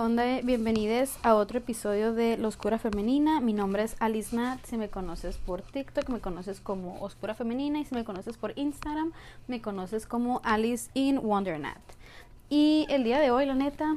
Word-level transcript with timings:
onda? 0.00 0.40
Bienvenidos 0.42 1.18
a 1.22 1.34
otro 1.34 1.58
episodio 1.58 2.14
de 2.14 2.38
La 2.38 2.48
Oscura 2.48 2.78
Femenina. 2.78 3.42
Mi 3.42 3.52
nombre 3.52 3.82
es 3.82 3.96
Alice 3.98 4.34
Nat. 4.34 4.58
Si 4.64 4.78
me 4.78 4.88
conoces 4.88 5.36
por 5.36 5.60
TikTok, 5.60 6.08
me 6.08 6.20
conoces 6.20 6.58
como 6.58 6.98
Oscura 7.02 7.34
Femenina. 7.34 7.80
Y 7.80 7.84
si 7.84 7.94
me 7.94 8.04
conoces 8.04 8.38
por 8.38 8.58
Instagram, 8.58 9.12
me 9.46 9.60
conoces 9.60 10.06
como 10.06 10.40
Alice 10.42 10.90
in 10.94 11.18
Wondernat. 11.18 11.82
Y 12.48 12.86
el 12.88 13.04
día 13.04 13.20
de 13.20 13.30
hoy, 13.30 13.44
la 13.44 13.54
neta, 13.54 13.96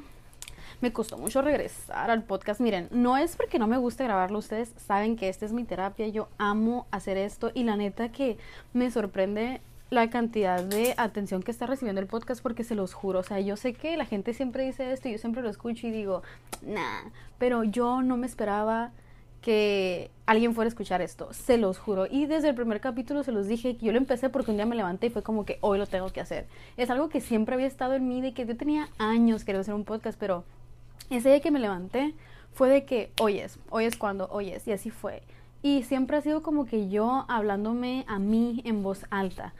me 0.81 0.91
costó 0.91 1.17
mucho 1.17 1.41
regresar 1.41 2.11
al 2.11 2.23
podcast. 2.23 2.59
Miren, 2.59 2.89
no 2.91 3.15
es 3.15 3.37
porque 3.37 3.57
no 3.57 3.67
me 3.67 3.77
guste 3.77 4.03
grabarlo. 4.03 4.39
Ustedes 4.39 4.73
saben 4.85 5.15
que 5.15 5.29
esta 5.29 5.45
es 5.45 5.53
mi 5.53 5.63
terapia. 5.63 6.09
Yo 6.09 6.27
amo 6.37 6.85
hacer 6.91 7.17
esto. 7.17 7.51
Y 7.53 7.63
la 7.63 7.77
neta 7.77 8.11
que 8.11 8.37
me 8.73 8.91
sorprende 8.91 9.61
la 9.89 10.09
cantidad 10.09 10.63
de 10.63 10.93
atención 10.97 11.43
que 11.43 11.51
está 11.51 11.65
recibiendo 11.67 12.01
el 12.01 12.07
podcast 12.07 12.41
porque 12.41 12.63
se 12.63 12.75
los 12.75 12.93
juro, 12.93 13.19
o 13.19 13.23
sea, 13.23 13.39
yo 13.39 13.57
sé 13.57 13.73
que 13.73 13.95
la 13.97 14.05
gente 14.05 14.33
siempre 14.33 14.65
dice 14.65 14.91
esto 14.91 15.07
y 15.07 15.11
yo 15.13 15.17
siempre 15.17 15.43
lo 15.43 15.49
escucho 15.49 15.87
y 15.87 15.91
digo, 15.91 16.23
nah, 16.61 17.09
pero 17.37 17.63
yo 17.63 18.01
no 18.01 18.17
me 18.17 18.25
esperaba 18.25 18.91
que 19.43 20.09
alguien 20.25 20.55
fuera 20.55 20.67
a 20.67 20.69
escuchar 20.69 21.01
esto, 21.01 21.33
se 21.33 21.57
los 21.57 21.77
juro. 21.77 22.07
Y 22.09 22.25
desde 22.25 22.49
el 22.49 22.55
primer 22.55 22.79
capítulo 22.79 23.23
se 23.23 23.33
los 23.33 23.45
dije 23.45 23.75
que 23.75 23.85
yo 23.85 23.91
lo 23.91 23.97
empecé 23.97 24.29
porque 24.29 24.51
un 24.51 24.57
día 24.57 24.65
me 24.65 24.75
levanté 24.75 25.07
y 25.07 25.09
fue 25.09 25.21
como 25.21 25.45
que 25.45 25.57
hoy 25.59 25.77
lo 25.77 25.85
tengo 25.85 26.09
que 26.11 26.21
hacer. 26.21 26.47
Es 26.77 26.89
algo 26.89 27.09
que 27.09 27.19
siempre 27.19 27.53
había 27.53 27.67
estado 27.67 27.93
en 27.93 28.07
mí, 28.07 28.21
de 28.21 28.33
que 28.33 28.45
yo 28.45 28.55
tenía 28.55 28.87
años 28.97 29.43
queriendo 29.43 29.61
hacer 29.61 29.73
un 29.73 29.83
podcast, 29.83 30.17
pero 30.17 30.45
ese 31.09 31.29
día 31.29 31.41
que 31.41 31.51
me 31.51 31.59
levanté 31.59 32.13
fue 32.53 32.69
de 32.69 32.85
que 32.85 33.11
hoy 33.19 33.39
es, 33.39 33.59
hoy 33.69 33.83
es 33.83 33.97
cuando, 33.97 34.29
hoy 34.31 34.49
es, 34.49 34.65
y 34.65 34.71
así 34.71 34.89
fue. 34.89 35.21
Y 35.61 35.83
siempre 35.83 36.15
ha 36.17 36.21
sido 36.21 36.41
como 36.41 36.65
que 36.65 36.89
yo 36.89 37.25
hablándome 37.27 38.05
a 38.07 38.19
mí 38.19 38.61
en 38.63 38.81
voz 38.81 39.05
alta. 39.09 39.53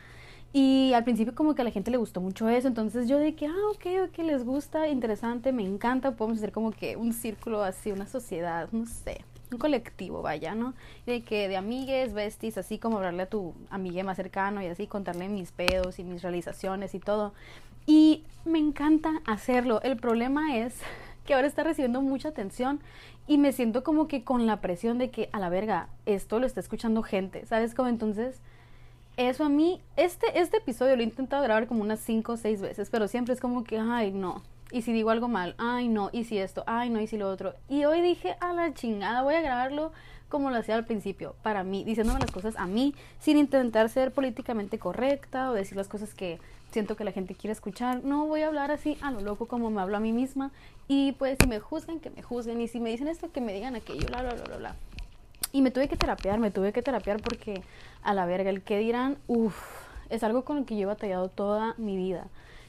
Y 0.56 0.94
al 0.94 1.04
principio 1.04 1.34
como 1.34 1.56
que 1.56 1.64
a 1.64 1.66
la 1.66 1.72
gente 1.72 1.90
le 1.90 1.98
gustó 1.98 2.22
mucho 2.22 2.48
eso, 2.48 2.68
entonces 2.68 3.08
yo 3.10 3.18
de 3.18 3.34
que, 3.34 3.48
ah, 3.48 3.56
ok, 3.72 4.08
ok, 4.08 4.20
les 4.20 4.46
gusta, 4.46 4.88
interesante, 4.88 5.52
me 5.52 5.64
encanta, 5.64 6.12
podemos 6.12 6.38
hacer 6.38 6.52
como 6.52 6.70
que 6.72 6.96
un 6.96 7.12
círculo 7.12 7.64
así, 7.64 7.92
una 7.92 8.06
sociedad, 8.06 8.70
no 8.72 8.86
sé, 8.86 9.26
un 9.52 9.58
colectivo, 9.58 10.22
vaya, 10.22 10.54
¿no? 10.54 10.76
De 11.08 11.24
que 11.24 11.48
de 11.48 11.58
amigues, 11.58 12.14
besties, 12.14 12.60
así 12.60 12.78
como 12.78 12.98
hablarle 12.98 13.24
a 13.24 13.30
tu 13.30 13.56
amiga 13.72 14.04
más 14.04 14.16
cercano 14.16 14.62
y 14.62 14.68
así 14.68 14.86
contarle 14.86 15.28
mis 15.28 15.52
pedos 15.52 15.98
y 15.98 16.04
mis 16.04 16.22
realizaciones 16.22 16.94
y 16.94 17.00
todo. 17.00 17.34
Y 17.88 18.24
me 18.46 18.60
encanta 18.60 19.22
hacerlo. 19.26 19.82
El 19.82 19.98
problema 19.98 20.58
es 20.58 20.76
que 21.26 21.34
ahora 21.34 21.48
está 21.48 21.64
recibiendo 21.64 22.02
mucha 22.04 22.30
atención 22.30 22.80
y 23.26 23.40
me 23.40 23.54
siento 23.54 23.84
como 23.84 24.08
que 24.08 24.24
con 24.24 24.46
la 24.46 24.62
presión 24.62 25.00
de 25.00 25.10
que 25.10 25.30
a 25.32 25.40
la 25.40 25.50
verga, 25.50 25.90
esto 26.06 26.38
lo 26.38 26.46
está 26.46 26.60
escuchando 26.60 27.02
gente, 27.02 27.46
¿sabes? 27.48 27.74
Como 27.74 27.90
entonces 27.90 28.40
eso 29.18 29.44
a 29.44 29.50
mí, 29.50 29.82
este, 29.96 30.40
este 30.40 30.58
episodio 30.58 30.96
lo 30.96 31.02
he 31.02 31.06
intentado 31.06 31.44
grabar 31.44 31.68
como 31.68 31.82
unas 31.82 32.00
5 32.00 32.34
o 32.34 32.38
6 32.38 32.62
veces, 32.62 32.90
pero 32.90 33.08
siempre 33.08 33.34
es 33.34 33.40
como 33.40 33.64
que, 33.64 33.78
ay, 33.78 34.12
no. 34.12 34.42
Y 34.72 34.82
si 34.82 34.92
digo 34.92 35.12
algo 35.12 35.28
mal, 35.28 35.54
ay, 35.60 35.88
no. 35.88 36.10
Y 36.12 36.24
si 36.24 36.40
esto, 36.40 36.64
ay, 36.66 36.90
no. 36.90 37.00
Y 37.00 37.08
si 37.08 37.18
lo 37.18 37.30
otro. 37.30 37.54
Y 37.70 37.86
hoy 37.86 38.02
dije, 38.02 38.36
a 38.40 38.54
la 38.54 38.74
chingada, 38.74 39.22
voy 39.22 39.36
a 39.36 39.42
grabarlo 39.42 39.92
como 40.30 40.50
lo 40.50 40.58
hacía 40.58 40.74
al 40.74 40.86
principio, 40.86 41.36
para 41.44 41.64
mí, 41.64 41.84
diciéndome 41.84 42.20
las 42.20 42.32
cosas 42.32 42.56
a 42.58 42.66
mí, 42.66 42.96
sin 43.20 43.38
intentar 43.38 43.88
ser 43.90 44.12
políticamente 44.12 44.80
correcta 44.80 45.52
o 45.52 45.54
decir 45.54 45.78
las 45.78 45.88
cosas 45.88 46.16
que 46.16 46.40
siento 46.72 46.96
que 46.96 47.04
la 47.04 47.12
gente 47.12 47.36
quiere 47.36 47.52
escuchar. 47.52 48.04
No 48.04 48.26
voy 48.26 48.42
a 48.42 48.48
hablar 48.48 48.72
así 48.72 48.98
a 49.02 49.12
lo 49.12 49.22
loco 49.22 49.48
como 49.48 49.70
me 49.70 49.80
hablo 49.80 49.96
a 49.96 50.00
mí 50.00 50.12
misma. 50.12 50.52
Y 50.88 51.12
pues 51.14 51.38
si 51.40 51.48
me 51.48 51.60
juzgan, 51.60 52.00
que 52.00 52.10
me 52.10 52.24
juzguen. 52.24 52.60
Y 52.62 52.68
si 52.68 52.80
me 52.80 52.90
dicen 52.90 53.08
esto, 53.08 53.32
que 53.32 53.42
me 53.42 53.54
digan 53.54 53.76
aquello, 53.76 54.08
bla, 54.08 54.24
bla, 54.24 54.58
bla. 54.58 54.76
Y 55.56 55.62
me 55.62 55.70
tuve 55.70 55.88
que 55.88 55.96
terapiar, 55.96 56.40
me 56.40 56.50
tuve 56.50 56.74
que 56.74 56.82
terapiar 56.82 57.22
porque 57.22 57.62
a 58.02 58.16
la 58.16 58.26
verga, 58.26 58.50
el 58.50 58.64
que 58.64 58.80
dirán, 58.80 59.20
uff, 59.28 59.56
es 60.10 60.24
algo 60.24 60.44
con 60.44 60.58
lo 60.58 60.66
que 60.66 60.76
yo 60.76 60.82
he 60.82 60.86
batallado 60.86 61.28
toda 61.30 61.76
mi 61.78 61.96
vida. 61.96 62.26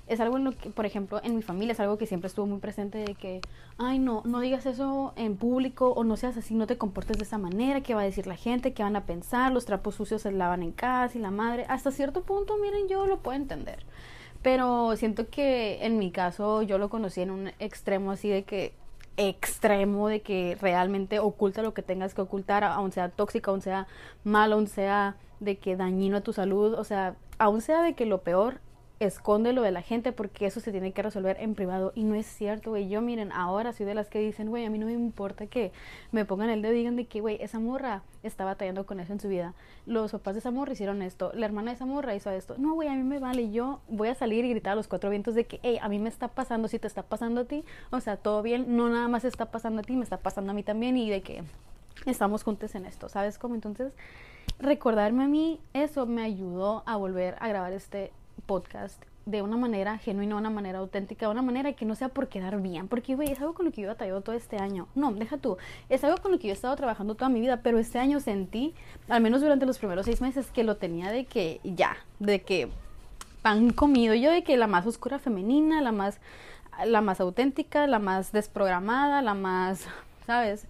Es 0.07 0.21
algo 0.21 0.37
en 0.37 0.45
lo 0.45 0.53
que, 0.53 0.69
por 0.69 0.85
ejemplo, 0.85 1.19
en 1.25 1.35
mi 1.35 1.41
familia 1.41 1.73
es 1.73 1.81
algo 1.81 1.97
que 1.97 2.05
siempre 2.05 2.29
estuvo 2.29 2.45
muy 2.45 2.59
presente 2.59 2.99
de 2.99 3.15
que, 3.15 3.41
ay, 3.79 3.99
no, 3.99 4.21
no 4.27 4.39
digas 4.41 4.67
eso 4.67 5.15
en 5.17 5.39
público 5.39 5.93
o 5.93 6.05
no 6.05 6.19
seas 6.19 6.37
así, 6.37 6.55
no 6.55 6.67
te 6.67 6.77
comportes 6.77 7.17
de 7.17 7.25
esa 7.25 7.39
manera, 7.39 7.81
qué 7.81 7.95
va 7.95 8.03
a 8.03 8.05
decir 8.05 8.27
la 8.27 8.37
gente, 8.37 8.75
qué 8.75 8.83
van 8.83 8.97
a 8.97 9.07
pensar, 9.07 9.51
los 9.51 9.65
trapos 9.65 9.95
sucios 9.95 10.21
se 10.21 10.31
lavan 10.31 10.63
en 10.63 10.73
casa 10.73 11.17
y 11.17 11.23
la 11.23 11.31
madre. 11.31 11.65
Hasta 11.71 11.91
cierto 11.91 12.21
punto, 12.21 12.59
miren, 12.59 12.87
yo 12.87 13.07
lo 13.07 13.21
puedo 13.21 13.39
entender. 13.39 13.79
Pero 14.43 14.95
siento 14.97 15.31
que 15.31 15.87
en 15.87 15.99
mi 15.99 16.11
caso 16.11 16.61
yo 16.61 16.77
lo 16.77 16.91
conocí 16.91 17.23
en 17.23 17.31
un 17.31 17.51
extremo 17.61 18.11
así 18.11 18.29
de 18.29 18.43
que 18.43 18.75
extremo 19.17 20.09
de 20.09 20.23
que 20.23 20.57
realmente 20.61 21.19
oculta 21.19 21.63
lo 21.63 21.75
que 21.75 21.83
tengas 21.83 22.15
que 22.15 22.23
ocultar, 22.23 22.65
aun 22.65 22.93
sea 22.93 23.09
tóxica, 23.09 23.51
aun 23.51 23.61
sea 23.61 23.87
malo, 24.25 24.57
aun 24.57 24.67
sea 24.67 25.17
de 25.41 25.59
que 25.59 25.77
dañino 25.77 26.19
a 26.19 26.21
tu 26.21 26.33
salud, 26.33 26.75
o 26.75 26.85
sea, 26.85 27.17
aun 27.39 27.61
sea 27.61 27.83
de 27.83 27.95
que 27.95 28.07
lo 28.07 28.23
peor 28.23 28.61
esconde 29.07 29.53
lo 29.53 29.63
de 29.63 29.71
la 29.71 29.83
gente 29.83 30.13
porque 30.13 30.47
eso 30.47 30.61
se 30.61 30.71
tiene 30.71 30.93
que 30.93 31.03
resolver 31.03 31.37
en 31.41 31.55
privado 31.55 31.93
y 31.95 32.05
no 32.05 32.15
es 32.15 32.27
cierto, 32.27 32.71
güey. 32.71 32.89
Yo 32.89 33.01
miren, 33.01 33.33
ahora 33.33 33.73
soy 33.73 33.87
de 33.87 33.95
las 33.95 34.09
que 34.09 34.21
dicen, 34.21 34.49
güey, 34.49 34.65
a 34.65 34.71
mí 34.71 34.79
no 34.79 34.87
me 34.87 34.93
importa 34.93 35.47
que 35.47 35.73
me 36.13 36.25
pongan 36.25 36.51
el 36.51 36.63
dedo 36.63 36.73
y 36.73 36.79
digan 36.79 36.97
de 36.97 37.07
que, 37.07 37.21
güey, 37.21 37.39
esa 37.43 37.59
morra 37.59 38.03
está 38.23 38.45
batallando 38.45 38.87
con 38.87 39.01
eso 39.01 39.13
en 39.13 39.21
su 39.21 39.29
vida. 39.29 39.55
Los 39.87 40.13
papás 40.13 40.35
de 40.35 40.41
esa 40.41 40.51
morra 40.51 40.73
hicieron 40.73 41.03
esto, 41.03 41.31
la 41.35 41.47
hermana 41.47 41.71
de 41.71 41.77
esa 41.77 41.87
morra 41.87 42.15
hizo 42.15 42.31
esto. 42.31 42.57
No, 42.59 42.75
güey, 42.75 42.89
a 42.89 42.95
mí 42.95 43.03
me 43.03 43.19
vale. 43.19 43.51
Yo 43.51 43.81
voy 43.89 44.09
a 44.09 44.15
salir 44.15 44.45
y 44.45 44.51
gritar 44.51 44.73
a 44.73 44.77
los 44.77 44.89
cuatro 44.89 45.11
vientos 45.11 45.35
de 45.35 45.45
que, 45.45 45.61
hey, 45.63 45.79
a 45.81 45.89
mí 45.89 45.99
me 45.99 46.09
está 46.09 46.29
pasando, 46.29 46.69
si 46.69 46.79
te 46.79 46.87
está 46.87 47.03
pasando 47.03 47.43
a 47.43 47.45
ti, 47.45 47.65
o 47.91 48.01
sea, 48.01 48.17
todo 48.17 48.43
bien, 48.43 48.77
no 48.77 48.89
nada 48.89 49.09
más 49.09 49.25
está 49.25 49.47
pasando 49.47 49.81
a 49.81 49.85
ti, 49.85 49.97
me 49.97 50.05
está 50.05 50.19
pasando 50.19 50.51
a 50.53 50.55
mí 50.55 50.63
también 50.63 50.97
y 50.97 51.11
de 51.11 51.23
que 51.23 51.43
estamos 52.07 52.43
juntos 52.43 52.75
en 52.75 52.87
esto, 52.87 53.09
¿sabes 53.09 53.39
cómo? 53.39 53.55
Entonces, 53.55 53.93
recordarme 54.59 55.25
a 55.25 55.29
mí, 55.29 55.61
eso 55.73 56.07
me 56.07 56.23
ayudó 56.23 56.83
a 56.87 56.97
volver 56.97 57.37
a 57.41 57.49
grabar 57.49 57.73
este 57.73 58.13
podcast 58.47 59.03
de 59.27 59.41
una 59.41 59.57
manera 59.57 59.97
genuina, 59.99 60.37
una 60.37 60.51
manera 60.51 60.81
auténtica, 60.81 61.29
una 61.31 61.43
manera 61.43 61.73
que 61.73 61.87
no 61.87 61.95
sea 61.95 62.09
por 62.09 62.29
quedar 62.29 62.61
bien. 62.61 62.89
Porque, 62.89 63.15
güey, 63.15 63.31
es 63.31 63.41
algo 63.41 63.55
con 63.55 63.65
lo 63.65 63.73
que 63.73 63.81
yo 63.81 63.87
he 63.87 63.89
batallado 63.89 64.21
todo 64.21 64.37
este 64.37 64.59
año. 64.59 64.87
No, 64.95 65.13
deja 65.13 65.39
tú. 65.39 65.57
Es 65.89 66.05
algo 66.05 66.19
con 66.19 66.33
lo 66.33 66.39
que 66.39 66.49
yo 66.49 66.53
he 66.53 66.55
estado 66.55 66.77
trabajando 66.77 67.15
toda 67.15 67.31
mi 67.31 67.41
vida, 67.41 67.61
pero 67.63 67.79
este 67.79 67.99
año 67.99 68.21
sentí, 68.21 68.75
al 69.09 69.23
menos 69.23 69.41
durante 69.41 69.67
los 69.67 69.79
primeros 69.79 70.05
seis 70.05 70.21
meses, 70.21 70.51
que 70.51 70.65
lo 70.65 70.77
tenía 70.77 71.11
de 71.11 71.25
que 71.25 71.61
ya, 71.65 71.97
de 72.19 72.43
que 72.43 72.69
pan 73.41 73.71
comido. 73.71 74.15
Yo 74.15 74.31
de 74.31 74.45
que 74.45 74.57
la 74.57 74.67
más 74.67 74.87
oscura 74.87 75.19
femenina, 75.19 75.81
la 75.81 75.93
más, 75.93 76.19
la 76.85 77.01
más 77.01 77.21
auténtica, 77.21 77.87
la 77.87 77.99
más 77.99 78.31
desprogramada, 78.33 79.23
la 79.23 79.35
más, 79.35 79.87
¿sabes? 80.27 80.67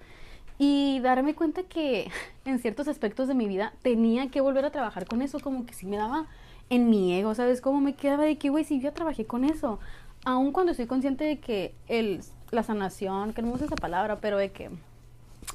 Y 0.58 1.00
darme 1.00 1.34
cuenta 1.34 1.64
que 1.64 2.08
en 2.44 2.60
ciertos 2.60 2.86
aspectos 2.86 3.26
de 3.26 3.34
mi 3.34 3.48
vida 3.48 3.72
tenía 3.82 4.28
que 4.28 4.40
volver 4.40 4.64
a 4.64 4.70
trabajar 4.70 5.06
con 5.06 5.22
eso, 5.22 5.40
como 5.40 5.66
que 5.66 5.74
sí 5.74 5.86
me 5.86 5.96
daba 5.96 6.26
en 6.70 6.90
mi 6.90 7.14
ego, 7.14 7.34
¿sabes? 7.34 7.60
Cómo 7.60 7.80
me 7.80 7.94
quedaba 7.94 8.24
de 8.24 8.36
que, 8.36 8.50
güey, 8.50 8.64
si 8.64 8.80
yo 8.80 8.92
trabajé 8.92 9.24
con 9.24 9.44
eso, 9.44 9.78
aun 10.24 10.52
cuando 10.52 10.72
estoy 10.72 10.86
consciente 10.86 11.24
de 11.24 11.38
que 11.38 11.74
el, 11.88 12.20
la 12.50 12.62
sanación, 12.62 13.32
que 13.32 13.42
no 13.42 13.48
me 13.48 13.64
esa 13.64 13.76
palabra, 13.76 14.18
pero 14.20 14.38
de 14.38 14.50
que 14.50 14.70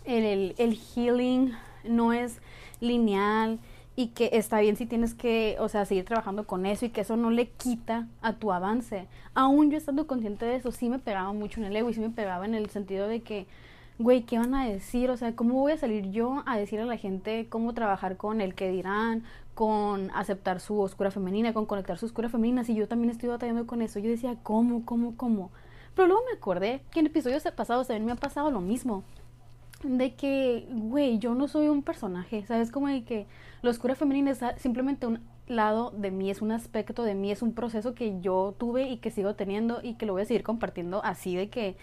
el, 0.05 0.55
el 0.57 0.75
healing 0.75 1.53
no 1.83 2.13
es 2.13 2.39
lineal 2.79 3.59
y 3.95 4.07
que 4.07 4.29
está 4.33 4.61
bien 4.61 4.77
si 4.77 4.85
tienes 4.85 5.13
que, 5.13 5.57
o 5.59 5.67
sea, 5.67 5.83
seguir 5.85 6.05
trabajando 6.05 6.47
con 6.47 6.65
eso 6.65 6.85
y 6.85 6.89
que 6.89 7.01
eso 7.01 7.17
no 7.17 7.31
le 7.31 7.49
quita 7.49 8.07
a 8.21 8.33
tu 8.33 8.53
avance. 8.53 9.07
Aún 9.33 9.71
yo 9.71 9.77
estando 9.77 10.07
consciente 10.07 10.45
de 10.45 10.55
eso, 10.55 10.71
sí 10.71 10.89
me 10.89 10.99
pegaba 10.99 11.33
mucho 11.33 11.59
en 11.59 11.65
el 11.65 11.75
ego 11.75 11.89
y 11.89 11.93
sí 11.93 11.99
me 11.99 12.09
pegaba 12.09 12.45
en 12.45 12.55
el 12.55 12.69
sentido 12.69 13.07
de 13.09 13.21
que, 13.21 13.45
güey, 13.97 14.23
¿qué 14.23 14.39
van 14.39 14.55
a 14.55 14.65
decir? 14.65 15.09
O 15.09 15.17
sea, 15.17 15.35
¿cómo 15.35 15.55
voy 15.55 15.73
a 15.73 15.77
salir 15.77 16.11
yo 16.11 16.43
a 16.45 16.57
decir 16.57 16.79
a 16.79 16.85
la 16.85 16.95
gente 16.95 17.47
cómo 17.49 17.73
trabajar 17.73 18.15
con 18.15 18.39
el 18.39 18.55
que 18.55 18.69
dirán, 18.69 19.23
con 19.59 20.09
aceptar 20.11 20.61
su 20.61 20.79
oscura 20.79 21.11
femenina, 21.11 21.51
con 21.51 21.65
conectar 21.65 21.97
su 21.97 22.05
oscura 22.05 22.29
femenina? 22.29 22.63
Si 22.63 22.75
yo 22.75 22.87
también 22.87 23.09
estoy 23.09 23.27
batallando 23.27 23.67
con 23.67 23.81
eso, 23.81 23.99
yo 23.99 24.09
decía, 24.09 24.37
¿cómo, 24.41 24.85
cómo, 24.85 25.17
cómo? 25.17 25.51
Pero 25.95 26.07
luego 26.07 26.23
me 26.31 26.37
acordé 26.37 26.81
que 26.91 27.01
en 27.01 27.07
episodios 27.07 27.43
pasados 27.57 27.87
también 27.87 28.05
me 28.05 28.13
ha 28.13 28.15
pasado 28.15 28.51
lo 28.51 28.61
mismo. 28.61 29.03
De 29.83 30.15
que, 30.15 30.65
güey, 30.71 31.19
yo 31.19 31.35
no 31.35 31.49
soy 31.49 31.67
un 31.67 31.83
personaje, 31.83 32.45
¿sabes? 32.45 32.71
Como 32.71 32.87
de 32.87 33.03
que 33.03 33.27
la 33.61 33.71
oscura 33.71 33.95
femenina 33.95 34.31
es 34.31 34.39
simplemente 34.61 35.07
un 35.07 35.19
lado 35.45 35.91
de 35.91 36.09
mí, 36.09 36.31
es 36.31 36.41
un 36.41 36.53
aspecto 36.53 37.03
de 37.03 37.13
mí, 37.13 37.29
es 37.29 37.41
un 37.41 37.51
proceso 37.51 37.93
que 37.95 38.21
yo 38.21 38.55
tuve 38.57 38.87
y 38.87 38.99
que 38.99 39.11
sigo 39.11 39.35
teniendo 39.35 39.81
y 39.83 39.95
que 39.95 40.05
lo 40.05 40.13
voy 40.13 40.21
a 40.21 40.25
seguir 40.25 40.43
compartiendo 40.43 41.03
así 41.03 41.35
de 41.35 41.49
que 41.49 41.75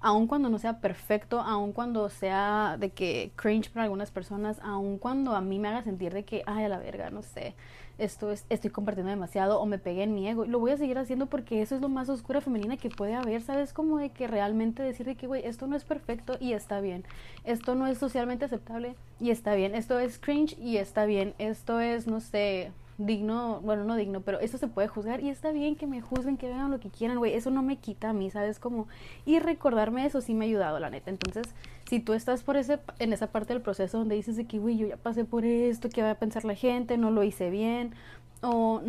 aun 0.00 0.26
cuando 0.26 0.48
no 0.48 0.58
sea 0.58 0.80
perfecto, 0.80 1.40
aun 1.40 1.72
cuando 1.72 2.08
sea 2.08 2.76
de 2.78 2.90
que 2.90 3.32
cringe 3.36 3.70
para 3.70 3.84
algunas 3.84 4.10
personas, 4.10 4.60
aun 4.62 4.98
cuando 4.98 5.34
a 5.34 5.40
mí 5.40 5.58
me 5.58 5.68
haga 5.68 5.82
sentir 5.82 6.12
de 6.12 6.24
que, 6.24 6.42
ay, 6.46 6.64
a 6.64 6.68
la 6.68 6.78
verga, 6.78 7.10
no 7.10 7.22
sé, 7.22 7.54
esto 7.98 8.30
es, 8.30 8.46
estoy 8.48 8.70
compartiendo 8.70 9.10
demasiado 9.10 9.60
o 9.60 9.66
me 9.66 9.78
pegué 9.78 10.04
en 10.04 10.14
mi 10.14 10.28
ego, 10.28 10.44
lo 10.44 10.60
voy 10.60 10.70
a 10.70 10.76
seguir 10.76 10.98
haciendo 10.98 11.26
porque 11.26 11.62
eso 11.62 11.74
es 11.74 11.80
lo 11.80 11.88
más 11.88 12.08
oscura 12.08 12.40
femenina 12.40 12.76
que 12.76 12.90
puede 12.90 13.14
haber, 13.14 13.42
¿sabes? 13.42 13.72
Como 13.72 13.98
de 13.98 14.10
que 14.10 14.28
realmente 14.28 14.82
decir 14.82 15.04
de 15.04 15.16
que, 15.16 15.26
güey, 15.26 15.44
esto 15.44 15.66
no 15.66 15.76
es 15.76 15.84
perfecto 15.84 16.36
y 16.38 16.52
está 16.52 16.80
bien, 16.80 17.04
esto 17.44 17.74
no 17.74 17.86
es 17.88 17.98
socialmente 17.98 18.44
aceptable 18.44 18.94
y 19.18 19.30
está 19.30 19.54
bien, 19.54 19.74
esto 19.74 19.98
es 19.98 20.18
cringe 20.18 20.56
y 20.58 20.76
está 20.76 21.06
bien, 21.06 21.34
esto 21.38 21.80
es, 21.80 22.06
no 22.06 22.20
sé, 22.20 22.70
digno, 22.98 23.60
bueno, 23.62 23.84
no 23.84 23.96
digno, 23.96 24.20
pero 24.20 24.40
eso 24.40 24.58
se 24.58 24.66
puede 24.66 24.88
juzgar 24.88 25.20
y 25.20 25.30
está 25.30 25.52
bien 25.52 25.76
que 25.76 25.86
me 25.86 26.00
juzguen, 26.00 26.36
que 26.36 26.48
vean 26.48 26.70
lo 26.70 26.80
que 26.80 26.90
quieran, 26.90 27.18
güey, 27.18 27.34
eso 27.34 27.50
no 27.50 27.62
me 27.62 27.76
quita 27.76 28.10
a 28.10 28.12
mí, 28.12 28.30
¿sabes? 28.30 28.58
Como, 28.58 28.88
y 29.24 29.38
recordarme 29.38 30.04
eso 30.04 30.20
sí 30.20 30.34
me 30.34 30.44
ha 30.44 30.48
ayudado, 30.48 30.80
la 30.80 30.90
neta. 30.90 31.10
Entonces, 31.10 31.46
si 31.88 32.00
tú 32.00 32.12
estás 32.12 32.42
por 32.42 32.56
ese, 32.56 32.80
en 32.98 33.12
esa 33.12 33.28
parte 33.28 33.54
del 33.54 33.62
proceso 33.62 33.98
donde 33.98 34.16
dices 34.16 34.36
de 34.36 34.46
que, 34.46 34.58
güey, 34.58 34.76
yo 34.76 34.88
ya 34.88 34.96
pasé 34.96 35.24
por 35.24 35.44
esto, 35.44 35.88
¿qué 35.88 36.02
va 36.02 36.10
a 36.10 36.14
pensar 36.16 36.44
la 36.44 36.54
gente? 36.54 36.98
No 36.98 37.10
lo 37.10 37.22
hice 37.22 37.50
bien, 37.50 37.94
o 38.42 38.82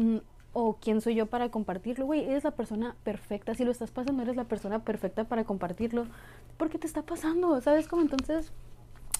o 0.53 0.77
quién 0.81 1.01
soy 1.01 1.15
yo 1.15 1.27
para 1.27 1.49
compartirlo, 1.49 2.05
güey, 2.05 2.25
eres 2.25 2.43
la 2.43 2.51
persona 2.51 2.95
perfecta, 3.03 3.53
si 3.53 3.63
lo 3.63 3.71
estás 3.71 3.91
pasando, 3.91 4.23
eres 4.23 4.35
la 4.35 4.45
persona 4.45 4.79
perfecta 4.83 5.23
para 5.25 5.43
compartirlo, 5.43 6.07
porque 6.57 6.79
te 6.79 6.87
está 6.87 7.03
pasando, 7.03 7.61
¿sabes 7.61 7.87
cómo? 7.87 8.01
Entonces, 8.01 8.51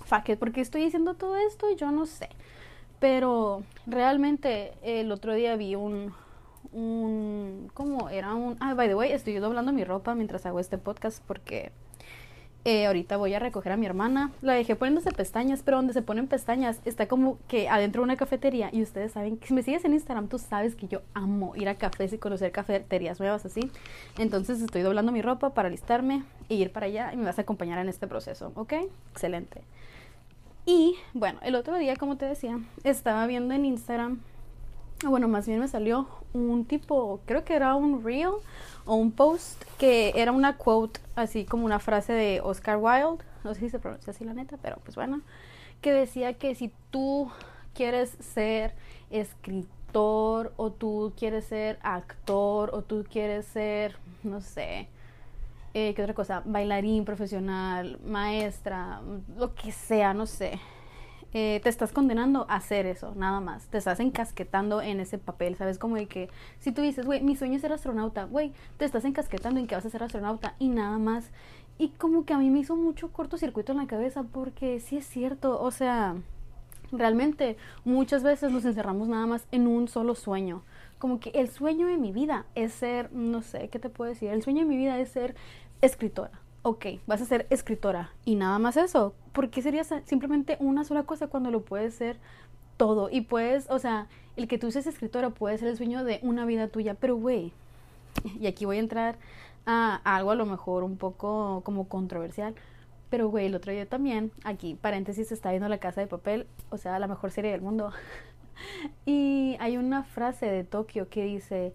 fuck 0.06 0.30
it, 0.30 0.40
porque 0.40 0.62
estoy 0.62 0.84
diciendo 0.84 1.14
todo 1.14 1.38
esto, 1.38 1.68
yo 1.76 1.92
no 1.92 2.06
sé, 2.06 2.30
pero 3.00 3.64
realmente 3.86 4.74
el 4.84 5.12
otro 5.12 5.34
día 5.34 5.56
vi 5.56 5.76
un, 5.76 6.14
un, 6.72 7.70
¿cómo 7.74 8.10
era 8.10 8.34
un, 8.34 8.58
ah, 8.60 8.74
by 8.74 8.88
the 8.88 8.96
way, 8.96 9.12
estoy 9.12 9.36
doblando 9.36 9.72
mi 9.72 9.84
ropa 9.84 10.16
mientras 10.16 10.46
hago 10.46 10.60
este 10.60 10.78
podcast 10.78 11.24
porque 11.26 11.72
eh, 12.66 12.88
ahorita 12.88 13.16
voy 13.16 13.34
a 13.34 13.40
recoger 13.40 13.72
a 13.72 13.78
mi 13.78 13.86
hermana. 13.86 14.32
La 14.42 14.54
dejé 14.54 14.76
poniéndose 14.76 15.12
pestañas, 15.12 15.62
pero 15.64 15.78
donde 15.78 15.94
se 15.94 16.02
ponen 16.02 16.28
pestañas 16.28 16.82
está 16.84 17.08
como 17.08 17.38
que 17.48 17.70
adentro 17.70 18.02
de 18.02 18.04
una 18.04 18.18
cafetería. 18.18 18.70
Y 18.74 18.82
ustedes 18.84 19.14
saben 19.14 19.38
que 19.38 19.48
si 19.48 19.54
me 19.54 19.64
sigues 19.64 19.86
en 19.86 19.94
Instagram, 19.94 20.28
tú 20.28 20.40
sabes 20.40 20.76
que 20.76 20.88
yo 20.88 21.02
amo 21.14 21.56
ir 21.56 21.70
a 21.70 21.76
cafés 21.76 22.12
y 22.12 22.18
conocer 22.18 22.52
cafeterías 22.52 23.20
nuevas 23.20 23.46
así. 23.46 23.72
Entonces 24.18 24.62
estoy 24.62 24.82
doblando 24.82 25.12
mi 25.12 25.22
ropa 25.22 25.54
para 25.54 25.70
alistarme 25.70 26.24
e 26.50 26.56
ir 26.56 26.72
para 26.72 26.88
allá 26.88 27.14
y 27.14 27.18
me 27.18 27.26
vas 27.26 27.40
a 27.40 27.44
acompañar 27.44 27.80
en 27.80 27.88
este 27.88 28.08
proceso, 28.08 28.52
¿ok? 28.56 28.74
Excelente. 29.14 29.62
Y 30.72 30.98
bueno, 31.16 31.40
el 31.42 31.56
otro 31.56 31.80
día, 31.80 31.96
como 31.96 32.16
te 32.16 32.26
decía, 32.26 32.60
estaba 32.84 33.26
viendo 33.26 33.56
en 33.56 33.66
Instagram, 33.66 34.22
bueno, 35.04 35.28
más 35.28 35.48
bien 35.48 35.60
me 35.60 35.68
salió 35.68 36.08
un 36.32 36.64
tipo, 36.64 37.22
creo 37.26 37.44
que 37.44 37.56
era 37.56 37.74
un 37.74 38.04
reel 38.04 38.34
o 38.86 38.94
un 38.94 39.12
post 39.12 39.64
que 39.80 40.14
era 40.16 40.32
una 40.32 40.58
quote, 40.58 41.00
así 41.16 41.44
como 41.44 41.66
una 41.66 41.80
frase 41.80 42.14
de 42.14 42.40
Oscar 42.42 42.78
Wilde, 42.78 43.26
no 43.44 43.56
sé 43.56 43.62
si 43.62 43.70
se 43.70 43.80
pronuncia 43.80 44.12
así 44.12 44.24
la 44.24 44.36
neta, 44.36 44.58
pero 44.62 44.78
pues 44.84 44.94
bueno, 44.96 45.22
que 45.82 45.92
decía 45.92 46.34
que 46.34 46.54
si 46.54 46.72
tú 46.92 47.32
quieres 47.74 48.12
ser 48.20 48.76
escritor 49.10 50.54
o 50.56 50.70
tú 50.70 51.14
quieres 51.18 51.46
ser 51.46 51.80
actor 51.82 52.70
o 52.76 52.84
tú 52.84 53.08
quieres 53.10 53.48
ser, 53.48 53.98
no 54.22 54.40
sé, 54.40 54.88
eh, 55.74 55.94
¿qué 55.94 56.02
otra 56.02 56.14
cosa? 56.14 56.42
Bailarín 56.46 57.06
profesional, 57.06 58.00
maestra, 58.06 59.02
lo 59.38 59.54
que 59.56 59.72
sea, 59.72 60.14
no 60.14 60.26
sé 60.26 60.60
eh, 61.32 61.60
te 61.62 61.70
estás 61.70 61.92
condenando 61.92 62.48
a 62.50 62.56
hacer 62.56 62.88
eso, 62.88 63.14
nada 63.16 63.40
más. 63.40 63.68
Te 63.68 63.78
estás 63.78 64.00
encasquetando 64.00 64.82
en 64.82 65.00
ese 65.00 65.20
papel, 65.20 65.56
¿sabes? 65.56 65.78
Como 65.78 65.96
de 65.96 66.08
que 66.08 66.30
si 66.60 66.72
tú 66.72 66.82
dices, 66.82 67.06
güey, 67.06 67.22
mi 67.22 67.36
sueño 67.36 67.56
es 67.56 67.62
ser 67.62 67.72
astronauta, 67.72 68.24
güey, 68.24 68.52
te 68.78 68.86
estás 68.86 69.06
encasquetando 69.06 69.60
en 69.60 69.68
que 69.68 69.76
vas 69.76 69.86
a 69.86 69.90
ser 69.90 70.02
astronauta 70.02 70.56
y 70.58 70.70
nada 70.70 70.98
más. 70.98 71.32
Y 71.78 71.90
como 71.90 72.26
que 72.26 72.34
a 72.34 72.40
mí 72.40 72.50
me 72.50 72.60
hizo 72.60 72.76
mucho 72.76 73.12
cortocircuito 73.12 73.72
en 73.72 73.78
la 73.78 73.88
cabeza 73.88 74.24
porque 74.24 74.80
sí 74.80 74.98
es 74.98 75.06
cierto, 75.06 75.62
o 75.62 75.72
sea, 75.72 76.16
realmente 76.92 77.58
muchas 77.86 78.24
veces 78.24 78.52
nos 78.52 78.66
encerramos 78.66 79.08
nada 79.08 79.28
más 79.28 79.48
en 79.52 79.68
un 79.68 79.88
solo 79.88 80.16
sueño. 80.16 80.64
Como 81.00 81.20
que 81.20 81.32
el 81.32 81.50
sueño 81.50 81.88
de 81.88 81.98
mi 81.98 82.12
vida 82.12 82.46
es 82.56 82.74
ser, 82.74 83.12
no 83.12 83.42
sé, 83.42 83.70
¿qué 83.70 83.80
te 83.80 83.90
puedo 83.90 84.10
decir? 84.10 84.30
El 84.30 84.44
sueño 84.44 84.60
de 84.60 84.66
mi 84.68 84.78
vida 84.78 85.00
es 85.00 85.10
ser 85.10 85.36
escritora 85.82 86.40
ok, 86.62 86.86
vas 87.08 87.22
a 87.22 87.26
ser 87.26 87.48
escritora 87.50 88.12
y 88.26 88.36
nada 88.36 88.60
más 88.60 88.78
eso. 88.78 89.14
¿Por 89.34 89.50
qué 89.50 89.62
sería 89.62 89.84
simplemente 89.84 90.58
una 90.60 90.84
sola 90.84 91.04
cosa 91.04 91.28
cuando 91.28 91.52
lo 91.52 91.62
puedes 91.62 91.94
ser 91.94 92.18
todo? 92.78 93.10
Y 93.10 93.22
puedes, 93.22 93.70
o 93.70 93.80
sea, 93.80 94.08
el 94.36 94.48
que 94.48 94.58
tú 94.58 94.72
seas 94.72 94.88
escritora 94.88 95.30
puede 95.30 95.58
ser 95.58 95.70
el 95.70 95.78
sueño 95.78 96.04
de 96.04 96.20
una 96.22 96.46
vida 96.46 96.68
tuya, 96.68 96.96
pero 96.96 97.16
güey, 97.16 97.54
y 98.40 98.48
aquí 98.48 98.66
voy 98.66 98.78
a 98.78 98.80
entrar 98.80 99.18
a, 99.66 100.02
algo 100.04 100.32
a 100.32 100.36
lo 100.36 100.46
mejor 100.46 100.84
un 100.84 100.98
poco 100.98 101.62
como 101.64 101.88
controversial. 101.88 102.56
Pero, 103.10 103.28
güey, 103.30 103.48
el 103.48 103.56
otro 103.56 103.72
día 103.72 103.88
también, 103.88 104.32
aquí, 104.44 104.76
paréntesis, 104.80 105.32
está 105.32 105.50
viendo 105.50 105.68
La 105.68 105.80
Casa 105.80 106.00
de 106.00 106.06
Papel, 106.06 106.46
o 106.70 106.78
sea, 106.78 107.00
la 107.00 107.08
mejor 107.08 107.32
serie 107.32 107.52
del 107.52 107.62
mundo. 107.62 107.92
y 109.06 109.58
hay 109.60 109.78
una 109.78 110.04
frase 110.04 110.48
de 110.48 110.64
Tokio 110.64 111.10
que 111.10 111.26
dice, 111.26 111.74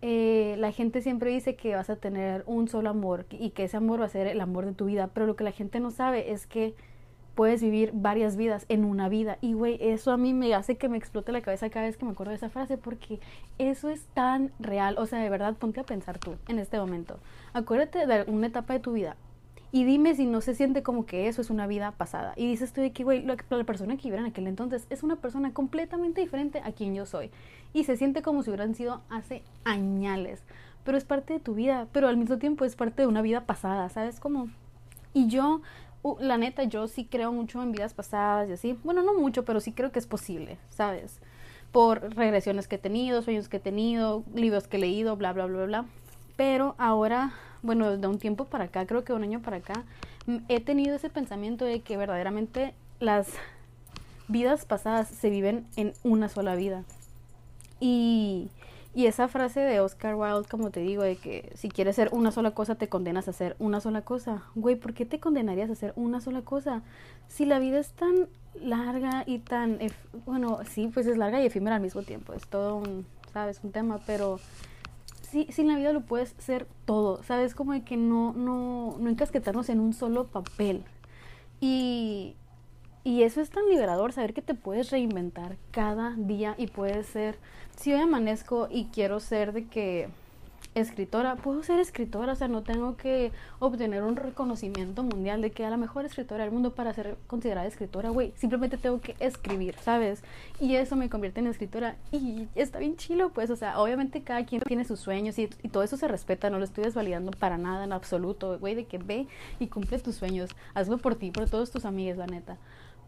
eh, 0.00 0.56
la 0.58 0.72
gente 0.72 1.00
siempre 1.00 1.30
dice 1.30 1.54
que 1.54 1.74
vas 1.74 1.90
a 1.90 1.96
tener 1.96 2.42
un 2.46 2.68
solo 2.68 2.90
amor 2.90 3.26
y 3.30 3.50
que 3.50 3.64
ese 3.64 3.76
amor 3.76 4.00
va 4.00 4.06
a 4.06 4.08
ser 4.08 4.26
el 4.26 4.40
amor 4.40 4.66
de 4.66 4.72
tu 4.72 4.86
vida, 4.86 5.10
pero 5.14 5.26
lo 5.26 5.36
que 5.36 5.44
la 5.44 5.52
gente 5.52 5.80
no 5.80 5.90
sabe 5.90 6.32
es 6.32 6.46
que 6.46 6.74
puedes 7.34 7.62
vivir 7.62 7.92
varias 7.94 8.36
vidas 8.36 8.66
en 8.68 8.84
una 8.84 9.08
vida. 9.08 9.38
Y 9.40 9.54
güey, 9.54 9.78
eso 9.80 10.10
a 10.12 10.16
mí 10.16 10.34
me 10.34 10.54
hace 10.54 10.76
que 10.76 10.88
me 10.88 10.98
explote 10.98 11.32
la 11.32 11.40
cabeza 11.40 11.70
cada 11.70 11.86
vez 11.86 11.96
que 11.96 12.04
me 12.04 12.12
acuerdo 12.12 12.30
de 12.30 12.36
esa 12.36 12.50
frase 12.50 12.78
porque 12.78 13.20
eso 13.58 13.88
es 13.88 14.04
tan 14.14 14.52
real. 14.58 14.96
O 14.98 15.06
sea, 15.06 15.20
de 15.20 15.30
verdad, 15.30 15.54
ponte 15.56 15.80
a 15.80 15.84
pensar 15.84 16.18
tú 16.18 16.36
en 16.48 16.58
este 16.58 16.78
momento. 16.78 17.18
Acuérdate 17.52 18.06
de 18.06 18.24
una 18.30 18.48
etapa 18.48 18.74
de 18.74 18.80
tu 18.80 18.92
vida 18.92 19.16
y 19.74 19.84
dime 19.84 20.14
si 20.14 20.26
no 20.26 20.42
se 20.42 20.54
siente 20.54 20.82
como 20.82 21.06
que 21.06 21.28
eso 21.28 21.40
es 21.40 21.48
una 21.48 21.66
vida 21.66 21.92
pasada. 21.92 22.34
Y 22.36 22.46
dices 22.46 22.74
tú 22.74 22.82
de 22.82 22.92
que, 22.92 23.04
güey, 23.04 23.22
la, 23.22 23.36
persona 23.64 23.96
que 23.96 24.02
vive 24.04 24.18
en 24.18 24.26
aquel 24.26 24.46
entonces 24.46 24.86
es 24.90 25.02
una 25.02 25.16
persona 25.16 25.54
completamente 25.54 26.20
diferente 26.20 26.60
a 26.62 26.72
quien 26.72 26.94
yo 26.94 27.06
soy. 27.06 27.30
Y 27.72 27.84
se 27.84 27.96
siente 27.96 28.20
como 28.20 28.42
si 28.42 28.50
hubieran 28.50 28.74
sido 28.74 29.00
hace 29.08 29.42
añales. 29.64 30.42
Pero 30.84 30.98
es 30.98 31.04
parte 31.04 31.32
de 31.32 31.40
tu 31.40 31.54
vida, 31.54 31.88
pero 31.90 32.08
al 32.08 32.18
mismo 32.18 32.36
tiempo 32.36 32.66
es 32.66 32.76
parte 32.76 33.00
de 33.00 33.08
una 33.08 33.22
vida 33.22 33.46
pasada, 33.46 33.88
¿sabes 33.88 34.20
cómo? 34.20 34.50
Y 35.14 35.28
yo, 35.28 35.62
la 36.20 36.36
neta, 36.36 36.64
yo 36.64 36.86
sí 36.86 37.06
creo 37.06 37.32
mucho 37.32 37.62
en 37.62 37.72
vidas 37.72 37.94
pasadas 37.94 38.50
y 38.50 38.52
así. 38.52 38.78
Bueno, 38.84 39.02
no 39.02 39.14
mucho, 39.14 39.46
pero 39.46 39.60
sí 39.60 39.72
creo 39.72 39.90
que 39.90 40.00
es 40.00 40.06
posible, 40.06 40.58
¿sabes? 40.68 41.18
Por 41.70 42.14
regresiones 42.14 42.68
que 42.68 42.74
he 42.74 42.78
tenido, 42.78 43.22
sueños 43.22 43.48
que 43.48 43.56
he 43.56 43.60
tenido, 43.60 44.22
libros 44.34 44.68
que 44.68 44.76
he 44.76 44.80
leído, 44.80 45.16
bla, 45.16 45.32
bla, 45.32 45.46
bla, 45.46 45.64
bla. 45.64 45.86
Pero 46.36 46.74
ahora 46.78 47.32
bueno, 47.62 47.96
de 47.96 48.06
un 48.06 48.18
tiempo 48.18 48.44
para 48.44 48.64
acá, 48.64 48.86
creo 48.86 49.04
que 49.04 49.12
un 49.12 49.22
año 49.22 49.40
para 49.40 49.58
acá, 49.58 49.84
he 50.48 50.60
tenido 50.60 50.96
ese 50.96 51.10
pensamiento 51.10 51.64
de 51.64 51.80
que 51.80 51.96
verdaderamente 51.96 52.74
las 53.00 53.28
vidas 54.28 54.64
pasadas 54.64 55.08
se 55.08 55.30
viven 55.30 55.66
en 55.76 55.92
una 56.02 56.28
sola 56.28 56.56
vida. 56.56 56.84
Y, 57.80 58.48
y 58.94 59.06
esa 59.06 59.28
frase 59.28 59.60
de 59.60 59.80
Oscar 59.80 60.14
Wilde, 60.16 60.48
como 60.48 60.70
te 60.70 60.80
digo, 60.80 61.02
de 61.02 61.16
que 61.16 61.52
si 61.54 61.68
quieres 61.68 61.96
ser 61.96 62.08
una 62.12 62.32
sola 62.32 62.52
cosa, 62.52 62.74
te 62.74 62.88
condenas 62.88 63.28
a 63.28 63.30
hacer 63.30 63.56
una 63.58 63.80
sola 63.80 64.02
cosa. 64.02 64.42
Güey, 64.54 64.76
¿por 64.76 64.92
qué 64.92 65.06
te 65.06 65.20
condenarías 65.20 65.70
a 65.70 65.74
hacer 65.74 65.92
una 65.96 66.20
sola 66.20 66.42
cosa? 66.42 66.82
Si 67.28 67.44
la 67.44 67.58
vida 67.58 67.78
es 67.78 67.90
tan 67.90 68.28
larga 68.60 69.24
y 69.26 69.38
tan, 69.38 69.78
bueno, 70.26 70.58
sí, 70.68 70.90
pues 70.92 71.06
es 71.06 71.16
larga 71.16 71.40
y 71.40 71.46
efímera 71.46 71.76
al 71.76 71.82
mismo 71.82 72.02
tiempo. 72.02 72.32
Es 72.32 72.46
todo 72.46 72.76
un, 72.76 73.06
sabes, 73.32 73.60
un 73.62 73.72
tema, 73.72 74.00
pero 74.06 74.38
sí, 75.32 75.46
sí 75.50 75.64
la 75.64 75.76
vida 75.76 75.92
lo 75.92 76.02
puedes 76.02 76.34
ser 76.38 76.66
todo, 76.84 77.22
¿sabes? 77.22 77.54
Como 77.54 77.72
de 77.72 77.82
que 77.82 77.96
no, 77.96 78.32
no, 78.34 78.96
no 79.00 79.10
encasquetarnos 79.10 79.68
en 79.70 79.80
un 79.80 79.94
solo 79.94 80.26
papel. 80.26 80.84
Y, 81.60 82.36
y 83.02 83.22
eso 83.22 83.40
es 83.40 83.50
tan 83.50 83.68
liberador, 83.68 84.12
saber 84.12 84.34
que 84.34 84.42
te 84.42 84.54
puedes 84.54 84.90
reinventar 84.90 85.56
cada 85.70 86.14
día 86.16 86.54
y 86.58 86.66
puedes 86.66 87.06
ser, 87.06 87.38
si 87.76 87.92
hoy 87.92 88.00
amanezco 88.00 88.68
y 88.70 88.86
quiero 88.86 89.20
ser 89.20 89.52
de 89.52 89.66
que 89.66 90.08
escritora, 90.74 91.36
puedo 91.36 91.62
ser 91.62 91.78
escritora, 91.80 92.32
o 92.32 92.36
sea, 92.36 92.48
no 92.48 92.62
tengo 92.62 92.96
que 92.96 93.32
obtener 93.58 94.02
un 94.02 94.16
reconocimiento 94.16 95.02
mundial 95.02 95.42
de 95.42 95.50
que 95.50 95.64
a 95.64 95.70
la 95.70 95.76
mejor 95.76 96.04
escritora 96.04 96.44
del 96.44 96.52
mundo 96.52 96.74
para 96.74 96.92
ser 96.94 97.16
considerada 97.26 97.66
escritora, 97.66 98.10
güey, 98.10 98.32
simplemente 98.36 98.78
tengo 98.78 99.00
que 99.00 99.14
escribir, 99.20 99.74
¿sabes? 99.82 100.22
Y 100.60 100.76
eso 100.76 100.96
me 100.96 101.10
convierte 101.10 101.40
en 101.40 101.46
escritora 101.46 101.96
y 102.10 102.48
está 102.54 102.78
bien 102.78 102.96
chilo, 102.96 103.30
pues, 103.30 103.50
o 103.50 103.56
sea, 103.56 103.80
obviamente 103.80 104.22
cada 104.22 104.44
quien 104.46 104.62
tiene 104.62 104.84
sus 104.84 105.00
sueños 105.00 105.38
y, 105.38 105.50
y 105.62 105.68
todo 105.68 105.82
eso 105.82 105.96
se 105.96 106.08
respeta, 106.08 106.50
no 106.50 106.58
lo 106.58 106.64
estoy 106.64 106.84
desvalidando 106.84 107.32
para 107.32 107.58
nada 107.58 107.84
en 107.84 107.92
absoluto, 107.92 108.58
güey, 108.58 108.74
de 108.74 108.84
que 108.86 108.98
ve 108.98 109.26
y 109.60 109.66
cumple 109.66 109.98
tus 109.98 110.14
sueños, 110.14 110.50
hazlo 110.74 110.98
por 110.98 111.16
ti, 111.16 111.30
por 111.30 111.48
todos 111.50 111.70
tus 111.70 111.84
amigos, 111.84 112.16
la 112.16 112.26
neta. 112.26 112.56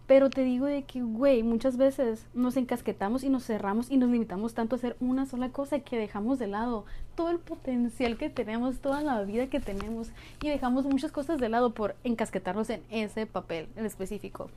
Pero 0.07 0.29
te 0.29 0.43
digo 0.43 0.67
de 0.67 0.83
que, 0.83 1.01
güey, 1.01 1.43
muchas 1.43 1.79
veces 1.79 2.27
nos 2.35 2.59
encasquetamos 2.59 3.25
y 3.25 3.31
nos 3.31 3.45
cerramos 3.45 3.91
y 3.91 3.97
nos 3.97 4.11
limitamos 4.11 4.53
tanto 4.53 4.77
a 4.77 4.79
hacer 4.79 4.97
una 5.01 5.25
sola 5.25 5.49
cosa 5.49 5.81
que 5.81 5.97
dejamos 5.97 6.39
de 6.39 6.47
lado 6.47 6.85
todo 7.15 7.31
el 7.31 7.39
potencial 7.39 8.19
que 8.19 8.29
tenemos, 8.29 8.81
toda 8.81 9.01
la 9.01 9.23
vida 9.23 9.47
que 9.47 9.61
tenemos 9.61 10.11
y 10.43 10.51
dejamos 10.51 10.85
muchas 10.85 11.11
cosas 11.11 11.41
de 11.41 11.49
lado 11.49 11.73
por 11.73 11.97
encasquetarnos 12.05 12.69
en 12.69 12.83
ese 12.91 13.25
papel 13.25 13.69
en 13.77 13.87
específico. 13.87 14.51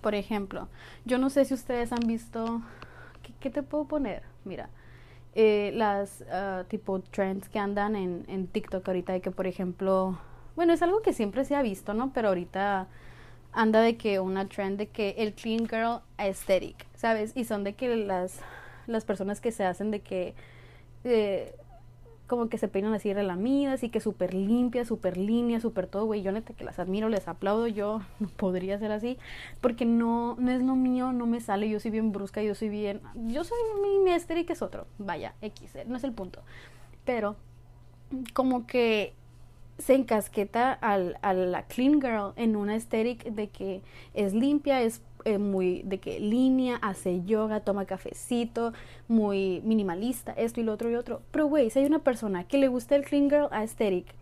Por 0.00 0.16
ejemplo, 0.16 0.66
yo 1.04 1.18
no 1.18 1.30
sé 1.30 1.44
si 1.44 1.54
ustedes 1.54 1.92
han 1.92 2.06
visto, 2.08 2.60
¿qué, 3.40 3.50
te 3.50 3.62
puedo 3.62 3.84
poner? 3.84 4.24
Mira, 4.44 4.70
eh, 5.36 5.72
las 5.76 6.24
ah, 6.32 6.64
tipo 6.68 6.98
trends 6.98 7.48
que 7.48 7.60
andan 7.60 7.94
en, 7.94 8.24
en 8.26 8.48
TikTok 8.48 8.86
ahorita 8.88 9.12
de 9.12 9.20
que, 9.20 9.30
por 9.30 9.46
ejemplo, 9.46 10.18
bueno, 10.56 10.72
es 10.72 10.82
algo 10.82 11.00
que 11.00 11.12
siempre 11.12 11.44
se 11.44 11.54
ha 11.54 11.62
visto, 11.62 11.94
¿no? 11.94 12.12
Pero 12.12 12.28
ahorita 12.28 12.88
anda 13.54 13.80
de 13.80 13.96
que 13.96 14.20
una 14.20 14.48
trend 14.48 14.78
de 14.78 14.88
que 14.88 15.14
el 15.18 15.34
clean 15.34 15.66
girl 15.68 16.00
aesthetic, 16.18 16.86
¿sabes? 16.94 17.32
Y 17.34 17.44
son 17.44 17.64
de 17.64 17.74
que 17.74 17.96
las, 17.96 18.40
las 18.86 19.04
personas 19.04 19.40
que 19.40 19.52
se 19.52 19.64
hacen 19.64 19.90
de 19.90 20.00
que 20.00 20.34
eh, 21.04 21.54
como 22.26 22.48
que 22.48 22.56
se 22.56 22.68
peinan 22.68 22.94
así 22.94 23.12
relamidas 23.12 23.82
y 23.82 23.90
que 23.90 24.00
súper 24.00 24.32
limpias, 24.32 24.88
súper 24.88 25.18
líneas, 25.18 25.62
súper 25.62 25.86
todo, 25.86 26.06
güey. 26.06 26.22
Yo 26.22 26.32
neta 26.32 26.54
que 26.54 26.64
las 26.64 26.78
admiro, 26.78 27.08
les 27.08 27.28
aplaudo. 27.28 27.66
Yo 27.66 28.00
podría 28.36 28.78
ser 28.78 28.92
así 28.92 29.18
porque 29.60 29.84
no, 29.84 30.36
no 30.38 30.50
es 30.50 30.62
lo 30.62 30.74
mío, 30.74 31.12
no 31.12 31.26
me 31.26 31.40
sale. 31.40 31.68
Yo 31.68 31.80
soy 31.80 31.90
bien 31.90 32.12
brusca, 32.12 32.42
yo 32.42 32.54
soy 32.54 32.70
bien. 32.70 33.00
Yo 33.14 33.44
soy 33.44 33.58
mi, 33.82 33.98
mi 33.98 34.10
aesthetic 34.10 34.50
es 34.50 34.62
otro. 34.62 34.86
Vaya, 34.98 35.34
X, 35.42 35.76
eh, 35.76 35.84
no 35.86 35.96
es 35.96 36.04
el 36.04 36.12
punto. 36.12 36.42
Pero 37.04 37.36
como 38.32 38.66
que 38.66 39.14
se 39.78 39.94
encasqueta 39.94 40.72
al, 40.72 41.18
a 41.22 41.34
la 41.34 41.64
clean 41.64 42.00
girl 42.00 42.32
en 42.36 42.56
una 42.56 42.74
aesthetic 42.74 43.24
de 43.24 43.48
que 43.48 43.82
es 44.14 44.32
limpia, 44.32 44.82
es 44.82 45.02
eh, 45.24 45.38
muy 45.38 45.82
de 45.82 45.98
que 45.98 46.20
línea, 46.20 46.76
hace 46.76 47.24
yoga, 47.24 47.60
toma 47.60 47.84
cafecito, 47.84 48.72
muy 49.08 49.62
minimalista, 49.64 50.32
esto 50.32 50.60
y 50.60 50.64
lo 50.64 50.72
otro 50.72 50.90
y 50.90 50.94
otro. 50.94 51.22
Pero, 51.30 51.46
güey, 51.46 51.70
si 51.70 51.80
hay 51.80 51.86
una 51.86 52.00
persona 52.00 52.44
que 52.44 52.58
le 52.58 52.68
gusta 52.68 52.94
el 52.94 53.04
clean 53.04 53.28
girl 53.28 53.48
aesthetic, 53.50 54.14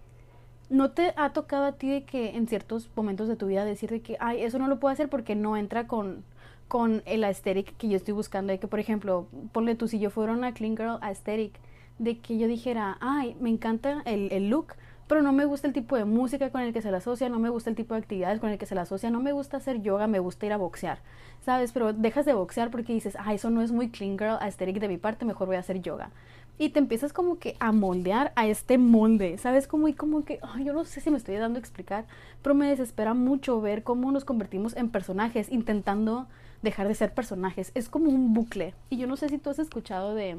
¿no 0.71 0.93
te 0.93 1.13
ha 1.17 1.33
tocado 1.33 1.67
a 1.67 1.73
ti 1.73 1.91
de 1.91 2.05
que 2.05 2.31
en 2.31 2.47
ciertos 2.49 2.89
momentos 2.97 3.29
de 3.29 3.37
tu 3.37 3.47
vida 3.47 3.65
decir 3.65 3.91
de 3.91 4.01
que, 4.01 4.17
ay, 4.21 4.43
eso 4.43 4.59
no 4.59 4.69
lo 4.69 4.81
puedo 4.81 4.93
hacer 4.93 5.09
porque 5.09 5.35
no 5.35 5.57
entra 5.57 5.87
con, 5.87 6.25
con 6.67 7.03
el 7.05 7.25
aesthetic 7.25 7.77
que 7.77 7.89
yo 7.89 7.97
estoy 7.97 8.15
buscando? 8.15 8.53
De 8.53 8.59
que, 8.59 8.69
por 8.69 8.81
ejemplo, 8.81 9.27
ponle 9.53 9.75
tú, 9.75 9.89
si 9.89 9.99
yo 9.99 10.09
fuera 10.09 10.33
una 10.33 10.55
clean 10.55 10.77
girl 10.77 10.99
aesthetic, 11.03 11.53
de 11.99 12.19
que 12.21 12.39
yo 12.39 12.49
dijera, 12.49 12.97
ay, 13.01 13.37
me 13.41 13.51
encanta 13.51 14.03
el, 14.07 14.33
el 14.33 14.49
look, 14.49 14.75
pero 15.13 15.21
no 15.21 15.35
me 15.35 15.45
gusta 15.45 15.67
el 15.67 15.75
tipo 15.75 15.95
de 15.95 16.07
música 16.07 16.49
con 16.49 16.63
el 16.63 16.73
que 16.73 16.81
se 16.81 16.91
la 16.91 16.97
asocia, 16.97 17.29
no 17.29 17.39
me 17.39 17.51
gusta 17.51 17.69
el 17.69 17.77
tipo 17.77 17.93
de 17.93 18.01
actividades 18.01 18.41
con 18.41 18.49
el 18.49 18.57
que 18.57 18.65
se 18.65 18.75
la 18.75 18.81
asocia, 18.81 19.11
no 19.11 19.21
me 19.21 19.33
gusta 19.33 19.59
hacer 19.59 19.83
yoga, 19.83 20.07
me 20.07 20.21
gusta 20.21 20.47
ir 20.47 20.55
a 20.55 20.57
boxear, 20.57 21.01
¿sabes? 21.45 21.73
Pero 21.73 21.93
dejas 21.93 22.25
de 22.25 22.33
boxear 22.33 22.71
porque 22.71 22.95
dices, 22.95 23.19
ah, 23.21 23.35
eso 23.35 23.51
no 23.51 23.61
es 23.61 23.73
muy 23.73 23.91
clean 23.91 24.17
girl 24.17 24.39
aesthetic 24.41 24.81
de 24.81 24.89
mi 24.89 24.97
parte, 24.97 25.27
mejor 25.27 25.49
voy 25.49 25.57
a 25.57 25.59
hacer 25.59 25.83
yoga. 25.83 26.09
Y 26.57 26.71
te 26.71 26.79
empiezas 26.79 27.13
como 27.13 27.39
que 27.39 27.59
a 27.61 27.73
moldear 27.73 28.33
a 28.37 28.47
este 28.47 28.79
molde, 28.79 29.37
¿sabes? 29.37 29.67
Como 29.67 29.87
y 29.87 29.93
como 29.93 30.25
que, 30.25 30.41
yo 30.65 30.73
no 30.73 30.83
sé 30.87 31.03
si 31.03 31.11
me 31.11 31.19
estoy 31.19 31.37
dando 31.37 31.59
a 31.59 31.61
explicar, 31.61 32.07
pero 32.41 32.55
me 32.55 32.67
desespera 32.67 33.13
mucho 33.13 33.61
ver 33.61 33.83
cómo 33.83 34.11
nos 34.13 34.25
convertimos 34.25 34.75
en 34.79 34.89
personajes 34.89 35.53
intentando 35.53 36.27
dejar 36.63 36.89
de 36.89 36.95
ser 36.95 37.13
personajes. 37.13 37.71
Es 37.75 37.91
como 37.91 38.09
un 38.09 38.33
bucle. 38.33 38.73
Y 38.89 38.97
yo 38.97 39.07
no 39.07 39.19
sé 39.19 39.29
si 39.29 39.37
tú 39.37 39.51
has 39.51 39.59
escuchado 39.59 40.15
de, 40.15 40.39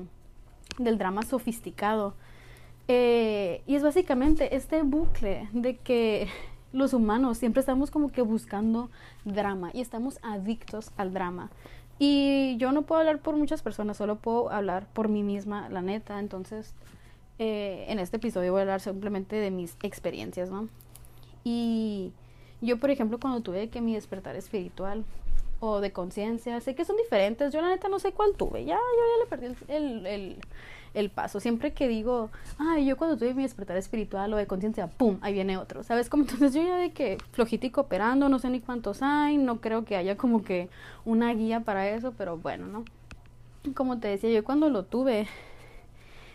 del 0.80 0.98
drama 0.98 1.22
sofisticado 1.22 2.16
eh, 2.88 3.62
y 3.66 3.76
es 3.76 3.84
básicamente 3.84 4.56
este 4.56 4.84
bucle 4.84 5.48
de 5.54 5.78
que 5.78 6.28
los 6.74 6.94
humanos 6.94 7.38
siempre 7.38 7.62
estamos 7.62 7.92
como 7.92 8.12
que 8.12 8.22
buscando 8.22 8.90
drama 9.26 9.72
y 9.74 9.82
estamos 9.82 10.20
adictos 10.22 10.92
al 10.98 11.14
drama. 11.14 11.50
Y 12.00 12.58
yo 12.58 12.72
no 12.72 12.82
puedo 12.82 13.00
hablar 13.00 13.20
por 13.20 13.36
muchas 13.36 13.62
personas, 13.62 13.98
solo 13.98 14.18
puedo 14.18 14.50
hablar 14.50 14.88
por 14.94 15.08
mí 15.08 15.24
misma, 15.24 15.70
la 15.70 15.82
neta. 15.82 16.20
Entonces, 16.20 16.74
eh, 17.40 17.86
en 17.88 18.00
este 18.00 18.18
episodio 18.18 18.52
voy 18.52 18.60
a 18.60 18.62
hablar 18.64 18.82
simplemente 18.82 19.36
de 19.36 19.52
mis 19.52 19.78
experiencias, 19.84 20.50
¿no? 20.50 20.68
Y 21.44 22.12
yo, 22.62 22.80
por 22.80 22.90
ejemplo, 22.90 23.20
cuando 23.20 23.42
tuve 23.42 23.70
que 23.70 23.80
mi 23.80 23.94
despertar 23.94 24.36
espiritual 24.36 25.06
o 25.60 25.80
de 25.80 25.92
conciencia, 25.92 26.60
sé 26.60 26.76
que 26.76 26.84
son 26.84 26.98
diferentes. 26.98 27.54
Yo, 27.54 27.62
la 27.62 27.70
neta, 27.70 27.88
no 27.88 28.00
sé 28.00 28.12
cuál 28.12 28.34
tuve. 28.36 28.66
Ya, 28.66 28.76
yo 28.76 28.80
ya 28.80 29.24
le 29.24 29.30
perdí 29.30 29.46
el, 29.68 30.06
el 30.08 30.08
el 30.08 30.38
paso. 31.10 31.40
Siempre 31.40 31.74
que 31.74 31.88
digo, 31.88 32.30
ay, 32.58 32.86
yo 32.86 32.98
cuando 32.98 33.18
tuve 33.18 33.34
mi 33.34 33.44
despertar 33.44 33.78
espiritual 33.78 34.34
o 34.34 34.38
de 34.38 34.48
conciencia, 34.48 34.88
pum, 34.88 35.18
ahí 35.22 35.34
viene 35.34 35.58
otro. 35.58 35.84
¿Sabes? 35.84 36.10
Como 36.10 36.24
entonces 36.24 36.54
yo 36.54 36.64
ya 36.64 36.78
de 36.78 36.92
que 36.92 37.18
flojito 37.32 37.66
y 37.68 37.72
cooperando, 37.72 38.30
no 38.30 38.40
sé 38.40 38.50
ni 38.50 38.60
cuántos 38.60 39.02
hay, 39.02 39.38
no 39.38 39.62
creo 39.62 39.86
que 39.86 39.96
haya 39.96 40.18
como 40.18 40.44
que 40.44 40.70
una 41.06 41.34
guía 41.34 41.62
para 41.62 41.90
eso, 41.90 42.14
pero 42.18 42.38
bueno, 42.38 42.68
¿no? 42.68 42.86
Como 43.74 44.00
te 44.00 44.10
decía, 44.10 44.30
yo 44.30 44.44
cuando 44.44 44.70
lo 44.70 44.84
tuve, 44.84 45.28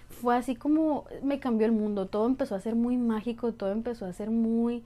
fue 0.09 0.37
así 0.37 0.57
como 0.57 1.05
me 1.23 1.39
cambió 1.39 1.67
el 1.67 1.73
mundo, 1.73 2.07
todo 2.07 2.27
empezó 2.27 2.55
a 2.55 2.61
ser 2.61 2.75
muy 2.75 2.97
mágico, 2.97 3.53
todo 3.53 3.71
empezó 3.71 4.07
a 4.07 4.13
ser 4.13 4.31
muy 4.31 4.83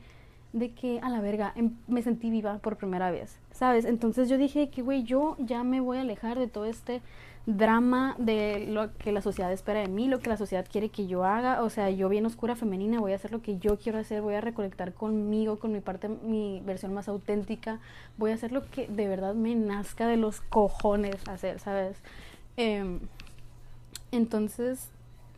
de 0.53 0.73
que 0.73 1.01
a 1.01 1.09
la 1.09 1.21
verga 1.21 1.53
em, 1.57 1.71
me 1.89 2.03
sentí 2.03 2.31
viva 2.31 2.59
por 2.59 2.77
primera 2.77 3.11
vez, 3.11 3.39
¿sabes? 3.53 3.85
Entonces 3.85 4.29
yo 4.29 4.37
dije 4.37 4.69
que, 4.69 4.83
güey, 4.83 5.03
yo 5.05 5.37
ya 5.39 5.65
me 5.65 5.81
voy 5.81 5.99
a 5.99 6.03
alejar 6.03 6.39
de 6.39 6.47
todo 6.47 6.67
este 6.67 7.01
drama 7.47 8.15
de 8.19 8.67
lo 8.69 8.97
que 8.97 9.11
la 9.11 9.21
sociedad 9.21 9.53
espera 9.53 9.81
de 9.81 9.89
mí, 9.89 10.07
lo 10.07 10.21
que 10.21 10.29
la 10.29 10.37
sociedad 10.37 10.67
quiere 10.71 10.91
que 10.91 11.07
yo 11.07 11.25
haga. 11.25 11.63
O 11.63 11.71
sea, 11.71 11.91
yo 11.91 12.09
bien 12.09 12.27
oscura 12.27 12.55
femenina, 12.57 13.01
voy 13.01 13.13
a 13.13 13.17
hacer 13.17 13.33
lo 13.33 13.43
que 13.43 13.59
yo 13.59 13.79
quiero 13.79 13.99
hacer, 13.99 14.23
voy 14.23 14.35
a 14.35 14.41
reconectar 14.41 14.95
conmigo, 14.95 15.59
con 15.59 15.73
mi 15.73 15.81
parte, 15.81 16.09
mi 16.09 16.63
versión 16.65 16.95
más 16.95 17.09
auténtica. 17.09 17.81
Voy 18.17 18.31
a 18.31 18.35
hacer 18.35 18.53
lo 18.53 18.69
que 18.71 18.87
de 18.87 19.09
verdad 19.09 19.35
me 19.35 19.55
nazca 19.55 20.07
de 20.07 20.17
los 20.17 20.41
cojones 20.41 21.27
hacer, 21.29 21.59
¿sabes? 21.59 21.99
Em, 22.57 23.01
entonces, 24.13 24.91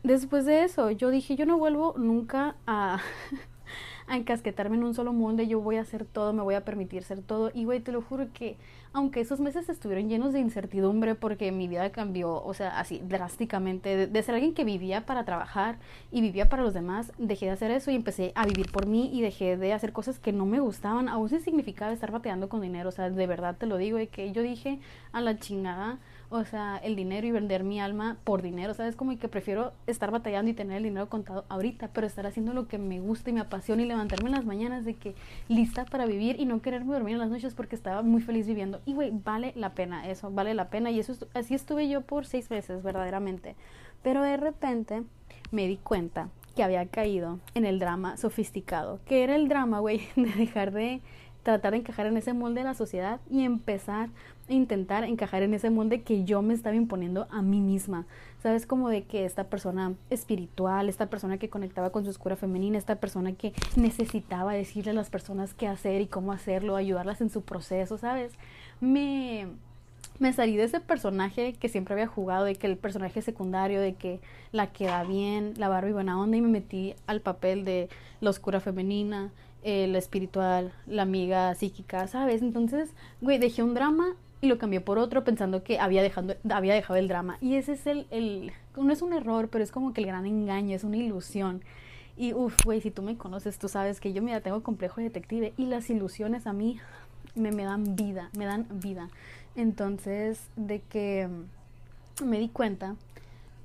después 0.02 0.44
de 0.44 0.64
eso, 0.64 0.90
yo 0.90 1.10
dije, 1.10 1.36
yo 1.36 1.46
no 1.46 1.58
vuelvo 1.58 1.94
nunca 1.96 2.56
a... 2.66 3.00
a 4.06 4.16
encasquetarme 4.16 4.76
en 4.76 4.84
un 4.84 4.94
solo 4.94 5.12
mundo 5.12 5.42
y 5.42 5.48
yo 5.48 5.60
voy 5.60 5.76
a 5.76 5.82
hacer 5.82 6.04
todo, 6.04 6.32
me 6.32 6.42
voy 6.42 6.54
a 6.54 6.64
permitir 6.64 7.02
ser 7.04 7.22
todo. 7.22 7.50
Y 7.54 7.64
güey, 7.64 7.80
te 7.80 7.92
lo 7.92 8.02
juro 8.02 8.28
que 8.32 8.56
aunque 8.94 9.20
esos 9.20 9.40
meses 9.40 9.68
estuvieron 9.68 10.08
llenos 10.08 10.32
de 10.32 10.38
incertidumbre 10.38 11.16
porque 11.16 11.50
mi 11.50 11.66
vida 11.66 11.90
cambió, 11.90 12.42
o 12.44 12.54
sea, 12.54 12.78
así 12.78 13.02
drásticamente, 13.04 14.06
de, 14.06 14.22
ser 14.22 14.36
alguien 14.36 14.54
que 14.54 14.62
vivía 14.62 15.04
para 15.04 15.24
trabajar 15.24 15.78
y 16.12 16.20
vivía 16.20 16.48
para 16.48 16.62
los 16.62 16.74
demás, 16.74 17.12
dejé 17.18 17.46
de 17.46 17.52
hacer 17.52 17.72
eso 17.72 17.90
y 17.90 17.96
empecé 17.96 18.30
a 18.36 18.46
vivir 18.46 18.70
por 18.70 18.86
mí 18.86 19.10
y 19.12 19.20
dejé 19.20 19.56
de 19.56 19.72
hacer 19.72 19.92
cosas 19.92 20.20
que 20.20 20.32
no 20.32 20.46
me 20.46 20.60
gustaban, 20.60 21.08
aún 21.08 21.28
sin 21.28 21.40
significaba 21.40 21.92
estar 21.92 22.12
bateando 22.12 22.48
con 22.48 22.60
dinero, 22.60 22.88
o 22.88 22.92
sea, 22.92 23.10
de 23.10 23.26
verdad 23.26 23.56
te 23.58 23.66
lo 23.66 23.78
digo, 23.78 23.98
y 23.98 24.06
que 24.06 24.30
yo 24.30 24.42
dije 24.42 24.78
a 25.12 25.20
la 25.20 25.38
chingada, 25.38 25.98
o 26.34 26.44
sea, 26.44 26.78
el 26.78 26.96
dinero 26.96 27.26
y 27.26 27.30
vender 27.30 27.64
mi 27.64 27.80
alma 27.80 28.16
por 28.24 28.42
dinero, 28.42 28.74
¿sabes? 28.74 28.96
Como 28.96 29.16
que 29.18 29.28
prefiero 29.28 29.72
estar 29.86 30.10
batallando 30.10 30.50
y 30.50 30.54
tener 30.54 30.78
el 30.78 30.82
dinero 30.82 31.08
contado 31.08 31.44
ahorita, 31.48 31.88
pero 31.92 32.06
estar 32.06 32.26
haciendo 32.26 32.52
lo 32.52 32.66
que 32.66 32.78
me 32.78 33.00
gusta 33.00 33.30
y 33.30 33.32
me 33.32 33.40
apasiona 33.40 33.82
y 33.82 33.86
levantarme 33.86 34.28
en 34.28 34.34
las 34.34 34.44
mañanas 34.44 34.84
de 34.84 34.94
que 34.94 35.14
lista 35.48 35.84
para 35.84 36.06
vivir 36.06 36.40
y 36.40 36.44
no 36.44 36.60
quererme 36.60 36.92
dormir 36.92 37.14
en 37.14 37.20
las 37.20 37.30
noches 37.30 37.54
porque 37.54 37.76
estaba 37.76 38.02
muy 38.02 38.20
feliz 38.20 38.46
viviendo. 38.46 38.80
Y 38.84 38.94
güey, 38.94 39.12
vale 39.12 39.52
la 39.56 39.74
pena 39.74 40.08
eso, 40.08 40.30
vale 40.30 40.54
la 40.54 40.68
pena 40.68 40.90
y 40.90 40.98
eso 40.98 41.14
así 41.34 41.54
estuve 41.54 41.88
yo 41.88 42.00
por 42.00 42.26
seis 42.26 42.50
meses 42.50 42.82
verdaderamente. 42.82 43.54
Pero 44.02 44.22
de 44.22 44.36
repente 44.36 45.02
me 45.50 45.66
di 45.66 45.76
cuenta 45.76 46.28
que 46.54 46.62
había 46.62 46.86
caído 46.86 47.38
en 47.54 47.64
el 47.64 47.78
drama 47.78 48.16
sofisticado, 48.16 49.00
que 49.06 49.24
era 49.24 49.36
el 49.36 49.48
drama, 49.48 49.80
güey, 49.80 50.02
de 50.16 50.30
dejar 50.32 50.72
de 50.72 51.00
tratar 51.42 51.72
de 51.72 51.78
encajar 51.78 52.06
en 52.06 52.16
ese 52.16 52.32
molde 52.32 52.60
de 52.60 52.64
la 52.64 52.74
sociedad 52.74 53.20
y 53.30 53.44
empezar 53.44 54.08
intentar 54.48 55.04
encajar 55.04 55.42
en 55.42 55.54
ese 55.54 55.70
molde 55.70 56.02
que 56.02 56.24
yo 56.24 56.42
me 56.42 56.54
estaba 56.54 56.76
imponiendo 56.76 57.26
a 57.30 57.42
mí 57.42 57.60
misma. 57.60 58.06
¿Sabes? 58.42 58.66
Como 58.66 58.90
de 58.90 59.04
que 59.04 59.24
esta 59.24 59.44
persona 59.44 59.94
espiritual, 60.10 60.88
esta 60.88 61.06
persona 61.06 61.38
que 61.38 61.48
conectaba 61.48 61.90
con 61.90 62.04
su 62.04 62.10
oscura 62.10 62.36
femenina, 62.36 62.76
esta 62.76 62.96
persona 62.96 63.32
que 63.32 63.54
necesitaba 63.76 64.52
decirle 64.52 64.90
a 64.90 64.94
las 64.94 65.08
personas 65.08 65.54
qué 65.54 65.66
hacer 65.66 66.02
y 66.02 66.06
cómo 66.06 66.32
hacerlo, 66.32 66.76
ayudarlas 66.76 67.20
en 67.22 67.30
su 67.30 67.40
proceso, 67.40 67.96
¿sabes? 67.96 68.32
Me, 68.80 69.46
me 70.18 70.32
salí 70.34 70.56
de 70.56 70.64
ese 70.64 70.80
personaje 70.80 71.54
que 71.54 71.70
siempre 71.70 71.94
había 71.94 72.06
jugado, 72.06 72.44
de 72.44 72.54
que 72.54 72.66
el 72.66 72.76
personaje 72.76 73.22
secundario, 73.22 73.80
de 73.80 73.94
que 73.94 74.20
la 74.52 74.72
queda 74.72 75.04
bien, 75.04 75.54
la 75.56 75.68
Barbie 75.68 75.92
buena 75.92 76.20
onda, 76.20 76.36
y 76.36 76.42
me 76.42 76.48
metí 76.48 76.94
al 77.06 77.22
papel 77.22 77.64
de 77.64 77.88
la 78.20 78.28
oscura 78.28 78.60
femenina, 78.60 79.32
la 79.64 79.98
espiritual, 79.98 80.72
la 80.86 81.02
amiga 81.02 81.54
psíquica, 81.54 82.06
¿sabes? 82.06 82.42
Entonces, 82.42 82.90
güey, 83.22 83.38
dejé 83.38 83.62
un 83.62 83.72
drama 83.72 84.14
y 84.44 84.48
lo 84.48 84.58
cambié 84.58 84.80
por 84.80 84.98
otro 84.98 85.24
pensando 85.24 85.64
que 85.64 85.78
había 85.78 86.02
dejado, 86.02 86.36
había 86.50 86.74
dejado 86.74 86.98
el 86.98 87.08
drama. 87.08 87.38
Y 87.40 87.56
ese 87.56 87.72
es 87.72 87.86
el, 87.86 88.06
el, 88.10 88.52
no 88.76 88.92
es 88.92 89.02
un 89.02 89.12
error, 89.12 89.48
pero 89.48 89.64
es 89.64 89.72
como 89.72 89.92
que 89.92 90.02
el 90.02 90.06
gran 90.06 90.26
engaño, 90.26 90.76
es 90.76 90.84
una 90.84 90.96
ilusión. 90.96 91.62
Y 92.16 92.32
uff, 92.32 92.56
güey, 92.64 92.80
si 92.80 92.90
tú 92.90 93.02
me 93.02 93.16
conoces, 93.16 93.58
tú 93.58 93.68
sabes 93.68 94.00
que 94.00 94.12
yo, 94.12 94.22
mira, 94.22 94.40
tengo 94.40 94.62
complejo 94.62 95.00
de 95.00 95.04
detective 95.04 95.52
y 95.56 95.66
las 95.66 95.90
ilusiones 95.90 96.46
a 96.46 96.52
mí 96.52 96.78
me, 97.34 97.50
me 97.50 97.64
dan 97.64 97.96
vida, 97.96 98.30
me 98.36 98.44
dan 98.44 98.66
vida. 98.70 99.08
Entonces, 99.56 100.40
de 100.56 100.80
que 100.80 101.28
me 102.24 102.38
di 102.38 102.48
cuenta 102.48 102.96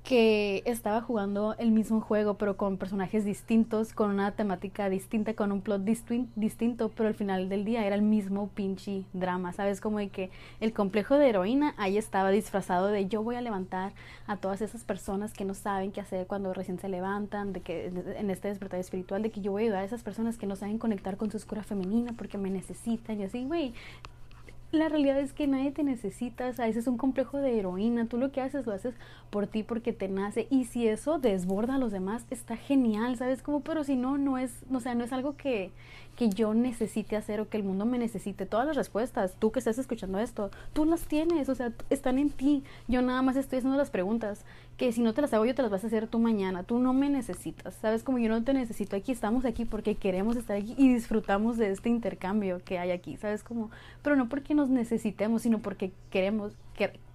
que 0.09 0.63
estaba 0.65 1.01
jugando 1.01 1.53
el 1.59 1.69
mismo 1.69 2.01
juego 2.01 2.33
pero 2.33 2.57
con 2.57 2.77
personajes 2.77 3.25
distintos, 3.25 3.93
con 3.93 4.09
una 4.09 4.31
temática 4.31 4.89
distinta, 4.89 5.35
con 5.35 5.51
un 5.51 5.61
plot 5.61 5.83
distinto, 5.83 6.89
pero 6.89 7.07
al 7.09 7.13
final 7.13 7.47
del 7.47 7.63
día 7.63 7.85
era 7.85 7.93
el 7.93 8.01
mismo 8.01 8.49
pinche 8.55 9.03
drama, 9.13 9.53
¿sabes? 9.53 9.79
Como 9.79 9.99
de 9.99 10.09
que 10.09 10.31
el 10.61 10.73
complejo 10.73 11.13
de 11.13 11.29
heroína 11.29 11.75
ahí 11.77 11.99
estaba 11.99 12.31
disfrazado 12.31 12.87
de 12.87 13.05
yo 13.05 13.21
voy 13.21 13.35
a 13.35 13.41
levantar 13.41 13.93
a 14.25 14.37
todas 14.37 14.61
esas 14.63 14.83
personas 14.83 15.31
que 15.31 15.45
no 15.45 15.53
saben 15.53 15.91
qué 15.91 16.01
hacer 16.01 16.25
cuando 16.25 16.55
recién 16.55 16.79
se 16.79 16.89
levantan, 16.89 17.53
de 17.53 17.61
que 17.61 17.85
en 17.85 18.31
este 18.31 18.47
despertar 18.47 18.79
espiritual, 18.79 19.21
de 19.21 19.29
que 19.29 19.41
yo 19.41 19.51
voy 19.51 19.61
a 19.61 19.65
ayudar 19.65 19.83
a 19.83 19.85
esas 19.85 20.01
personas 20.01 20.39
que 20.39 20.47
no 20.47 20.55
saben 20.55 20.79
conectar 20.79 21.17
con 21.17 21.29
su 21.29 21.37
oscura 21.37 21.61
femenina 21.61 22.13
porque 22.17 22.39
me 22.39 22.49
necesitan 22.49 23.21
y 23.21 23.25
así, 23.25 23.45
güey, 23.45 23.75
la 24.71 24.87
realidad 24.87 25.19
es 25.19 25.33
que 25.33 25.47
nadie 25.47 25.71
te 25.71 25.83
necesita, 25.83 26.47
o 26.47 26.53
sea, 26.53 26.67
ese 26.67 26.79
es 26.79 26.87
un 26.87 26.97
complejo 26.97 27.37
de 27.39 27.57
heroína, 27.57 28.05
tú 28.05 28.17
lo 28.17 28.31
que 28.31 28.41
haces 28.41 28.67
lo 28.67 28.73
haces 28.73 28.93
por 29.29 29.47
ti 29.47 29.63
porque 29.63 29.93
te 29.93 30.07
nace 30.07 30.47
y 30.49 30.65
si 30.65 30.87
eso 30.87 31.17
desborda 31.17 31.75
a 31.75 31.77
los 31.79 31.91
demás 31.91 32.25
está 32.29 32.55
genial, 32.55 33.17
¿sabes? 33.17 33.41
Como, 33.41 33.61
pero 33.61 33.83
si 33.83 33.95
no, 33.95 34.17
no 34.17 34.37
es, 34.37 34.63
o 34.71 34.79
sea, 34.79 34.93
no 34.93 35.03
es 35.03 35.11
algo 35.11 35.35
que, 35.35 35.71
que 36.19 36.27
yo 36.27 36.53
necesite 36.53 37.15
hacer 37.15 37.39
o 37.39 37.47
que 37.47 37.55
el 37.55 37.63
mundo 37.63 37.85
me 37.85 37.97
necesite. 37.97 38.45
Todas 38.45 38.67
las 38.67 38.75
respuestas, 38.75 39.35
tú 39.39 39.53
que 39.53 39.59
estás 39.59 39.77
escuchando 39.77 40.19
esto, 40.19 40.51
tú 40.73 40.83
las 40.83 41.03
tienes, 41.03 41.47
o 41.47 41.55
sea, 41.55 41.71
están 41.89 42.19
en 42.19 42.29
ti. 42.29 42.61
Yo 42.89 43.01
nada 43.01 43.21
más 43.21 43.37
estoy 43.37 43.59
haciendo 43.59 43.77
las 43.77 43.89
preguntas 43.89 44.43
que 44.75 44.91
si 44.91 45.01
no 45.01 45.13
te 45.13 45.21
las 45.21 45.33
hago 45.33 45.45
yo 45.45 45.55
te 45.55 45.61
las 45.61 45.71
vas 45.71 45.85
a 45.85 45.87
hacer 45.87 46.07
tú 46.07 46.19
mañana. 46.19 46.63
Tú 46.63 46.77
no 46.77 46.91
me 46.91 47.09
necesitas, 47.09 47.73
¿sabes? 47.75 48.03
Como 48.03 48.19
yo 48.19 48.27
no 48.27 48.43
te 48.43 48.53
necesito 48.53 48.97
aquí, 48.97 49.13
estamos 49.13 49.45
aquí 49.45 49.63
porque 49.63 49.95
queremos 49.95 50.35
estar 50.35 50.57
aquí 50.57 50.75
y 50.77 50.93
disfrutamos 50.93 51.55
de 51.55 51.71
este 51.71 51.87
intercambio 51.87 52.61
que 52.65 52.79
hay 52.79 52.91
aquí, 52.91 53.15
¿sabes? 53.15 53.41
Como, 53.41 53.71
pero 54.03 54.17
no 54.17 54.27
porque 54.27 54.53
nos 54.53 54.67
necesitemos, 54.67 55.43
sino 55.43 55.59
porque 55.59 55.93
queremos, 56.09 56.51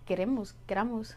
queremos, 0.06 0.54
queramos. 0.66 1.14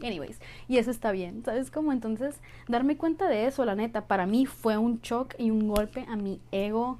Anyways, 0.00 0.40
y 0.68 0.78
eso 0.78 0.90
está 0.90 1.12
bien, 1.12 1.44
¿sabes? 1.44 1.70
Como 1.70 1.92
entonces 1.92 2.36
darme 2.68 2.96
cuenta 2.96 3.28
de 3.28 3.46
eso, 3.46 3.64
la 3.64 3.74
neta, 3.74 4.06
para 4.06 4.26
mí 4.26 4.46
fue 4.46 4.76
un 4.78 5.00
shock 5.00 5.34
y 5.38 5.50
un 5.50 5.68
golpe 5.68 6.06
a 6.08 6.16
mi 6.16 6.40
ego 6.50 6.98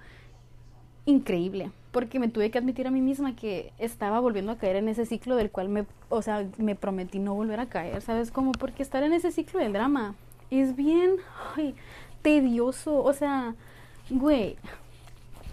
increíble. 1.06 1.70
porque 1.92 2.18
me 2.18 2.28
tuve 2.28 2.50
que 2.50 2.58
admitir 2.58 2.87
a 2.87 2.90
mí 2.90 3.00
misma 3.00 3.37
que 3.37 3.72
estaba 3.78 4.18
volviendo 4.18 4.50
a 4.50 4.56
caer 4.56 4.76
en 4.76 4.88
ese 4.88 5.04
ciclo 5.04 5.37
del 5.37 5.50
cual 5.50 5.68
me, 5.68 5.84
o 6.08 6.22
sea, 6.22 6.49
me 6.56 6.75
prometí 6.75 7.18
no 7.18 7.34
volver 7.34 7.61
a 7.61 7.66
caer, 7.66 8.00
¿sabes? 8.00 8.30
Como 8.30 8.52
porque 8.52 8.82
estar 8.82 9.02
en 9.02 9.12
ese 9.12 9.30
ciclo 9.30 9.61
del 9.61 9.75
drama 9.75 10.14
es 10.50 10.75
bien 10.75 11.16
tedioso, 12.22 13.02
o 13.02 13.12
sea, 13.12 13.54
güey, 14.08 14.56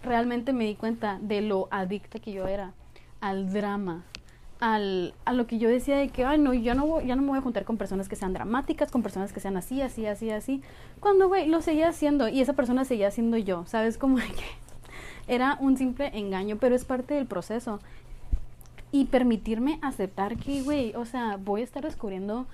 realmente 0.02 0.54
me 0.54 0.64
di 0.64 0.76
cuenta 0.76 1.20
de 1.22 1.42
lo 1.42 1.68
adicta 1.72 2.20
que 2.20 2.32
yo 2.32 2.48
era 2.48 2.74
al 3.20 3.52
drama, 3.52 4.06
a 4.62 5.34
lo 5.34 5.48
que 5.48 5.58
yo 5.58 5.70
decía 5.70 5.98
de 5.98 6.10
que, 6.10 6.26
ay, 6.26 6.38
no, 6.38 6.54
ya 6.54 6.74
no, 6.74 7.00
ya 7.02 7.16
no 7.16 7.22
me 7.22 7.30
voy 7.30 7.38
a 7.38 7.42
juntar 7.42 7.64
con 7.64 7.78
personas 7.78 8.10
que 8.10 8.18
sean 8.18 8.34
dramáticas, 8.34 8.92
con 8.92 9.02
personas 9.02 9.32
que 9.32 9.40
sean 9.40 9.56
así, 9.56 9.82
así, 9.82 10.06
así, 10.06 10.32
así. 10.32 10.62
Cuando, 11.00 11.30
güey, 11.30 11.48
lo 11.48 11.62
seguía 11.62 11.90
haciendo 11.90 12.28
y 12.28 12.42
esa 12.42 12.54
persona 12.54 12.84
seguía 12.84 13.10
siendo 13.10 13.38
yo, 13.38 13.66
¿sabes? 13.68 13.98
Como 13.98 14.18
que 14.18 14.24
era 15.28 15.58
un 15.62 15.78
simple 15.78 16.12
engaño, 16.14 16.58
pero 16.58 16.76
es 16.76 16.84
parte 16.84 17.14
del 17.14 17.26
proceso. 17.26 17.80
Y 18.92 19.06
permitirme 19.06 19.80
aceptar 19.82 20.36
que, 20.36 20.62
güey, 20.64 20.94
o 20.96 21.06
sea, 21.06 21.38
voy 21.38 21.62
a 21.62 21.64
estar 21.64 21.84
descubriendo 21.84 22.48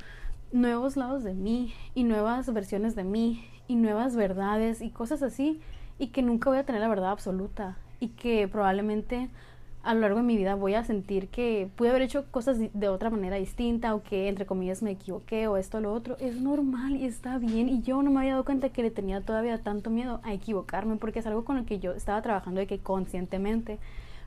nuevos 0.52 0.98
lados 0.98 1.24
de 1.24 1.34
mí 1.34 1.74
y 1.96 2.04
nuevas 2.04 2.54
versiones 2.54 2.96
de 2.96 3.04
mí 3.04 3.44
y 3.68 3.76
nuevas 3.76 4.16
verdades 4.16 4.82
y 4.82 4.90
cosas 4.90 5.24
así 5.24 5.60
y 5.98 6.08
que 6.08 6.22
nunca 6.22 6.50
voy 6.50 6.60
a 6.60 6.66
tener 6.66 6.82
la 6.82 6.88
verdad 6.88 7.12
absoluta 7.12 7.78
y 8.00 8.10
que 8.10 8.48
probablemente 8.48 9.30
a 9.86 9.94
lo 9.94 10.01
largo 10.01 10.18
de 10.18 10.24
mi 10.24 10.36
vida 10.36 10.56
voy 10.56 10.74
a 10.74 10.84
sentir 10.84 11.27
que 11.30 11.70
pude 11.75 11.89
haber 11.89 12.01
hecho 12.01 12.25
cosas 12.32 12.58
de 12.74 12.89
otra 12.89 13.12
manera 13.12 13.38
distinta 13.38 13.94
o 13.94 14.01
que 14.01 14.27
entre 14.27 14.46
comillas 14.46 14.82
me 14.82 14.92
equivoqué 14.92 15.48
o 15.48 15.58
esto 15.58 15.77
o 15.77 15.82
lo 15.82 15.94
otro. 15.94 16.18
Es 16.20 16.42
normal 16.42 16.96
y 16.96 17.06
está 17.06 17.38
bien 17.38 17.70
y 17.70 17.84
yo 17.84 18.01
no 18.01 18.10
me 18.10 18.22
había 18.22 18.32
dado 18.32 18.46
cuenta 18.46 18.70
que 18.70 18.82
le 18.82 18.89
tenía 18.89 19.22
todavía 19.22 19.62
tanto 19.62 19.92
miedo 19.92 20.22
a 20.24 20.34
equivocarme 20.34 20.96
porque 20.96 21.20
es 21.20 21.27
algo 21.27 21.46
con 21.46 21.56
lo 21.58 21.65
que 21.65 21.80
yo 21.80 21.92
estaba 21.92 22.22
trabajando 22.24 22.60
de 22.60 22.68
que 22.68 22.80
conscientemente 22.80 23.77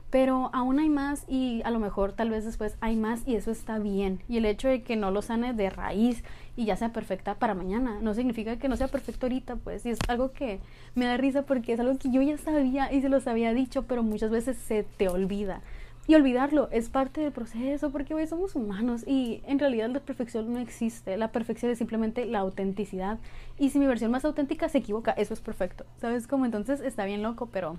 pero 0.09 0.49
aún 0.53 0.79
hay 0.79 0.89
más 0.89 1.25
y 1.27 1.61
a 1.63 1.71
lo 1.71 1.79
mejor 1.79 2.13
tal 2.13 2.29
vez 2.29 2.45
después 2.45 2.77
hay 2.81 2.95
más 2.95 3.27
y 3.27 3.35
eso 3.35 3.51
está 3.51 3.79
bien. 3.79 4.21
Y 4.27 4.37
el 4.37 4.45
hecho 4.45 4.67
de 4.67 4.81
que 4.81 4.95
no 4.95 5.11
lo 5.11 5.21
sane 5.21 5.53
de 5.53 5.69
raíz 5.69 6.23
y 6.55 6.65
ya 6.65 6.75
sea 6.75 6.91
perfecta 6.91 7.35
para 7.35 7.53
mañana, 7.53 7.99
no 8.01 8.13
significa 8.13 8.57
que 8.57 8.69
no 8.69 8.75
sea 8.75 8.87
perfecto 8.87 9.27
ahorita, 9.27 9.57
pues. 9.57 9.85
Y 9.85 9.91
es 9.91 9.99
algo 10.07 10.31
que 10.31 10.59
me 10.95 11.05
da 11.05 11.17
risa 11.17 11.43
porque 11.43 11.73
es 11.73 11.79
algo 11.79 11.97
que 11.97 12.11
yo 12.11 12.21
ya 12.21 12.37
sabía 12.37 12.91
y 12.91 13.01
se 13.01 13.09
los 13.09 13.27
había 13.27 13.53
dicho, 13.53 13.83
pero 13.83 14.03
muchas 14.03 14.31
veces 14.31 14.57
se 14.57 14.83
te 14.83 15.09
olvida. 15.09 15.61
Y 16.07 16.15
olvidarlo 16.15 16.69
es 16.71 16.89
parte 16.89 17.21
del 17.21 17.31
proceso 17.31 17.91
porque 17.91 18.15
hoy 18.15 18.25
somos 18.25 18.55
humanos 18.55 19.03
y 19.05 19.43
en 19.45 19.59
realidad 19.59 19.91
la 19.91 19.99
perfección 19.99 20.51
no 20.51 20.59
existe. 20.59 21.17
La 21.17 21.31
perfección 21.31 21.71
es 21.71 21.77
simplemente 21.77 22.25
la 22.25 22.39
autenticidad. 22.39 23.19
Y 23.59 23.69
si 23.69 23.77
mi 23.77 23.85
versión 23.85 24.09
más 24.09 24.25
auténtica 24.25 24.69
se 24.69 24.79
equivoca, 24.79 25.11
eso 25.11 25.35
es 25.35 25.39
perfecto. 25.39 25.85
¿Sabes 26.01 26.25
cómo? 26.25 26.45
Entonces 26.45 26.81
está 26.81 27.05
bien 27.05 27.21
loco, 27.21 27.49
pero 27.51 27.77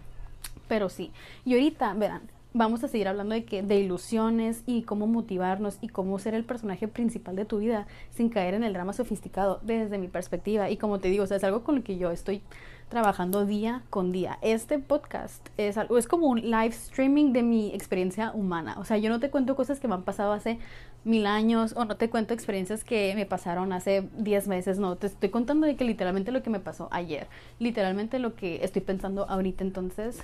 pero 0.69 0.89
sí. 0.89 1.13
Y 1.45 1.55
ahorita, 1.55 1.95
verán, 1.95 2.31
vamos 2.53 2.83
a 2.83 2.89
seguir 2.89 3.07
hablando 3.09 3.35
de 3.35 3.45
que 3.45 3.63
de 3.63 3.79
ilusiones 3.79 4.63
y 4.67 4.83
cómo 4.83 5.07
motivarnos 5.07 5.79
y 5.81 5.89
cómo 5.89 6.19
ser 6.19 6.35
el 6.35 6.45
personaje 6.45 6.89
principal 6.89 7.37
de 7.37 7.45
tu 7.45 7.59
vida 7.59 7.87
sin 8.11 8.29
caer 8.29 8.55
en 8.55 8.65
el 8.65 8.73
drama 8.73 8.93
sofisticado 8.93 9.61
desde 9.63 9.99
mi 9.99 10.09
perspectiva 10.09 10.69
y 10.69 10.77
como 10.77 10.99
te 10.99 11.09
digo, 11.09 11.25
o 11.25 11.27
sea, 11.27 11.37
es 11.37 11.45
algo 11.45 11.63
con 11.63 11.77
lo 11.77 11.85
que 11.85 11.97
yo 11.97 12.11
estoy 12.11 12.43
trabajando 12.89 13.47
día 13.47 13.83
con 13.89 14.11
día. 14.11 14.39
Este 14.43 14.81
podcast 14.81 15.49
es 15.57 15.79
algo 15.79 15.97
es 15.97 16.09
como 16.09 16.27
un 16.27 16.41
live 16.41 16.75
streaming 16.75 17.33
de 17.33 17.45
mi 17.45 17.73
experiencia 17.73 18.33
humana. 18.33 18.75
O 18.81 18.85
sea, 18.85 18.99
yo 18.99 19.11
no 19.11 19.21
te 19.21 19.31
cuento 19.31 19.55
cosas 19.55 19.79
que 19.79 19.87
me 19.87 19.95
han 19.95 20.03
pasado 20.03 20.33
hace 20.33 20.59
mil 21.05 21.27
años 21.27 21.73
o 21.77 21.85
no 21.85 21.97
te 21.97 22.11
cuento 22.11 22.35
experiencias 22.35 22.83
que 22.83 23.15
me 23.15 23.27
pasaron 23.27 23.73
hace 23.73 24.09
diez 24.17 24.49
meses, 24.49 24.81
no, 24.81 24.97
te 24.97 25.07
estoy 25.07 25.31
contando 25.31 25.69
de 25.69 25.77
que 25.77 25.85
literalmente 25.85 26.33
lo 26.33 26.43
que 26.43 26.51
me 26.51 26.59
pasó 26.59 26.89
ayer, 26.91 27.29
literalmente 27.61 28.19
lo 28.19 28.35
que 28.35 28.65
estoy 28.65 28.83
pensando 28.83 29.27
ahorita, 29.29 29.63
entonces 29.63 30.19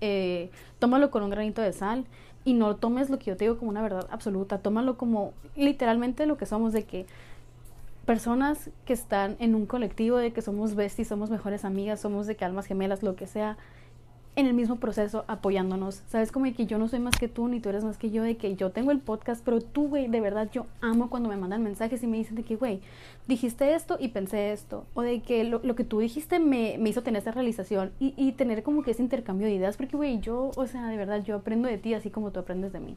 eh, 0.00 0.50
tómalo 0.78 1.10
con 1.10 1.22
un 1.22 1.30
granito 1.30 1.62
de 1.62 1.72
sal 1.72 2.04
y 2.44 2.52
no 2.54 2.76
tomes 2.76 3.10
lo 3.10 3.18
que 3.18 3.26
yo 3.26 3.36
te 3.36 3.44
digo 3.44 3.58
como 3.58 3.70
una 3.70 3.82
verdad 3.82 4.06
absoluta, 4.10 4.58
tómalo 4.58 4.96
como 4.96 5.32
literalmente 5.56 6.26
lo 6.26 6.36
que 6.36 6.46
somos, 6.46 6.72
de 6.72 6.84
que 6.84 7.06
personas 8.04 8.70
que 8.84 8.92
están 8.92 9.36
en 9.38 9.54
un 9.54 9.66
colectivo, 9.66 10.18
de 10.18 10.32
que 10.32 10.42
somos 10.42 10.74
besties, 10.74 11.08
somos 11.08 11.30
mejores 11.30 11.64
amigas, 11.64 12.00
somos 12.00 12.26
de 12.26 12.36
que 12.36 12.44
almas 12.44 12.66
gemelas, 12.66 13.02
lo 13.02 13.16
que 13.16 13.26
sea, 13.26 13.56
en 14.36 14.46
el 14.46 14.54
mismo 14.54 14.76
proceso 14.76 15.24
apoyándonos. 15.28 16.02
Sabes 16.08 16.32
como 16.32 16.46
de 16.46 16.54
que 16.54 16.66
yo 16.66 16.78
no 16.78 16.88
soy 16.88 16.98
más 16.98 17.16
que 17.16 17.28
tú 17.28 17.48
ni 17.48 17.60
tú 17.60 17.68
eres 17.68 17.84
más 17.84 17.98
que 17.98 18.10
yo, 18.10 18.22
de 18.22 18.36
que 18.36 18.56
yo 18.56 18.70
tengo 18.70 18.90
el 18.90 18.98
podcast, 18.98 19.44
pero 19.44 19.60
tú, 19.60 19.88
güey, 19.88 20.08
de 20.08 20.20
verdad 20.20 20.48
yo 20.52 20.66
amo 20.80 21.08
cuando 21.08 21.28
me 21.28 21.36
mandan 21.36 21.62
mensajes 21.62 22.02
y 22.02 22.06
me 22.06 22.16
dicen 22.16 22.34
de 22.34 22.42
que, 22.42 22.56
güey, 22.56 22.80
dijiste 23.26 23.74
esto 23.74 23.96
y 24.00 24.08
pensé 24.08 24.52
esto, 24.52 24.86
o 24.94 25.02
de 25.02 25.22
que 25.22 25.44
lo, 25.44 25.60
que 25.74 25.84
tú 25.84 26.00
dijiste 26.00 26.38
me, 26.38 26.76
me, 26.78 26.90
hizo 26.90 27.02
tener 27.02 27.18
esta 27.18 27.30
realización 27.30 27.92
y, 28.00 28.14
y 28.16 28.32
tener 28.32 28.62
como 28.62 28.82
que 28.82 28.90
ese 28.90 29.02
intercambio 29.02 29.46
de 29.46 29.54
ideas, 29.54 29.76
porque, 29.76 29.96
güey, 29.96 30.20
yo, 30.20 30.50
o 30.56 30.66
sea, 30.66 30.88
de 30.88 30.96
verdad 30.96 31.22
yo 31.24 31.36
aprendo 31.36 31.68
de 31.68 31.78
ti 31.78 31.94
así 31.94 32.10
como 32.10 32.30
tú 32.32 32.40
aprendes 32.40 32.72
de 32.72 32.80
mí. 32.80 32.96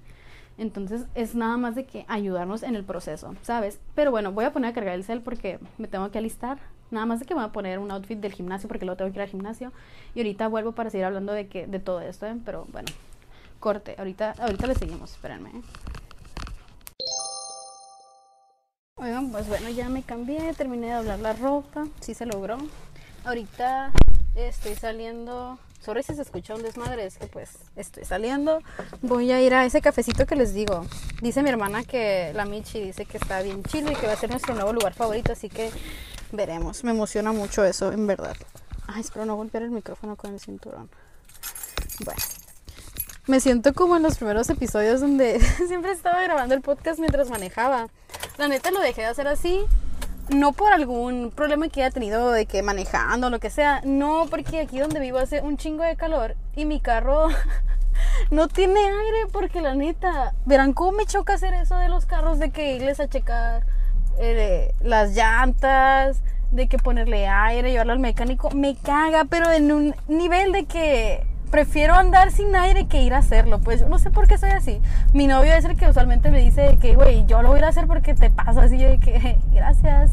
Entonces 0.57 1.05
es 1.13 1.35
nada 1.35 1.57
más 1.57 1.75
de 1.75 1.85
que 1.85 2.05
ayudarnos 2.07 2.63
en 2.63 2.75
el 2.75 2.83
proceso, 2.83 3.35
¿sabes? 3.43 3.79
Pero 3.93 4.11
bueno, 4.11 4.31
voy 4.31 4.45
a 4.45 4.53
poner 4.53 4.71
a 4.71 4.73
cargar 4.73 4.95
el 4.95 5.03
cel 5.03 5.21
porque 5.21 5.59
me 5.77 5.87
tengo 5.87 6.09
que 6.09 6.17
alistar. 6.17 6.57
Nada 6.89 7.05
más 7.05 7.19
de 7.19 7.25
que 7.25 7.35
me 7.35 7.41
voy 7.41 7.49
a 7.49 7.51
poner 7.51 7.79
un 7.79 7.91
outfit 7.91 8.17
del 8.17 8.33
gimnasio 8.33 8.67
porque 8.67 8.85
luego 8.85 8.97
tengo 8.97 9.11
que 9.11 9.17
ir 9.17 9.21
al 9.21 9.27
gimnasio. 9.27 9.71
Y 10.15 10.19
ahorita 10.19 10.47
vuelvo 10.47 10.71
para 10.71 10.89
seguir 10.89 11.05
hablando 11.05 11.33
de 11.33 11.47
que 11.47 11.67
de 11.67 11.79
todo 11.79 12.01
esto, 12.01 12.25
¿eh? 12.25 12.35
Pero 12.43 12.65
bueno, 12.71 12.87
corte. 13.59 13.95
Ahorita, 13.97 14.33
ahorita 14.39 14.67
le 14.67 14.75
seguimos, 14.75 15.11
espérenme. 15.11 15.49
¿eh? 15.49 15.61
Oigan, 18.95 19.31
pues 19.31 19.47
bueno, 19.47 19.69
ya 19.69 19.89
me 19.89 20.01
cambié, 20.01 20.53
terminé 20.53 20.87
de 20.87 20.93
doblar 20.93 21.19
la 21.19 21.33
ropa, 21.33 21.85
sí 21.99 22.15
se 22.15 22.25
logró. 22.25 22.57
Ahorita 23.25 23.91
estoy 24.33 24.73
saliendo 24.73 25.59
Sorry 25.79 26.03
si 26.03 26.15
se 26.15 26.21
escucha 26.21 26.55
un 26.55 26.63
desmadre, 26.63 27.05
es 27.05 27.17
que 27.17 27.27
pues 27.27 27.51
estoy 27.75 28.03
saliendo. 28.03 28.61
Voy 29.01 29.31
a 29.31 29.41
ir 29.41 29.53
a 29.53 29.65
ese 29.65 29.81
cafecito 29.81 30.25
que 30.25 30.35
les 30.35 30.53
digo. 30.53 30.85
Dice 31.21 31.43
mi 31.43 31.49
hermana 31.49 31.83
que 31.83 32.31
la 32.33 32.45
Michi 32.45 32.79
dice 32.81 33.05
que 33.05 33.17
está 33.17 33.41
bien 33.41 33.63
chido 33.63 33.91
y 33.91 33.95
que 33.95 34.07
va 34.07 34.13
a 34.13 34.17
ser 34.17 34.29
nuestro 34.29 34.53
nuevo 34.53 34.73
lugar 34.73 34.93
favorito, 34.93 35.31
así 35.31 35.49
que 35.49 35.71
veremos. 36.31 36.83
Me 36.83 36.91
emociona 36.91 37.31
mucho 37.31 37.63
eso, 37.63 37.91
en 37.91 38.07
verdad. 38.07 38.35
Ay, 38.87 39.01
espero 39.01 39.25
no 39.25 39.35
golpear 39.35 39.63
el 39.63 39.71
micrófono 39.71 40.15
con 40.15 40.33
el 40.33 40.39
cinturón. 40.39 40.89
Bueno. 42.03 42.21
Me 43.27 43.41
siento 43.41 43.73
como 43.73 43.97
en 43.97 44.03
los 44.03 44.17
primeros 44.17 44.49
episodios 44.49 45.01
donde 45.01 45.39
siempre 45.67 45.91
estaba 45.91 46.21
grabando 46.21 46.55
el 46.55 46.61
podcast 46.61 46.99
mientras 46.99 47.29
manejaba. 47.29 47.87
La 48.37 48.47
neta 48.47 48.71
lo 48.71 48.79
dejé 48.79 49.01
de 49.01 49.07
hacer 49.07 49.27
así 49.27 49.65
no 50.29 50.51
por 50.51 50.73
algún 50.73 51.31
problema 51.31 51.69
que 51.69 51.83
haya 51.83 51.91
tenido 51.91 52.31
de 52.31 52.45
que 52.45 52.61
manejando 52.63 53.29
lo 53.29 53.39
que 53.39 53.49
sea, 53.49 53.81
no, 53.83 54.25
porque 54.29 54.61
aquí 54.61 54.79
donde 54.79 54.99
vivo 54.99 55.17
hace 55.19 55.41
un 55.41 55.57
chingo 55.57 55.83
de 55.83 55.95
calor 55.95 56.35
y 56.55 56.65
mi 56.65 56.79
carro 56.79 57.27
no 58.31 58.47
tiene 58.47 58.79
aire 58.79 59.27
porque 59.31 59.61
la 59.61 59.75
neta, 59.75 60.33
verán 60.45 60.73
cómo 60.73 60.93
me 60.93 61.05
choca 61.05 61.33
hacer 61.33 61.53
eso 61.53 61.77
de 61.77 61.89
los 61.89 62.05
carros, 62.05 62.39
de 62.39 62.51
que 62.51 62.75
irles 62.75 62.99
a 62.99 63.07
checar 63.07 63.63
eh, 64.19 64.73
las 64.81 65.15
llantas, 65.15 66.21
de 66.51 66.67
que 66.67 66.77
ponerle 66.77 67.27
aire, 67.27 67.71
llevarlo 67.71 67.93
al 67.93 67.99
mecánico, 67.99 68.49
me 68.51 68.75
caga, 68.75 69.25
pero 69.25 69.51
en 69.51 69.71
un 69.71 69.95
nivel 70.07 70.51
de 70.51 70.65
que 70.65 71.25
prefiero 71.51 71.95
andar 71.95 72.31
sin 72.31 72.55
aire 72.55 72.87
que 72.87 73.01
ir 73.01 73.13
a 73.13 73.19
hacerlo. 73.19 73.59
Pues 73.59 73.87
no 73.87 73.99
sé 73.99 74.11
por 74.11 74.27
qué 74.27 74.37
soy 74.37 74.51
así. 74.51 74.81
Mi 75.13 75.27
novio 75.27 75.53
es 75.53 75.65
el 75.65 75.75
que 75.75 75.87
usualmente 75.87 76.29
me 76.29 76.39
dice 76.39 76.77
que, 76.81 76.95
güey, 76.95 77.25
yo 77.25 77.41
lo 77.41 77.49
voy 77.49 77.61
a 77.61 77.67
hacer 77.67 77.87
porque 77.87 78.13
te 78.13 78.29
pasa 78.29 78.63
así. 78.63 78.77
de 78.77 78.99
que, 78.99 79.37
gracias. 79.51 80.11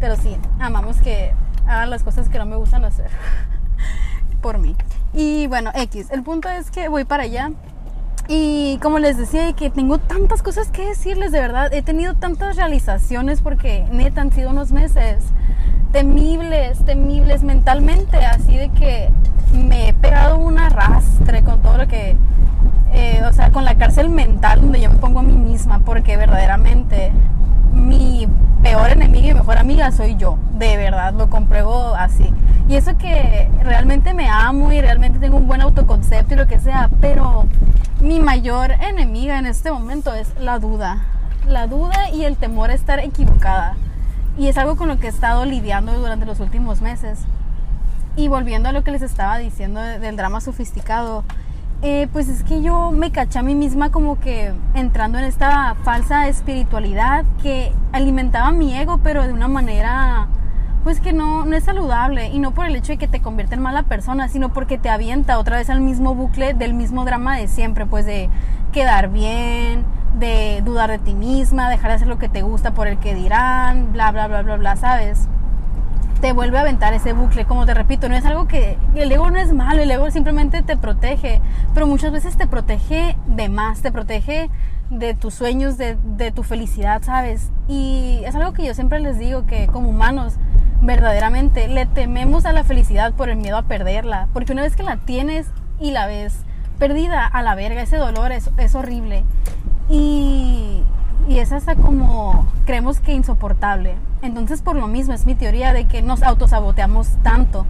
Pero 0.00 0.16
sí, 0.16 0.36
amamos 0.58 0.98
que 0.98 1.32
hagan 1.66 1.90
las 1.90 2.02
cosas 2.02 2.28
que 2.28 2.38
no 2.38 2.46
me 2.46 2.56
gustan 2.56 2.84
hacer. 2.84 3.10
por 4.40 4.58
mí. 4.58 4.76
Y 5.12 5.46
bueno, 5.46 5.70
X. 5.74 6.10
El 6.10 6.22
punto 6.22 6.48
es 6.48 6.70
que 6.70 6.88
voy 6.88 7.04
para 7.04 7.24
allá. 7.24 7.50
Y 8.26 8.78
como 8.82 8.98
les 8.98 9.18
decía, 9.18 9.52
que 9.52 9.68
tengo 9.68 9.98
tantas 9.98 10.42
cosas 10.42 10.68
que 10.68 10.86
decirles, 10.86 11.30
de 11.30 11.40
verdad. 11.40 11.72
He 11.72 11.82
tenido 11.82 12.14
tantas 12.14 12.56
realizaciones 12.56 13.42
porque 13.42 13.86
neta 13.92 14.22
han 14.22 14.32
sido 14.32 14.50
unos 14.50 14.72
meses 14.72 15.24
temibles, 15.92 16.82
temibles 16.84 17.42
mentalmente. 17.42 18.16
Así 18.24 18.56
de 18.56 18.70
que 18.70 19.10
me 19.52 19.88
he 19.88 19.92
pegado 19.92 20.38
un 20.38 20.58
arrastre 20.58 21.42
con 21.42 21.60
todo 21.60 21.76
lo 21.76 21.86
que, 21.86 22.16
eh, 22.94 23.22
o 23.28 23.32
sea, 23.32 23.50
con 23.50 23.64
la 23.64 23.74
cárcel 23.74 24.08
mental 24.08 24.62
donde 24.62 24.80
yo 24.80 24.90
me 24.90 24.96
pongo 24.96 25.20
a 25.20 25.22
mí 25.22 25.34
misma, 25.34 25.80
porque 25.80 26.16
verdaderamente 26.16 27.12
mi 27.74 28.28
peor 28.62 28.90
enemiga 28.90 29.28
y 29.28 29.34
mejor 29.34 29.58
amiga 29.58 29.92
soy 29.92 30.16
yo, 30.16 30.38
de 30.58 30.76
verdad, 30.76 31.12
lo 31.14 31.28
compruebo 31.28 31.94
así. 31.94 32.32
Y 32.68 32.76
eso 32.76 32.96
que 32.96 33.50
realmente 33.62 34.14
me 34.14 34.28
amo 34.28 34.72
y 34.72 34.80
realmente 34.80 35.18
tengo 35.18 35.36
un 35.36 35.46
buen 35.46 35.60
autoconcepto 35.60 36.34
y 36.34 36.36
lo 36.36 36.46
que 36.46 36.58
sea, 36.58 36.88
pero 37.00 37.46
mi 38.00 38.20
mayor 38.20 38.72
enemiga 38.72 39.38
en 39.38 39.46
este 39.46 39.70
momento 39.70 40.14
es 40.14 40.32
la 40.38 40.58
duda. 40.58 41.04
La 41.46 41.66
duda 41.66 42.10
y 42.10 42.24
el 42.24 42.36
temor 42.36 42.70
a 42.70 42.74
estar 42.74 43.00
equivocada. 43.00 43.76
Y 44.38 44.48
es 44.48 44.56
algo 44.56 44.76
con 44.76 44.88
lo 44.88 44.98
que 44.98 45.06
he 45.06 45.10
estado 45.10 45.44
lidiando 45.44 45.92
durante 45.92 46.24
los 46.24 46.40
últimos 46.40 46.80
meses. 46.80 47.20
Y 48.16 48.28
volviendo 48.28 48.68
a 48.68 48.72
lo 48.72 48.82
que 48.82 48.92
les 48.92 49.02
estaba 49.02 49.38
diciendo 49.38 49.80
del 49.80 50.16
drama 50.16 50.40
sofisticado, 50.40 51.24
eh, 51.86 52.08
pues 52.10 52.30
es 52.30 52.42
que 52.44 52.62
yo 52.62 52.92
me 52.92 53.12
caché 53.12 53.38
a 53.38 53.42
mí 53.42 53.54
misma 53.54 53.90
como 53.90 54.18
que 54.18 54.54
entrando 54.72 55.18
en 55.18 55.24
esta 55.24 55.74
falsa 55.84 56.28
espiritualidad 56.28 57.26
que 57.42 57.74
alimentaba 57.92 58.52
mi 58.52 58.74
ego, 58.74 59.00
pero 59.02 59.22
de 59.26 59.34
una 59.34 59.48
manera 59.48 60.28
pues 60.82 61.00
que 61.00 61.12
no, 61.12 61.44
no 61.44 61.54
es 61.54 61.64
saludable 61.64 62.28
y 62.28 62.38
no 62.38 62.52
por 62.52 62.64
el 62.64 62.74
hecho 62.74 62.92
de 62.92 62.96
que 62.96 63.06
te 63.06 63.20
convierte 63.20 63.56
en 63.56 63.60
mala 63.60 63.82
persona, 63.82 64.28
sino 64.28 64.50
porque 64.50 64.78
te 64.78 64.88
avienta 64.88 65.38
otra 65.38 65.58
vez 65.58 65.68
al 65.68 65.82
mismo 65.82 66.14
bucle 66.14 66.54
del 66.54 66.72
mismo 66.72 67.04
drama 67.04 67.36
de 67.36 67.48
siempre, 67.48 67.84
pues 67.84 68.06
de 68.06 68.30
quedar 68.72 69.10
bien, 69.10 69.84
de 70.18 70.62
dudar 70.64 70.90
de 70.90 70.98
ti 70.98 71.14
misma, 71.14 71.68
dejar 71.68 71.90
de 71.90 71.96
hacer 71.96 72.08
lo 72.08 72.16
que 72.16 72.30
te 72.30 72.40
gusta 72.40 72.72
por 72.72 72.88
el 72.88 72.96
que 72.96 73.14
dirán, 73.14 73.92
bla, 73.92 74.10
bla, 74.10 74.26
bla, 74.26 74.40
bla, 74.40 74.56
bla, 74.56 74.76
¿sabes? 74.76 75.28
Te 76.24 76.32
vuelve 76.32 76.56
a 76.56 76.62
aventar 76.62 76.94
ese 76.94 77.12
bucle, 77.12 77.44
como 77.44 77.66
te 77.66 77.74
repito, 77.74 78.08
no 78.08 78.16
es 78.16 78.24
algo 78.24 78.48
que 78.48 78.78
el 78.94 79.12
ego 79.12 79.30
no 79.30 79.38
es 79.38 79.52
malo, 79.52 79.82
el 79.82 79.90
ego 79.90 80.10
simplemente 80.10 80.62
te 80.62 80.74
protege, 80.74 81.42
pero 81.74 81.86
muchas 81.86 82.12
veces 82.12 82.38
te 82.38 82.46
protege 82.46 83.14
de 83.26 83.50
más, 83.50 83.82
te 83.82 83.92
protege 83.92 84.48
de 84.88 85.12
tus 85.12 85.34
sueños, 85.34 85.76
de, 85.76 85.98
de 86.16 86.32
tu 86.32 86.42
felicidad, 86.42 87.02
¿sabes? 87.02 87.50
Y 87.68 88.22
es 88.24 88.34
algo 88.34 88.54
que 88.54 88.64
yo 88.64 88.72
siempre 88.72 89.00
les 89.00 89.18
digo, 89.18 89.44
que 89.44 89.66
como 89.66 89.90
humanos, 89.90 90.36
verdaderamente 90.80 91.68
le 91.68 91.84
tememos 91.84 92.46
a 92.46 92.54
la 92.54 92.64
felicidad 92.64 93.12
por 93.12 93.28
el 93.28 93.36
miedo 93.36 93.58
a 93.58 93.64
perderla. 93.64 94.28
Porque 94.32 94.52
una 94.54 94.62
vez 94.62 94.76
que 94.76 94.82
la 94.82 94.96
tienes 94.96 95.48
y 95.78 95.90
la 95.90 96.06
ves 96.06 96.38
perdida 96.78 97.26
a 97.26 97.42
la 97.42 97.54
verga, 97.54 97.82
ese 97.82 97.98
dolor 97.98 98.32
es, 98.32 98.48
es 98.56 98.74
horrible. 98.74 99.24
Y, 99.90 100.84
y 101.28 101.38
es 101.38 101.52
hasta 101.52 101.74
como 101.74 102.46
creemos 102.64 103.00
que 103.00 103.12
insoportable. 103.12 103.94
Entonces 104.22 104.62
por 104.62 104.76
lo 104.76 104.86
mismo 104.86 105.14
es 105.14 105.26
mi 105.26 105.34
teoría 105.34 105.72
de 105.72 105.86
que 105.86 106.02
nos 106.02 106.22
autosaboteamos 106.22 107.08
tanto. 107.22 107.66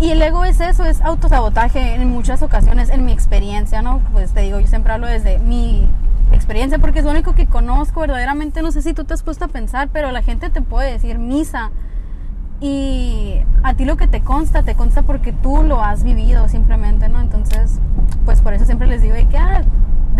Y 0.00 0.10
el 0.10 0.22
ego 0.22 0.44
es 0.44 0.60
eso, 0.60 0.84
es 0.84 1.02
autosabotaje 1.02 1.94
en 1.94 2.08
muchas 2.08 2.42
ocasiones, 2.42 2.88
en 2.88 3.04
mi 3.04 3.12
experiencia, 3.12 3.82
¿no? 3.82 4.00
Pues 4.12 4.32
te 4.32 4.40
digo, 4.40 4.58
yo 4.58 4.66
siempre 4.66 4.94
hablo 4.94 5.06
desde 5.06 5.38
mi 5.38 5.86
experiencia 6.32 6.78
porque 6.78 7.00
es 7.00 7.04
lo 7.04 7.10
único 7.10 7.34
que 7.34 7.46
conozco 7.46 8.00
verdaderamente. 8.00 8.62
No 8.62 8.72
sé 8.72 8.80
si 8.80 8.94
tú 8.94 9.04
te 9.04 9.12
has 9.12 9.22
puesto 9.22 9.44
a 9.44 9.48
pensar, 9.48 9.90
pero 9.92 10.10
la 10.10 10.22
gente 10.22 10.48
te 10.48 10.62
puede 10.62 10.90
decir 10.90 11.18
misa 11.18 11.70
y 12.60 13.36
a 13.62 13.74
ti 13.74 13.84
lo 13.84 13.96
que 13.96 14.06
te 14.06 14.22
consta, 14.22 14.62
te 14.62 14.74
consta 14.74 15.02
porque 15.02 15.32
tú 15.32 15.62
lo 15.62 15.82
has 15.82 16.02
vivido 16.02 16.48
simplemente, 16.48 17.08
¿no? 17.08 17.20
Entonces, 17.20 17.78
pues 18.24 18.40
por 18.40 18.54
eso 18.54 18.64
siempre 18.64 18.86
les 18.86 19.02
digo 19.02 19.14
que, 19.30 19.38
ah, 19.38 19.62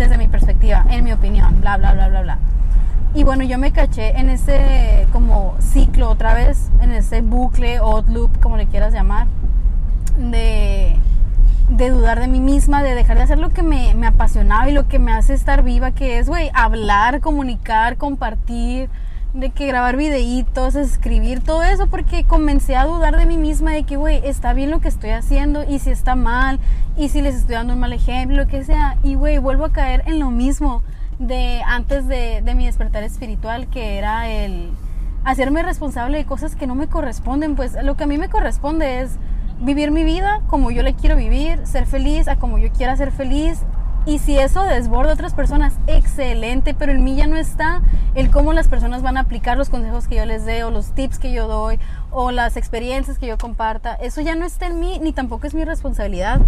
desde 0.01 0.17
mi 0.17 0.27
perspectiva, 0.27 0.83
en 0.89 1.03
mi 1.03 1.13
opinión, 1.13 1.61
bla, 1.61 1.77
bla, 1.77 1.93
bla, 1.93 2.09
bla, 2.09 2.21
bla. 2.21 2.37
Y 3.13 3.23
bueno, 3.23 3.43
yo 3.43 3.59
me 3.59 3.71
caché 3.71 4.17
en 4.19 4.29
ese 4.29 5.07
como 5.11 5.55
ciclo 5.59 6.09
otra 6.09 6.33
vez, 6.33 6.71
en 6.81 6.91
ese 6.91 7.21
bucle 7.21 7.79
o 7.81 8.01
loop, 8.01 8.39
como 8.39 8.57
le 8.57 8.65
quieras 8.65 8.93
llamar, 8.93 9.27
de, 10.17 10.95
de 11.69 11.89
dudar 11.91 12.19
de 12.19 12.27
mí 12.27 12.39
misma, 12.39 12.81
de 12.81 12.95
dejar 12.95 13.17
de 13.17 13.23
hacer 13.23 13.37
lo 13.37 13.49
que 13.49 13.61
me, 13.61 13.93
me 13.93 14.07
apasionaba 14.07 14.67
y 14.69 14.73
lo 14.73 14.87
que 14.87 14.97
me 14.97 15.13
hace 15.13 15.35
estar 15.35 15.61
viva, 15.61 15.91
que 15.91 16.17
es, 16.17 16.27
güey, 16.27 16.49
hablar, 16.55 17.21
comunicar, 17.21 17.97
compartir, 17.97 18.89
de 19.33 19.49
que 19.49 19.65
grabar 19.65 19.95
videitos, 19.95 20.75
escribir, 20.75 21.41
todo 21.41 21.63
eso, 21.63 21.87
porque 21.87 22.25
comencé 22.25 22.75
a 22.75 22.85
dudar 22.85 23.17
de 23.17 23.25
mí 23.25 23.37
misma 23.37 23.71
de 23.71 23.83
que, 23.83 23.95
güey, 23.95 24.21
está 24.25 24.53
bien 24.53 24.71
lo 24.71 24.81
que 24.81 24.89
estoy 24.89 25.11
haciendo 25.11 25.63
y 25.63 25.79
si 25.79 25.89
está 25.89 26.15
mal 26.15 26.59
y 26.97 27.09
si 27.09 27.21
les 27.21 27.35
estoy 27.35 27.55
dando 27.55 27.73
un 27.73 27.79
mal 27.79 27.93
ejemplo, 27.93 28.37
lo 28.37 28.47
que 28.47 28.63
sea. 28.63 28.97
Y, 29.03 29.15
güey, 29.15 29.37
vuelvo 29.37 29.65
a 29.65 29.71
caer 29.71 30.03
en 30.05 30.19
lo 30.19 30.31
mismo 30.31 30.83
de 31.19 31.61
antes 31.65 32.07
de, 32.07 32.41
de 32.41 32.55
mi 32.55 32.65
despertar 32.65 33.03
espiritual, 33.03 33.67
que 33.67 33.97
era 33.97 34.29
el 34.29 34.71
hacerme 35.23 35.63
responsable 35.63 36.17
de 36.17 36.25
cosas 36.25 36.55
que 36.55 36.67
no 36.67 36.75
me 36.75 36.87
corresponden. 36.87 37.55
Pues 37.55 37.77
lo 37.81 37.95
que 37.95 38.03
a 38.03 38.07
mí 38.07 38.17
me 38.17 38.29
corresponde 38.29 39.01
es 39.01 39.17
vivir 39.61 39.91
mi 39.91 40.03
vida 40.03 40.41
como 40.47 40.71
yo 40.71 40.83
la 40.83 40.93
quiero 40.93 41.15
vivir, 41.15 41.65
ser 41.65 41.85
feliz 41.85 42.27
a 42.27 42.37
como 42.37 42.57
yo 42.57 42.71
quiera 42.71 42.95
ser 42.97 43.11
feliz 43.11 43.59
y 44.05 44.17
si 44.17 44.37
eso 44.37 44.63
desborda 44.63 45.11
a 45.11 45.13
otras 45.13 45.33
personas, 45.33 45.73
excelente, 45.85 46.73
pero 46.73 46.91
en 46.91 47.03
mí 47.03 47.15
ya 47.15 47.27
no 47.27 47.37
está 47.37 47.81
el 48.15 48.31
cómo 48.31 48.51
las 48.51 48.67
personas 48.67 49.03
van 49.03 49.17
a 49.17 49.21
aplicar 49.21 49.57
los 49.57 49.69
consejos 49.69 50.07
que 50.07 50.15
yo 50.15 50.25
les 50.25 50.43
dé 50.45 50.63
o 50.63 50.71
los 50.71 50.93
tips 50.93 51.19
que 51.19 51.31
yo 51.31 51.47
doy 51.47 51.79
o 52.09 52.31
las 52.31 52.57
experiencias 52.57 53.19
que 53.19 53.27
yo 53.27 53.37
comparta. 53.37 53.93
Eso 53.95 54.21
ya 54.21 54.33
no 54.35 54.45
está 54.45 54.67
en 54.67 54.79
mí 54.79 54.99
ni 54.99 55.13
tampoco 55.13 55.45
es 55.45 55.53
mi 55.53 55.65
responsabilidad. 55.65 56.41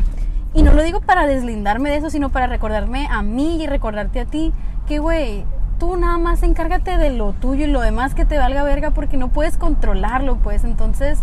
Y 0.56 0.63
no 0.63 0.74
lo 0.74 0.84
digo 0.84 1.02
para 1.02 1.28
deslindarme 1.28 1.89
de 1.89 1.98
eso, 1.98 2.10
sino 2.10 2.30
para 2.30 2.48
recordarme 2.48 3.08
a 3.10 3.22
mí 3.22 3.62
y 3.62 3.68
recordarte 3.68 4.20
a 4.20 4.26
ti 4.26 4.52
que, 4.88 5.00
güey, 5.00 5.46
tú 5.80 5.96
nada 5.98 6.18
más 6.18 6.44
encárgate 6.44 6.98
de 6.98 7.12
lo 7.12 7.34
tuyo 7.34 7.66
y 7.66 7.70
lo 7.70 7.82
demás 7.82 8.13
que 8.13 8.26
te 8.26 8.38
valga 8.38 8.63
verga 8.63 8.92
porque 8.92 9.18
no 9.18 9.30
puedes 9.30 9.58
controlarlo, 9.58 10.38
pues. 10.38 10.63
Entonces, 10.63 11.20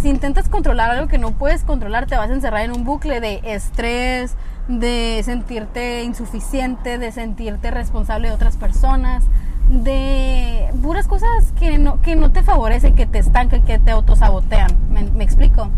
si 0.00 0.08
intentas 0.08 0.48
controlar 0.48 0.90
algo 0.90 1.08
que 1.08 1.18
no 1.18 1.32
puedes 1.32 1.62
controlar, 1.62 2.06
te 2.06 2.16
vas 2.16 2.30
a 2.30 2.34
encerrar 2.34 2.62
en 2.62 2.72
un 2.72 2.84
bucle 2.84 3.20
de 3.20 3.40
estrés, 3.44 4.36
de 4.68 5.20
sentirte 5.24 6.02
insuficiente, 6.02 6.98
de 6.98 7.12
sentirte 7.12 7.70
responsable 7.70 8.28
de 8.28 8.34
otras 8.34 8.56
personas, 8.56 9.24
de 9.68 10.68
puras 10.82 11.06
cosas 11.06 11.52
que 11.58 11.78
no, 11.78 12.00
que 12.00 12.16
no 12.16 12.30
te 12.30 12.42
favorecen, 12.42 12.94
que 12.94 13.06
te 13.06 13.18
estancan, 13.18 13.62
que 13.62 13.78
te 13.78 13.90
autosabotean. 13.90 14.70
¿Me, 14.90 15.24
explico? 15.24 15.68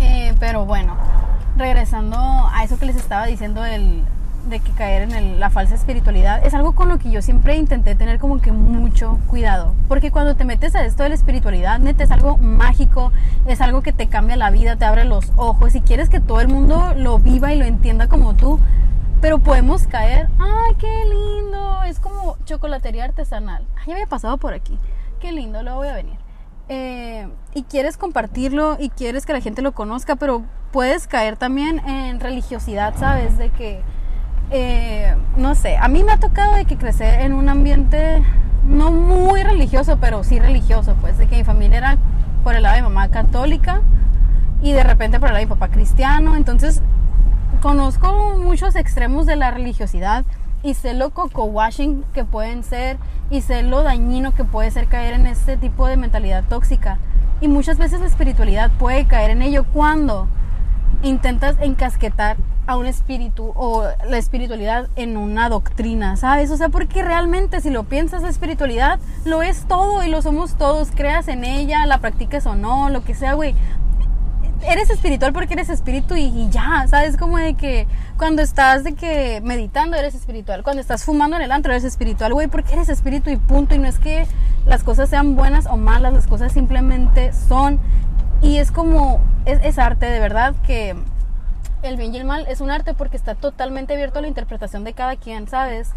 Eh, 0.00 0.34
pero 0.40 0.64
bueno, 0.64 0.96
regresando 1.56 2.16
a 2.16 2.64
eso 2.64 2.78
que 2.78 2.86
les 2.86 2.96
estaba 2.96 3.26
diciendo 3.26 3.64
el, 3.64 4.04
de 4.48 4.60
que 4.60 4.72
caer 4.72 5.02
en 5.02 5.40
la 5.40 5.50
falsa 5.50 5.74
espiritualidad 5.74 6.44
es 6.44 6.54
algo 6.54 6.72
con 6.72 6.88
lo 6.88 6.98
que 6.98 7.10
yo 7.10 7.22
siempre 7.22 7.56
intenté 7.56 7.94
tener 7.94 8.18
como 8.18 8.40
que 8.40 8.52
mucho 8.52 9.18
cuidado. 9.26 9.74
Porque 9.88 10.10
cuando 10.10 10.34
te 10.34 10.44
metes 10.44 10.74
a 10.74 10.84
esto 10.84 11.02
de 11.02 11.10
la 11.10 11.14
espiritualidad, 11.14 11.78
neta, 11.78 12.04
es 12.04 12.10
algo 12.10 12.36
mágico, 12.38 13.12
es 13.46 13.60
algo 13.60 13.82
que 13.82 13.92
te 13.92 14.08
cambia 14.08 14.36
la 14.36 14.50
vida, 14.50 14.76
te 14.76 14.84
abre 14.84 15.04
los 15.04 15.32
ojos 15.36 15.74
y 15.74 15.80
quieres 15.80 16.08
que 16.08 16.20
todo 16.20 16.40
el 16.40 16.48
mundo 16.48 16.94
lo 16.96 17.18
viva 17.18 17.52
y 17.52 17.58
lo 17.58 17.64
entienda 17.64 18.08
como 18.08 18.34
tú. 18.34 18.58
Pero 19.20 19.38
podemos 19.38 19.86
caer, 19.86 20.28
ay, 20.38 20.74
qué 20.78 21.04
lindo, 21.04 21.82
es 21.84 22.00
como 22.00 22.38
chocolatería 22.44 23.04
artesanal. 23.04 23.66
Ay, 23.76 23.92
había 23.92 24.06
pasado 24.06 24.38
por 24.38 24.54
aquí, 24.54 24.78
qué 25.20 25.30
lindo, 25.32 25.62
luego 25.62 25.78
voy 25.78 25.88
a 25.88 25.94
venir. 25.94 26.18
Eh, 26.72 27.28
y 27.52 27.64
quieres 27.64 27.96
compartirlo 27.96 28.76
y 28.78 28.90
quieres 28.90 29.26
que 29.26 29.32
la 29.32 29.40
gente 29.40 29.60
lo 29.60 29.72
conozca, 29.72 30.16
pero 30.16 30.44
puedes 30.70 31.06
caer 31.06 31.36
también 31.36 31.80
en 31.80 32.20
religiosidad, 32.20 32.94
¿sabes? 32.96 33.36
De 33.38 33.50
que 33.50 33.82
eh, 34.50 35.14
no 35.36 35.54
sé, 35.54 35.76
a 35.76 35.88
mí 35.88 36.02
me 36.02 36.12
ha 36.12 36.18
tocado 36.18 36.54
de 36.54 36.64
que 36.64 36.76
crecer 36.76 37.20
en 37.20 37.32
un 37.32 37.48
ambiente 37.48 38.22
no 38.66 38.90
muy 38.90 39.42
religioso, 39.42 39.98
pero 40.00 40.24
sí 40.24 40.38
religioso, 40.38 40.96
pues, 41.00 41.18
de 41.18 41.26
que 41.26 41.36
mi 41.36 41.44
familia 41.44 41.78
era 41.78 41.98
por 42.42 42.54
el 42.54 42.62
lado 42.62 42.76
de 42.76 42.82
mi 42.82 42.88
mamá 42.88 43.08
católica 43.08 43.80
y 44.62 44.72
de 44.72 44.82
repente 44.82 45.20
por 45.20 45.28
el 45.28 45.34
lado 45.34 45.46
de 45.46 45.46
mi 45.46 45.58
papá 45.58 45.72
cristiano, 45.72 46.36
entonces 46.36 46.82
conozco 47.62 48.36
muchos 48.38 48.76
extremos 48.76 49.26
de 49.26 49.36
la 49.36 49.50
religiosidad 49.50 50.24
y 50.62 50.74
sé 50.74 50.94
lo 50.94 51.10
coco 51.10 51.44
washing 51.44 52.04
que 52.12 52.24
pueden 52.24 52.64
ser 52.64 52.98
y 53.30 53.42
sé 53.42 53.62
lo 53.62 53.82
dañino 53.82 54.34
que 54.34 54.44
puede 54.44 54.70
ser 54.70 54.86
caer 54.86 55.14
en 55.14 55.26
este 55.26 55.56
tipo 55.56 55.86
de 55.86 55.96
mentalidad 55.96 56.44
tóxica. 56.48 56.98
Y 57.40 57.48
muchas 57.48 57.78
veces 57.78 58.00
la 58.00 58.06
espiritualidad 58.06 58.70
puede 58.78 59.06
caer 59.06 59.30
en 59.30 59.42
ello 59.42 59.64
cuando 59.72 60.28
intentas 61.02 61.56
encasquetar 61.60 62.36
a 62.66 62.76
un 62.76 62.86
espíritu 62.86 63.52
o 63.56 63.84
la 64.08 64.18
espiritualidad 64.18 64.88
en 64.94 65.16
una 65.16 65.48
doctrina, 65.48 66.16
¿sabes? 66.16 66.50
O 66.50 66.56
sea, 66.56 66.68
porque 66.68 67.02
realmente 67.02 67.60
si 67.60 67.70
lo 67.70 67.84
piensas, 67.84 68.22
la 68.22 68.28
espiritualidad 68.28 69.00
lo 69.24 69.42
es 69.42 69.64
todo 69.66 70.04
y 70.04 70.08
lo 70.08 70.22
somos 70.22 70.54
todos, 70.54 70.90
creas 70.94 71.28
en 71.28 71.44
ella, 71.44 71.84
la 71.86 71.98
practiques 71.98 72.46
o 72.46 72.54
no, 72.54 72.88
lo 72.88 73.02
que 73.02 73.14
sea, 73.14 73.34
güey. 73.34 73.54
Eres 74.62 74.90
espiritual 74.90 75.32
porque 75.32 75.54
eres 75.54 75.70
espíritu 75.70 76.16
y, 76.16 76.50
ya, 76.50 76.84
¿sabes? 76.86 77.16
Como 77.16 77.38
de 77.38 77.54
que 77.54 77.86
cuando 78.18 78.42
estás 78.42 78.84
de 78.84 78.92
que 78.92 79.40
meditando 79.42 79.96
eres 79.96 80.14
espiritual, 80.14 80.62
cuando 80.62 80.82
estás 80.82 81.02
fumando 81.02 81.36
en 81.36 81.42
el 81.42 81.50
antro 81.50 81.72
eres 81.72 81.84
espiritual, 81.84 82.34
güey, 82.34 82.46
porque 82.46 82.74
eres 82.74 82.90
espíritu 82.90 83.30
y 83.30 83.36
punto. 83.36 83.74
Y 83.74 83.78
no 83.78 83.88
es 83.88 83.98
que 83.98 84.26
las 84.66 84.84
cosas 84.84 85.08
sean 85.08 85.34
buenas 85.34 85.64
o 85.64 85.78
malas, 85.78 86.12
las 86.12 86.26
cosas 86.26 86.52
simplemente 86.52 87.32
son. 87.32 87.80
Y 88.42 88.56
es 88.58 88.72
como, 88.72 89.20
es 89.44 89.78
arte 89.78 90.06
de 90.06 90.20
verdad 90.20 90.54
que 90.66 90.96
el 91.82 91.96
bien 91.96 92.14
y 92.14 92.18
el 92.18 92.24
mal 92.24 92.46
es 92.48 92.60
un 92.60 92.70
arte 92.70 92.94
porque 92.94 93.16
está 93.16 93.34
totalmente 93.34 93.94
abierto 93.94 94.18
a 94.18 94.22
la 94.22 94.28
interpretación 94.28 94.84
de 94.84 94.92
cada 94.92 95.16
quien, 95.16 95.48
¿sabes? 95.48 95.90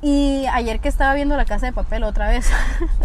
Y 0.00 0.46
ayer 0.52 0.80
que 0.80 0.88
estaba 0.88 1.14
viendo 1.14 1.36
La 1.36 1.44
Casa 1.44 1.66
de 1.66 1.72
Papel 1.72 2.04
otra 2.04 2.28
vez, 2.28 2.50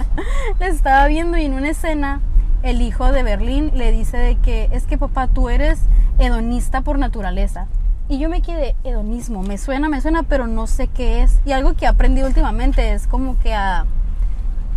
les 0.59 0.75
estaba 0.75 1.07
viendo 1.07 1.37
y 1.37 1.45
en 1.45 1.53
una 1.53 1.69
escena 1.69 2.21
el 2.61 2.81
hijo 2.81 3.11
de 3.11 3.23
Berlín 3.23 3.71
le 3.75 3.91
dice 3.91 4.17
de 4.17 4.35
que 4.37 4.69
es 4.71 4.85
que 4.85 4.97
papá 4.97 5.27
tú 5.27 5.49
eres 5.49 5.79
hedonista 6.19 6.81
por 6.81 6.99
naturaleza. 6.99 7.67
Y 8.09 8.19
yo 8.19 8.29
me 8.29 8.41
quedé, 8.41 8.75
hedonismo, 8.83 9.43
me 9.43 9.57
suena, 9.57 9.89
me 9.89 10.01
suena, 10.01 10.23
pero 10.23 10.45
no 10.45 10.67
sé 10.67 10.87
qué 10.87 11.23
es. 11.23 11.39
Y 11.45 11.51
algo 11.51 11.73
que 11.73 11.85
he 11.85 11.87
aprendido 11.87 12.27
últimamente 12.27 12.93
es 12.93 13.07
como 13.07 13.39
que 13.39 13.53
a 13.53 13.85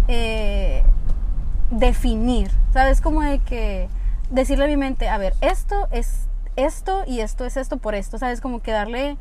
eh, 0.09 0.85
definir, 1.70 2.50
¿sabes? 2.72 3.00
Como 3.00 3.22
de 3.22 3.38
que 3.40 3.88
decirle 4.31 4.64
a 4.64 4.68
mi 4.68 4.76
mente, 4.76 5.09
a 5.09 5.18
ver, 5.18 5.35
esto 5.40 5.88
es 5.90 6.26
esto 6.57 7.05
y 7.07 7.20
esto 7.20 7.44
es 7.44 7.57
esto 7.57 7.76
por 7.76 7.94
esto, 7.94 8.18
¿sabes? 8.18 8.40
Como 8.40 8.62
que 8.62 8.72
darle 8.72 9.16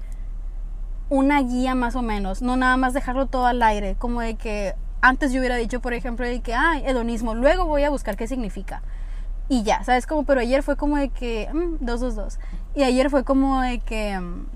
una 1.09 1.41
guía 1.41 1.75
más 1.75 1.95
o 1.95 2.01
menos, 2.01 2.41
no 2.41 2.57
nada 2.57 2.77
más 2.77 2.93
dejarlo 2.93 3.27
todo 3.27 3.45
al 3.45 3.61
aire, 3.61 3.95
como 3.95 4.21
de 4.21 4.35
que 4.35 4.75
antes 5.01 5.31
yo 5.31 5.39
hubiera 5.39 5.55
dicho, 5.55 5.81
por 5.81 5.93
ejemplo, 5.93 6.25
de 6.25 6.41
que, 6.41 6.55
ay, 6.55 6.83
hedonismo, 6.85 7.35
luego 7.35 7.65
voy 7.65 7.83
a 7.83 7.91
buscar 7.91 8.17
qué 8.17 8.27
significa. 8.27 8.81
Y 9.47 9.61
ya, 9.61 9.83
¿sabes? 9.83 10.07
Como, 10.07 10.23
pero 10.23 10.41
ayer 10.41 10.63
fue 10.63 10.75
como 10.75 10.97
de 10.97 11.09
que, 11.09 11.47
mm, 11.53 11.85
dos, 11.85 11.99
dos, 11.99 12.15
dos. 12.15 12.39
Y 12.73 12.83
ayer 12.83 13.11
fue 13.11 13.23
como 13.23 13.61
de 13.61 13.79
que, 13.79 14.19
mm, 14.19 14.47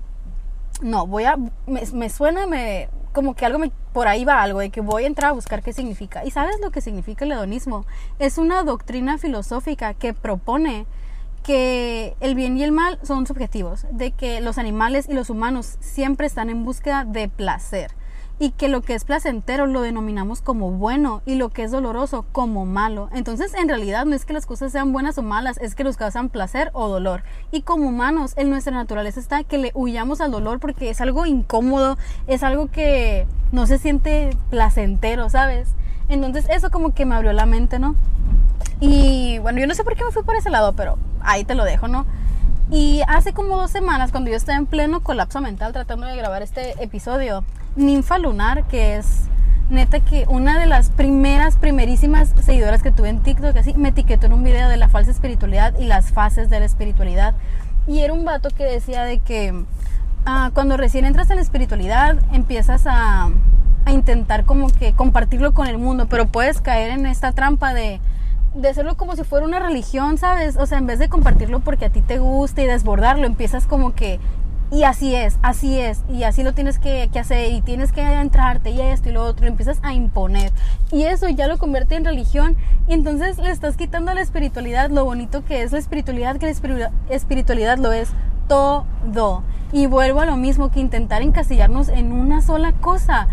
no, 0.82 1.06
voy 1.06 1.24
a, 1.24 1.36
me, 1.66 1.82
me, 1.92 2.10
suena, 2.10 2.48
me, 2.48 2.88
como 3.12 3.34
que 3.34 3.46
algo 3.46 3.60
me 3.60 3.70
por 3.92 4.08
ahí 4.08 4.24
va 4.24 4.42
algo, 4.42 4.60
de 4.60 4.70
que 4.70 4.80
voy 4.80 5.04
a 5.04 5.06
entrar 5.06 5.30
a 5.30 5.32
buscar 5.32 5.62
qué 5.62 5.72
significa. 5.72 6.24
¿Y 6.24 6.30
sabes 6.30 6.56
lo 6.60 6.70
que 6.70 6.80
significa 6.80 7.24
el 7.24 7.32
hedonismo? 7.32 7.86
Es 8.18 8.38
una 8.38 8.62
doctrina 8.62 9.18
filosófica 9.18 9.94
que 9.94 10.14
propone 10.14 10.86
que 11.42 12.16
el 12.20 12.34
bien 12.34 12.56
y 12.56 12.62
el 12.62 12.72
mal 12.72 12.98
son 13.02 13.26
subjetivos, 13.26 13.86
de 13.90 14.12
que 14.12 14.40
los 14.40 14.58
animales 14.58 15.08
y 15.08 15.14
los 15.14 15.30
humanos 15.30 15.76
siempre 15.80 16.26
están 16.26 16.50
en 16.50 16.64
búsqueda 16.64 17.04
de 17.04 17.28
placer 17.28 17.92
y 18.40 18.52
que 18.52 18.68
lo 18.68 18.80
que 18.80 18.94
es 18.94 19.04
placentero 19.04 19.66
lo 19.66 19.82
denominamos 19.82 20.40
como 20.40 20.70
bueno 20.70 21.20
y 21.26 21.34
lo 21.34 21.50
que 21.50 21.62
es 21.62 21.70
doloroso 21.70 22.24
como 22.32 22.64
malo. 22.64 23.10
Entonces, 23.12 23.52
en 23.52 23.68
realidad 23.68 24.06
no 24.06 24.16
es 24.16 24.24
que 24.24 24.32
las 24.32 24.46
cosas 24.46 24.72
sean 24.72 24.94
buenas 24.94 25.18
o 25.18 25.22
malas, 25.22 25.58
es 25.58 25.74
que 25.74 25.84
nos 25.84 25.98
causan 25.98 26.30
placer 26.30 26.70
o 26.72 26.88
dolor. 26.88 27.22
Y 27.52 27.60
como 27.60 27.86
humanos, 27.88 28.32
en 28.36 28.48
nuestra 28.48 28.72
naturaleza 28.72 29.20
está 29.20 29.44
que 29.44 29.58
le 29.58 29.72
huyamos 29.74 30.22
al 30.22 30.30
dolor 30.30 30.58
porque 30.58 30.88
es 30.88 31.02
algo 31.02 31.26
incómodo, 31.26 31.98
es 32.26 32.42
algo 32.42 32.68
que 32.68 33.26
no 33.52 33.66
se 33.66 33.76
siente 33.76 34.34
placentero, 34.48 35.28
¿sabes? 35.28 35.68
Entonces, 36.08 36.46
eso 36.48 36.70
como 36.70 36.94
que 36.94 37.04
me 37.04 37.16
abrió 37.16 37.34
la 37.34 37.44
mente, 37.44 37.78
¿no? 37.78 37.94
Y 38.80 39.38
bueno, 39.40 39.60
yo 39.60 39.66
no 39.66 39.74
sé 39.74 39.84
por 39.84 39.96
qué 39.96 40.04
me 40.04 40.12
fui 40.12 40.22
por 40.22 40.36
ese 40.36 40.48
lado, 40.48 40.72
pero 40.72 40.96
ahí 41.20 41.44
te 41.44 41.54
lo 41.54 41.64
dejo, 41.64 41.88
¿no? 41.88 42.06
Y 42.70 43.02
hace 43.06 43.34
como 43.34 43.58
dos 43.58 43.70
semanas, 43.70 44.12
cuando 44.12 44.30
yo 44.30 44.36
estaba 44.36 44.56
en 44.56 44.64
pleno 44.64 45.00
colapso 45.00 45.42
mental 45.42 45.74
tratando 45.74 46.06
de 46.06 46.16
grabar 46.16 46.40
este 46.40 46.82
episodio, 46.82 47.44
Ninfa 47.76 48.18
Lunar, 48.18 48.64
que 48.64 48.96
es 48.96 49.24
neta 49.70 50.00
que 50.00 50.26
una 50.28 50.58
de 50.58 50.66
las 50.66 50.90
primeras, 50.90 51.56
primerísimas 51.56 52.34
seguidoras 52.44 52.82
que 52.82 52.90
tuve 52.90 53.08
en 53.08 53.20
TikTok, 53.22 53.56
así, 53.56 53.74
me 53.74 53.90
etiquetó 53.90 54.26
en 54.26 54.32
un 54.32 54.42
video 54.42 54.68
de 54.68 54.76
la 54.76 54.88
falsa 54.88 55.10
espiritualidad 55.10 55.78
y 55.78 55.84
las 55.84 56.10
fases 56.10 56.50
de 56.50 56.58
la 56.58 56.66
espiritualidad. 56.66 57.34
Y 57.86 58.00
era 58.00 58.12
un 58.12 58.24
vato 58.24 58.50
que 58.50 58.64
decía 58.64 59.04
de 59.04 59.18
que 59.18 59.54
ah, 60.26 60.50
cuando 60.54 60.76
recién 60.76 61.04
entras 61.04 61.30
en 61.30 61.36
la 61.36 61.42
espiritualidad 61.42 62.18
empiezas 62.32 62.86
a, 62.86 63.30
a 63.84 63.92
intentar 63.92 64.44
como 64.44 64.68
que 64.68 64.92
compartirlo 64.92 65.54
con 65.54 65.66
el 65.68 65.78
mundo, 65.78 66.06
pero 66.08 66.26
puedes 66.26 66.60
caer 66.60 66.90
en 66.90 67.06
esta 67.06 67.32
trampa 67.32 67.72
de 67.72 68.00
de 68.54 68.68
hacerlo 68.68 68.96
como 68.96 69.14
si 69.14 69.22
fuera 69.22 69.46
una 69.46 69.60
religión, 69.60 70.18
¿sabes? 70.18 70.56
O 70.56 70.66
sea, 70.66 70.78
en 70.78 70.86
vez 70.86 70.98
de 70.98 71.08
compartirlo 71.08 71.60
porque 71.60 71.84
a 71.84 71.90
ti 71.90 72.02
te 72.02 72.18
gusta 72.18 72.62
y 72.62 72.66
desbordarlo, 72.66 73.26
empiezas 73.26 73.66
como 73.66 73.94
que 73.94 74.18
y 74.72 74.84
así 74.84 75.14
es, 75.14 75.38
así 75.42 75.80
es, 75.80 76.02
y 76.08 76.22
así 76.22 76.42
lo 76.42 76.52
tienes 76.54 76.78
que, 76.78 77.10
hacer, 77.18 77.52
y 77.52 77.60
tienes 77.60 77.90
que 77.90 78.02
entrarte, 78.02 78.70
y 78.70 78.80
esto 78.80 79.08
y 79.08 79.12
lo 79.12 79.24
otro, 79.24 79.44
y 79.44 79.48
empiezas 79.48 79.78
a 79.82 79.94
imponer. 79.94 80.52
Y 80.92 81.04
eso 81.04 81.28
ya 81.28 81.48
lo 81.48 81.58
convierte 81.58 81.96
en 81.96 82.04
religión, 82.04 82.56
y 82.86 82.94
entonces 82.94 83.38
le 83.38 83.50
estás 83.50 83.76
quitando 83.76 84.12
a 84.12 84.14
la 84.14 84.20
espiritualidad 84.20 84.90
lo 84.90 85.04
bonito 85.04 85.44
que 85.44 85.62
es 85.62 85.72
la 85.72 85.78
espiritualidad, 85.78 86.36
que 86.36 86.46
la 86.46 86.90
espiritualidad 87.10 87.78
lo 87.78 87.92
es 87.92 88.10
todo. 88.46 89.42
Y 89.72 89.86
vuelvo 89.86 90.20
a 90.20 90.26
lo 90.26 90.36
mismo 90.36 90.70
que 90.70 90.80
intentar 90.80 91.22
encasillarnos 91.22 91.88
en 91.88 92.12
una 92.12 92.42
sola 92.42 92.72
cosa. 92.72 93.28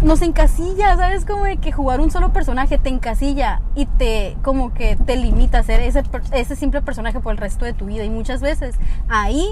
Nos 0.00 0.22
encasilla, 0.22 0.96
¿sabes? 0.96 1.24
Como 1.24 1.44
que 1.60 1.72
jugar 1.72 2.00
un 2.00 2.10
solo 2.10 2.32
personaje 2.32 2.78
te 2.78 2.88
encasilla 2.88 3.60
y 3.74 3.86
te, 3.86 4.36
como 4.42 4.72
que 4.74 4.96
te 4.96 5.16
limita 5.16 5.58
a 5.58 5.62
ser 5.62 5.80
ese, 5.80 6.02
ese 6.32 6.56
simple 6.56 6.82
personaje 6.82 7.20
por 7.20 7.32
el 7.32 7.38
resto 7.38 7.64
de 7.64 7.72
tu 7.72 7.86
vida. 7.86 8.04
Y 8.04 8.10
muchas 8.10 8.40
veces 8.40 8.76
ahí 9.08 9.48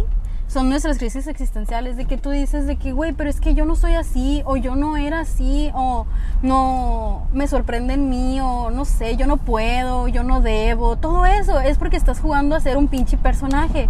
son 0.50 0.68
nuestras 0.68 0.98
crisis 0.98 1.28
existenciales, 1.28 1.96
de 1.96 2.06
que 2.06 2.18
tú 2.18 2.30
dices 2.30 2.66
de 2.66 2.74
que, 2.74 2.90
güey, 2.90 3.12
pero 3.12 3.30
es 3.30 3.40
que 3.40 3.54
yo 3.54 3.64
no 3.64 3.76
soy 3.76 3.94
así, 3.94 4.42
o 4.44 4.56
yo 4.56 4.74
no 4.74 4.96
era 4.96 5.20
así, 5.20 5.70
o 5.74 6.06
no 6.42 7.28
me 7.32 7.46
sorprende 7.46 7.94
en 7.94 8.10
mí, 8.10 8.40
o 8.40 8.72
no 8.72 8.84
sé, 8.84 9.16
yo 9.16 9.28
no 9.28 9.36
puedo, 9.36 10.08
yo 10.08 10.24
no 10.24 10.40
debo, 10.40 10.96
todo 10.96 11.24
eso 11.24 11.60
es 11.60 11.78
porque 11.78 11.96
estás 11.96 12.18
jugando 12.18 12.56
a 12.56 12.60
ser 12.60 12.76
un 12.78 12.88
pinche 12.88 13.16
personaje. 13.16 13.88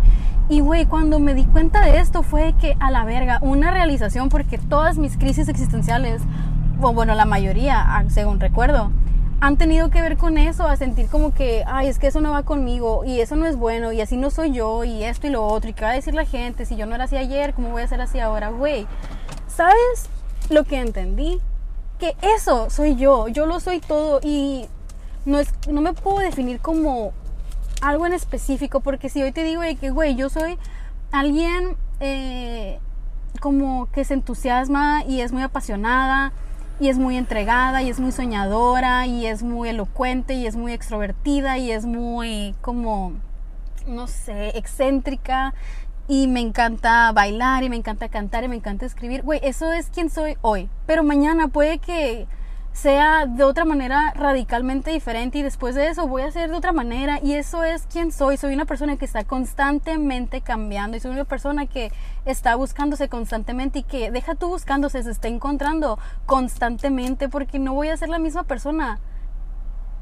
Y, 0.51 0.61
güey, 0.61 0.85
cuando 0.85 1.18
me 1.18 1.33
di 1.33 1.44
cuenta 1.44 1.81
de 1.81 1.99
esto 1.99 2.23
fue 2.23 2.53
que 2.61 2.77
a 2.79 2.90
la 2.90 3.05
verga, 3.05 3.38
una 3.40 3.70
realización 3.70 4.29
porque 4.29 4.59
todas 4.59 4.99
mis 4.99 5.16
crisis 5.16 5.49
existenciales, 5.49 6.20
o 6.83 6.92
bueno, 6.92 7.14
la 7.14 7.25
mayoría, 7.25 8.05
según 8.09 8.38
recuerdo, 8.38 8.90
han 9.40 9.57
tenido 9.57 9.90
que 9.90 10.03
ver 10.03 10.18
con 10.18 10.37
eso, 10.37 10.66
a 10.66 10.76
sentir 10.76 11.09
como 11.09 11.33
que, 11.33 11.64
ay, 11.66 11.88
es 11.88 11.98
que 11.98 12.09
eso 12.09 12.20
no 12.20 12.33
va 12.33 12.42
conmigo 12.42 13.05
y 13.05 13.20
eso 13.20 13.37
no 13.37 13.46
es 13.46 13.57
bueno 13.57 13.90
y 13.90 14.00
así 14.03 14.16
no 14.16 14.31
soy 14.31 14.53
yo 14.53 14.85
y 14.85 15.03
esto 15.03 15.26
y 15.26 15.31
lo 15.31 15.44
otro 15.46 15.70
y 15.70 15.72
qué 15.72 15.85
va 15.85 15.90
a 15.90 15.94
decir 15.94 16.14
la 16.14 16.26
gente 16.26 16.66
si 16.66 16.76
yo 16.76 16.85
no 16.85 16.94
era 16.94 17.05
así 17.05 17.16
ayer, 17.16 17.55
¿cómo 17.55 17.70
voy 17.70 17.83
a 17.83 17.88
ser 17.88 18.03
así 18.03 18.20
ahora, 18.20 18.50
güey? 18.50 18.87
¿Sabes 19.48 20.11
lo 20.50 20.64
que 20.64 20.79
entendí? 20.79 21.40
Que 21.98 22.16
eso 22.20 22.68
soy 22.68 22.96
yo, 22.96 23.29
yo 23.29 23.46
lo 23.46 23.61
soy 23.61 23.81
todo 23.81 24.20
y 24.22 24.66
no, 25.24 25.38
es, 25.38 25.53
no 25.68 25.81
me 25.81 25.94
puedo 25.94 26.18
definir 26.18 26.61
como 26.61 27.12
algo 27.81 28.07
en 28.07 28.12
específico 28.12 28.81
porque 28.81 29.09
si 29.09 29.22
hoy 29.22 29.33
te 29.33 29.42
digo 29.42 29.62
que, 29.81 29.90
güey, 29.90 30.16
yo 30.16 30.29
soy 30.29 30.59
alguien 31.12 31.76
eh, 32.00 32.79
como 33.40 33.88
que 33.92 34.05
se 34.05 34.14
entusiasma 34.14 35.03
y 35.05 35.22
es 35.22 35.33
muy 35.33 35.42
apasionada, 35.42 36.33
y 36.81 36.88
es 36.88 36.99
muy 36.99 37.16
entregada 37.19 37.83
y 37.83 37.90
es 37.90 38.01
muy 38.01 38.11
soñadora 38.11 39.07
y 39.07 39.27
es 39.27 39.43
muy 39.43 39.69
elocuente 39.69 40.35
y 40.35 40.47
es 40.47 40.57
muy 40.57 40.73
extrovertida 40.73 41.59
y 41.59 41.71
es 41.71 41.85
muy 41.85 42.55
como, 42.62 43.12
no 43.87 44.07
sé, 44.07 44.57
excéntrica 44.57 45.53
y 46.09 46.27
me 46.27 46.40
encanta 46.40 47.12
bailar 47.12 47.62
y 47.62 47.69
me 47.69 47.77
encanta 47.77 48.09
cantar 48.09 48.45
y 48.45 48.49
me 48.49 48.57
encanta 48.57 48.87
escribir. 48.87 49.23
Güey, 49.23 49.40
eso 49.45 49.71
es 49.71 49.90
quien 49.90 50.09
soy 50.09 50.37
hoy. 50.40 50.69
Pero 50.87 51.05
mañana 51.05 51.49
puede 51.49 51.79
que 51.79 52.27
sea 52.81 53.27
de 53.27 53.45
otra 53.45 53.66
manera 53.66 54.14
radicalmente 54.16 54.90
diferente 54.90 55.38
y 55.38 55.43
después 55.43 55.75
de 55.75 55.88
eso 55.88 56.09
voy 56.09 56.23
a 56.23 56.31
ser 56.31 56.49
de 56.49 56.57
otra 56.57 56.73
manera 56.73 57.21
y 57.23 57.35
eso 57.35 57.62
es 57.62 57.87
quien 57.87 58.11
soy. 58.11 58.38
Soy 58.38 58.55
una 58.55 58.64
persona 58.64 58.97
que 58.97 59.05
está 59.05 59.25
constantemente 59.25 60.40
cambiando 60.40 60.97
y 60.97 61.01
soy 61.01 61.11
una 61.11 61.25
persona 61.25 61.66
que 61.66 61.93
está 62.25 62.55
buscándose 62.55 63.11
constantemente 63.11 63.81
y 63.81 63.83
que 63.83 64.11
deja 64.11 64.35
tú 64.35 64.49
buscándose, 64.49 65.03
se 65.03 65.11
está 65.11 65.29
encontrando 65.29 65.99
constantemente 66.25 67.29
porque 67.29 67.59
no 67.59 67.75
voy 67.75 67.88
a 67.88 67.97
ser 67.99 68.09
la 68.09 68.19
misma 68.19 68.45
persona 68.45 68.99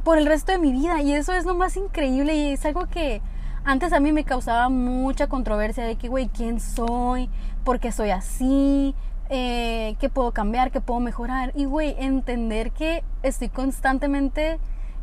por 0.05 0.17
el 0.17 0.27
resto 0.27 0.53
de 0.53 0.59
mi 0.59 0.71
vida 0.71 1.03
y 1.03 1.15
eso 1.15 1.33
es 1.33 1.45
lo 1.45 1.57
más 1.57 1.77
increíble 1.77 2.37
y 2.37 2.53
es 2.53 2.65
algo 2.65 2.87
que 2.87 3.21
antes 3.65 3.93
a 3.93 3.99
mí 3.99 4.13
me 4.13 4.23
causaba 4.23 4.69
mucha 4.69 5.27
controversia 5.27 5.85
de 5.85 5.97
que, 5.97 6.09
güey, 6.09 6.29
¿quién 6.29 6.61
soy? 6.61 7.29
¿Por 7.65 7.81
qué 7.81 7.91
soy 7.91 8.11
así? 8.11 8.95
Eh, 9.31 9.97
que 10.01 10.09
puedo 10.09 10.33
cambiar, 10.33 10.71
que 10.71 10.81
puedo 10.81 11.01
mejorar. 11.01 11.53
Y, 11.55 11.65
güey, 11.65 11.95
entender 11.99 12.71
que 12.73 13.05
estoy 13.23 13.49
constantemente 13.49 14.59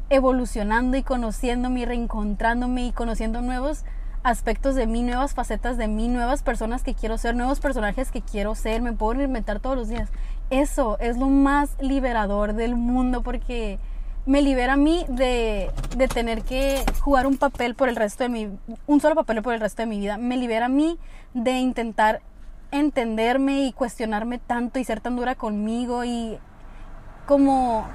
evolucionando 0.10 0.98
y 0.98 1.04
conociéndome 1.04 1.82
y 1.82 1.86
reencontrándome 1.86 2.88
y 2.88 2.92
conociendo 2.92 3.42
nuevos 3.42 3.86
aspectos 4.24 4.74
de 4.74 4.88
mí, 4.88 5.04
nuevas 5.04 5.36
facetas 5.36 5.78
de 5.78 5.88
mí, 5.88 6.08
nuevas 6.08 6.42
personas 6.42 6.82
que 6.82 6.96
quiero 6.96 7.18
ser, 7.18 7.36
nuevos 7.36 7.60
personajes 7.60 8.12
que 8.12 8.22
quiero 8.22 8.56
ser, 8.56 8.82
me 8.82 8.92
puedo 8.92 9.22
inventar 9.22 9.60
todos 9.60 9.78
los 9.78 9.88
días. 9.88 10.10
Eso 10.50 10.98
es 11.00 11.18
lo 11.18 11.28
más 11.28 11.76
liberador 11.80 12.54
del 12.54 12.76
mundo 12.76 13.22
porque 13.22 13.78
me 14.26 14.42
libera 14.42 14.74
a 14.74 14.78
mí 14.78 15.06
de, 15.08 15.70
de, 15.96 16.08
tener 16.08 16.42
que 16.42 16.84
jugar 17.02 17.28
un 17.28 17.38
papel 17.38 17.76
por 17.76 17.90
el 17.90 17.96
resto 17.96 18.24
de 18.24 18.30
mi, 18.30 18.50
un 18.88 19.00
solo 19.00 19.14
papel 19.14 19.44
por 19.44 19.54
el 19.54 19.60
resto 19.60 19.84
de 19.84 19.88
mi 19.88 20.00
vida. 20.00 20.18
Me 20.18 20.38
libera 20.38 20.66
a 20.66 20.70
mí 20.70 20.98
de 21.36 21.60
intentar 21.60 22.22
entenderme 22.80 23.66
y 23.66 23.74
cuestionarme 23.74 24.40
tanto 24.40 24.80
y 24.80 24.84
ser 24.84 25.02
tan 25.02 25.16
dura 25.16 25.36
conmigo 25.36 26.04
y 26.04 26.38
como 27.26 27.88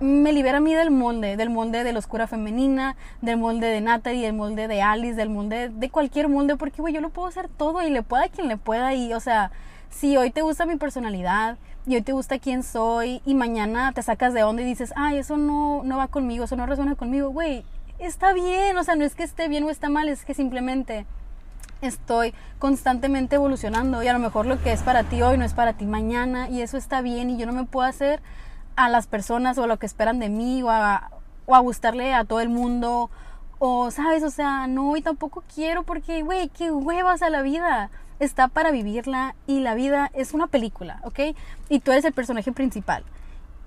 me 0.00 0.32
libera 0.32 0.58
a 0.58 0.60
mí 0.60 0.74
del 0.74 0.90
molde, 0.90 1.36
del 1.36 1.48
molde 1.48 1.82
de 1.82 1.92
la 1.92 1.98
oscura 1.98 2.26
femenina, 2.26 2.96
del 3.22 3.38
molde 3.38 3.68
de 3.68 3.80
Natalie, 3.80 4.26
del 4.26 4.34
molde 4.34 4.68
de 4.68 4.82
Alice, 4.82 5.14
del 5.14 5.30
molde 5.30 5.70
de 5.70 5.90
cualquier 5.90 6.28
molde, 6.28 6.56
porque 6.56 6.82
güey, 6.82 6.92
yo 6.92 7.00
lo 7.00 7.10
puedo 7.10 7.28
hacer 7.28 7.48
todo 7.48 7.82
y 7.82 7.90
le 7.90 8.02
pueda 8.02 8.24
a 8.24 8.28
quien 8.28 8.48
le 8.48 8.56
pueda 8.58 8.94
y 8.94 9.14
o 9.14 9.20
sea, 9.20 9.50
si 9.88 10.16
hoy 10.16 10.30
te 10.30 10.42
gusta 10.42 10.66
mi 10.66 10.76
personalidad 10.76 11.56
y 11.86 11.94
hoy 11.94 12.02
te 12.02 12.12
gusta 12.12 12.38
quién 12.38 12.62
soy 12.62 13.22
y 13.24 13.34
mañana 13.34 13.92
te 13.92 14.02
sacas 14.02 14.34
de 14.34 14.42
onda 14.42 14.62
y 14.62 14.66
dices, 14.66 14.92
ay, 14.96 15.18
eso 15.18 15.36
no, 15.36 15.82
no 15.84 15.96
va 15.96 16.08
conmigo, 16.08 16.44
eso 16.44 16.56
no 16.56 16.66
resuena 16.66 16.94
conmigo, 16.96 17.30
güey, 17.30 17.64
está 17.98 18.32
bien, 18.32 18.76
o 18.76 18.84
sea, 18.84 18.96
no 18.96 19.04
es 19.04 19.14
que 19.14 19.22
esté 19.22 19.48
bien 19.48 19.64
o 19.64 19.70
está 19.70 19.88
mal, 19.88 20.08
es 20.08 20.24
que 20.24 20.34
simplemente 20.34 21.06
estoy 21.80 22.34
constantemente 22.58 23.36
evolucionando 23.36 24.02
y 24.02 24.08
a 24.08 24.12
lo 24.12 24.18
mejor 24.18 24.46
lo 24.46 24.62
que 24.62 24.72
es 24.72 24.82
para 24.82 25.04
ti 25.04 25.22
hoy 25.22 25.38
no 25.38 25.44
es 25.44 25.54
para 25.54 25.74
ti 25.74 25.84
mañana 25.86 26.48
y 26.48 26.62
eso 26.62 26.76
está 26.76 27.00
bien 27.02 27.30
y 27.30 27.36
yo 27.36 27.46
no 27.46 27.52
me 27.52 27.64
puedo 27.64 27.86
hacer 27.86 28.20
a 28.76 28.88
las 28.88 29.06
personas 29.06 29.58
o 29.58 29.64
a 29.64 29.66
lo 29.66 29.78
que 29.78 29.86
esperan 29.86 30.18
de 30.18 30.28
mí 30.28 30.62
o 30.62 30.70
a, 30.70 31.10
o 31.46 31.54
a 31.54 31.58
gustarle 31.60 32.14
a 32.14 32.24
todo 32.24 32.40
el 32.40 32.48
mundo 32.48 33.10
o 33.58 33.90
sabes, 33.90 34.22
o 34.22 34.30
sea, 34.30 34.66
no 34.66 34.96
y 34.96 35.02
tampoco 35.02 35.42
quiero 35.54 35.82
porque, 35.82 36.22
güey, 36.22 36.48
qué 36.48 36.70
huevas 36.70 37.22
a 37.22 37.30
la 37.30 37.42
vida. 37.42 37.90
Está 38.18 38.48
para 38.48 38.70
vivirla 38.70 39.34
y 39.46 39.60
la 39.60 39.74
vida 39.74 40.10
es 40.14 40.32
una 40.32 40.46
película, 40.46 41.00
¿ok? 41.04 41.36
Y 41.68 41.80
tú 41.80 41.92
eres 41.92 42.04
el 42.06 42.14
personaje 42.14 42.50
principal. 42.50 43.04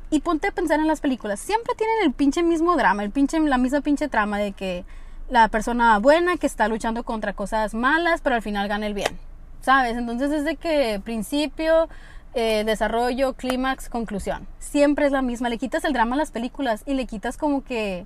Y 0.10 0.22
ponte 0.22 0.48
a 0.48 0.52
pensar 0.52 0.80
en 0.80 0.88
las 0.88 1.02
películas. 1.02 1.40
Siempre 1.40 1.76
tienen 1.76 1.98
el 2.04 2.14
pinche 2.14 2.42
mismo 2.42 2.76
drama, 2.76 3.04
el 3.04 3.12
pinche, 3.12 3.40
la 3.40 3.60
misma 3.60 3.82
pinche 3.82 4.08
trama 4.08 4.40
de 4.40 4.54
que 4.54 4.86
la 5.30 5.48
persona 5.48 5.98
buena 6.00 6.38
que 6.38 6.48
está 6.48 6.68
luchando 6.68 7.04
contra 7.04 7.34
cosas 7.34 7.74
malas, 7.74 8.22
pero 8.22 8.36
al 8.36 8.42
final 8.42 8.68
gana 8.68 8.88
el 8.88 8.94
bien. 8.94 9.18
¿Sabes? 9.62 9.98
Entonces 9.98 10.30
desde 10.30 10.56
que 10.56 11.02
principio, 11.04 11.90
eh, 12.34 12.64
desarrollo, 12.66 13.34
clímax, 13.34 13.90
conclusión. 13.90 14.48
Siempre 14.60 15.06
es 15.06 15.12
la 15.12 15.22
misma. 15.22 15.50
Le 15.50 15.58
quitas 15.58 15.84
el 15.84 15.94
drama 15.94 16.16
a 16.16 16.20
las 16.20 16.32
películas 16.32 16.84
y 16.86 16.94
le 16.94 17.06
quitas 17.06 17.38
como 17.38 17.64
que 17.64 18.06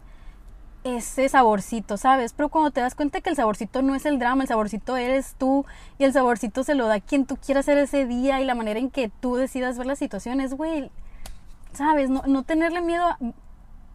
ese 0.84 1.30
saborcito, 1.30 1.98
¿sabes? 1.98 2.34
Pero 2.34 2.50
cuando 2.50 2.72
te 2.72 2.82
das 2.82 2.96
cuenta 2.96 3.22
que 3.22 3.30
el 3.30 3.36
saborcito 3.36 3.82
no 3.82 3.96
es 3.96 4.06
el 4.06 4.20
drama, 4.20 4.44
el 4.44 4.50
saborcito 4.50 4.98
eres 4.98 5.36
tú 5.38 5.66
y 5.98 6.04
el 6.04 6.14
saborcito 6.14 6.64
se 6.64 6.76
lo 6.76 6.88
da 6.88 7.00
quien 7.00 7.26
tú 7.26 7.38
quieras 7.38 7.66
ser 7.66 7.78
ese 7.78 8.06
día 8.06 8.42
y 8.42 8.46
la 8.46 8.56
manera 8.56 8.80
en 8.80 8.90
que 8.90 9.10
tú 9.10 9.36
decidas 9.36 9.78
ver 9.78 9.88
las 9.88 10.00
situaciones, 10.00 10.54
güey, 10.56 10.92
¿sabes? 11.74 12.10
No, 12.10 12.24
no 12.28 12.44
tenerle 12.44 12.82
miedo 12.82 13.06
a, 13.06 13.18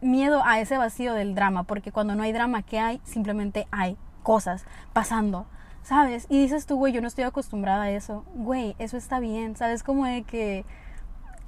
miedo 0.00 0.42
a 0.44 0.60
ese 0.60 0.78
vacío 0.78 1.14
del 1.14 1.34
drama, 1.34 1.64
porque 1.64 1.92
cuando 1.92 2.14
no 2.14 2.22
hay 2.22 2.32
drama, 2.32 2.62
¿qué 2.62 2.78
hay? 2.78 3.00
Simplemente 3.04 3.66
hay 3.70 3.96
cosas 4.22 4.64
pasando, 4.92 5.46
¿sabes? 5.82 6.26
Y 6.28 6.40
dices 6.42 6.66
tú, 6.66 6.76
güey, 6.76 6.92
yo 6.92 7.00
no 7.00 7.08
estoy 7.08 7.24
acostumbrada 7.24 7.84
a 7.84 7.90
eso. 7.90 8.24
Güey, 8.34 8.76
eso 8.78 8.96
está 8.96 9.20
bien, 9.20 9.56
¿sabes? 9.56 9.82
Como 9.82 10.04
de 10.04 10.22
que 10.22 10.64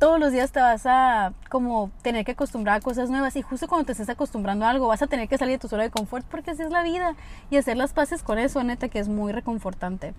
todos 0.01 0.19
los 0.19 0.33
días 0.33 0.51
te 0.51 0.61
vas 0.61 0.87
a 0.87 1.35
como 1.51 1.91
tener 2.01 2.25
que 2.25 2.33
acostumbrar 2.33 2.79
a 2.79 2.81
cosas 2.81 3.11
nuevas 3.11 3.37
y 3.37 3.43
justo 3.43 3.69
cuando 3.69 3.85
te 3.85 3.93
estés 3.93 4.09
acostumbrando 4.09 4.65
a 4.65 4.71
algo 4.71 4.89
vas 4.89 5.03
a 5.03 5.07
tener 5.07 5.29
que 5.29 5.37
salir 5.37 5.57
de 5.57 5.59
tu 5.59 5.69
zona 5.69 5.83
de 5.83 5.91
confort 5.91 6.25
porque 6.27 6.53
así 6.53 6.63
es 6.63 6.71
la 6.71 6.83
vida 6.83 7.15
y 7.51 7.59
hacer 7.59 7.77
las 7.77 7.93
paces 7.93 8.23
con 8.23 8.39
eso, 8.39 8.65
neta, 8.65 8.89
que 8.89 8.99
es 8.99 9.09
muy 9.09 9.31
reconfortante. 9.31 10.15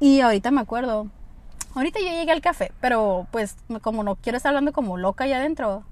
Y 0.00 0.22
ahorita 0.22 0.50
me 0.50 0.62
acuerdo, 0.62 1.08
ahorita 1.74 2.00
yo 2.00 2.06
llegué 2.06 2.32
al 2.32 2.40
café, 2.40 2.72
pero 2.80 3.26
pues 3.30 3.56
como 3.82 4.02
no 4.04 4.16
quiero 4.16 4.38
estar 4.38 4.50
hablando 4.50 4.72
como 4.72 4.96
loca 4.96 5.24
allá 5.24 5.36
adentro, 5.36 5.84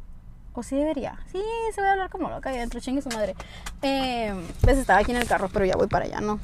o 0.59 0.63
sí 0.63 0.77
debería, 0.77 1.19
sí, 1.31 1.41
se 1.75 1.81
voy 1.81 1.89
a 1.89 1.93
hablar 1.93 2.11
como 2.11 2.29
loca 2.29 2.51
allá 2.51 2.59
adentro, 2.59 2.81
chingue 2.81 3.01
su 3.01 3.11
madre. 3.11 3.35
Eh, 3.83 4.35
pues 4.61 4.77
estaba 4.79 4.99
aquí 4.99 5.13
en 5.13 5.19
el 5.19 5.27
carro, 5.27 5.49
pero 5.53 5.65
ya 5.65 5.77
voy 5.77 5.87
para 5.87 6.05
allá, 6.07 6.21
¿no? 6.21 6.41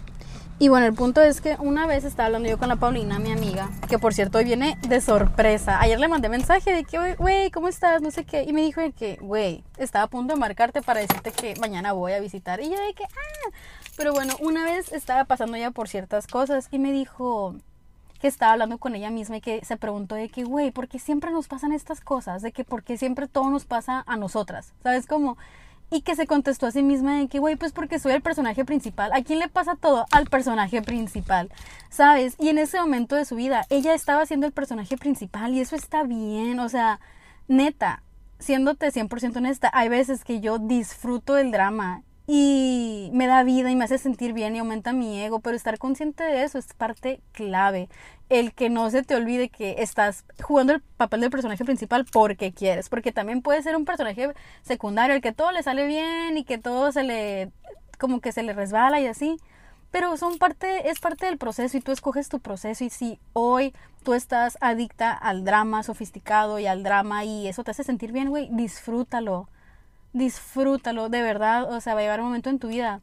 Y 0.61 0.69
bueno, 0.69 0.87
el 0.87 0.95
punto 0.95 1.21
es 1.21 1.41
que 1.41 1.57
una 1.59 1.89
vez 1.89 2.05
estaba 2.05 2.27
hablando 2.27 2.49
yo 2.49 2.59
con 2.59 2.69
la 2.69 2.77
Paulina, 2.77 3.19
mi 3.19 3.33
amiga, 3.33 3.71
que 3.89 3.99
por 3.99 4.15
cierto 4.15 4.39
hoy 4.39 4.45
viene 4.45 4.79
de 4.89 5.01
sorpresa. 5.01 5.81
Ayer 5.81 5.99
le 5.99 6.07
mandé 6.07 6.29
mensaje 6.29 6.73
de 6.73 6.85
que, 6.85 7.17
güey, 7.17 7.51
¿cómo 7.51 7.67
estás? 7.67 8.03
No 8.03 8.13
sé 8.13 8.25
qué. 8.25 8.45
Y 8.45 8.53
me 8.53 8.63
dijo 8.63 8.81
de 8.81 8.93
que, 8.93 9.17
güey, 9.21 9.65
estaba 9.79 10.05
a 10.05 10.09
punto 10.09 10.35
de 10.35 10.39
marcarte 10.39 10.81
para 10.81 11.01
decirte 11.01 11.33
que 11.33 11.55
mañana 11.61 11.93
voy 11.93 12.13
a 12.13 12.21
visitar. 12.21 12.61
Y 12.61 12.71
yo 12.71 12.81
de 12.81 12.95
que, 12.95 13.03
ah. 13.03 13.51
Pero 13.97 14.13
bueno, 14.13 14.37
una 14.41 14.65
vez 14.65 14.93
estaba 14.93 15.25
pasando 15.25 15.57
ya 15.57 15.73
por 15.73 15.89
ciertas 15.89 16.29
cosas 16.29 16.69
y 16.71 16.79
me 16.79 16.93
dijo 16.93 17.57
que 18.25 18.29
estaba 18.29 18.53
hablando 18.53 18.79
con 18.79 18.95
ella 18.95 19.11
misma 19.11 19.37
y 19.37 19.41
que 19.43 19.63
se 19.67 19.77
preguntó 19.77 20.15
de 20.15 20.31
que, 20.31 20.45
güey, 20.45 20.71
¿por 20.71 20.89
qué 20.89 20.99
siempre 20.99 21.31
nos 21.31 21.47
pasan 21.47 21.73
estas 21.73 22.01
cosas? 22.01 22.41
De 22.41 22.53
que, 22.53 22.65
¿por 22.65 22.83
qué 22.83 22.97
siempre 22.97 23.29
todo 23.29 23.51
nos 23.51 23.67
pasa 23.67 24.03
a 24.07 24.17
nosotras? 24.17 24.73
¿Sabes 24.83 25.07
cómo? 25.07 25.37
y 25.91 26.01
que 26.01 26.17
se 26.17 26.27
contestó 26.27 26.67
a 26.67 26.71
sí 26.71 26.83
misma 26.83 27.19
de 27.19 27.29
que, 27.29 27.39
güey, 27.39 27.57
pues 27.57 27.73
porque 27.73 27.99
soy 27.99 28.13
el 28.13 28.23
personaje 28.23 28.65
principal. 28.65 29.13
¿A 29.13 29.23
quién 29.23 29.41
le 29.41 29.49
pasa 29.49 29.77
todo? 29.77 30.07
Al 30.11 30.25
personaje 30.25 30.81
principal, 30.81 31.53
¿sabes? 31.91 32.35
Y 32.39 32.49
en 32.49 32.57
ese 32.57 32.81
momento 32.81 33.15
de 33.15 33.27
su 33.27 33.37
vida, 33.37 33.67
ella 33.69 33.93
estaba 33.93 34.25
siendo 34.25 34.47
el 34.47 34.53
personaje 34.53 34.97
principal 34.97 35.53
y 35.53 35.61
eso 35.61 35.77
está 35.77 36.03
bien, 36.03 36.59
o 36.61 36.71
sea, 36.71 37.01
neta, 37.47 38.03
siéndote 38.39 38.91
100% 38.91 39.37
honesta, 39.37 39.71
hay 39.75 39.91
veces 39.91 40.25
que 40.25 40.41
yo 40.41 40.59
disfruto 40.59 41.37
el 41.37 41.51
drama 41.51 42.03
y 42.27 43.11
me 43.13 43.27
da 43.27 43.43
vida 43.43 43.71
y 43.71 43.77
me 43.77 43.85
hace 43.85 43.99
sentir 43.99 44.33
bien 44.33 44.57
y 44.57 44.59
aumenta 44.59 44.93
mi 44.93 45.21
ego, 45.21 45.41
pero 45.41 45.57
estar 45.57 45.79
consciente 45.79 46.25
de 46.25 46.45
eso 46.45 46.59
es 46.59 46.73
parte 46.73 47.21
clave. 47.33 47.89
El 48.31 48.55
que 48.55 48.71
no 48.71 48.89
se 48.91 49.03
te 49.03 49.15
olvide 49.15 49.51
que 49.51 49.77
estás 49.79 50.25
jugando 50.43 50.73
el 50.73 50.81
papel 50.81 51.21
del 51.21 51.31
personaje 51.31 51.65
principal 51.65 52.07
porque 52.11 52.53
quieres, 52.53 52.89
porque 52.89 53.13
también 53.13 53.43
puede 53.43 53.63
ser 53.63 53.77
un 53.77 53.85
personaje 53.85 54.33
secundario, 54.63 55.15
el 55.15 55.23
que 55.23 55.33
todo 55.33 55.53
le 55.53 55.63
sale 55.63 55.87
bien 55.87 56.37
y 56.39 56.45
que 56.45 56.59
todo 56.59 56.93
se 56.93 57.05
le 57.05 57.51
como 57.99 58.21
que 58.21 58.33
se 58.33 58.43
le 58.43 58.55
resbala 58.55 59.01
y 59.01 59.07
así, 59.07 59.37
pero 59.91 60.17
son 60.17 60.39
parte 60.39 60.91
es 60.91 61.01
parte 61.01 61.27
del 61.27 61.39
proceso 61.39 61.77
y 61.77 61.81
tú 61.81 61.93
escoges 61.93 62.29
tu 62.29 62.41
proceso 62.41 62.85
y 62.85 62.91
si 62.91 63.21
hoy 63.35 63.75
tú 64.03 64.15
estás 64.15 64.59
adicta 64.61 65.13
al 65.13 65.45
drama 65.45 65.83
sofisticado 65.83 66.59
y 66.59 66.67
al 66.67 66.83
drama 66.83 67.25
y 67.25 67.49
eso 67.49 67.65
te 67.65 67.71
hace 67.71 67.85
sentir 67.85 68.13
bien, 68.13 68.31
güey, 68.31 68.49
disfrútalo 68.51 69.49
disfrútalo, 70.15 71.11
de 71.11 71.21
verdad, 71.21 71.71
o 71.71 71.81
sea, 71.81 71.95
va 71.95 72.01
a 72.01 72.03
llegar 72.03 72.21
un 72.21 72.27
momento 72.27 72.49
en 72.49 72.59
tu 72.59 72.69
vida 72.69 73.03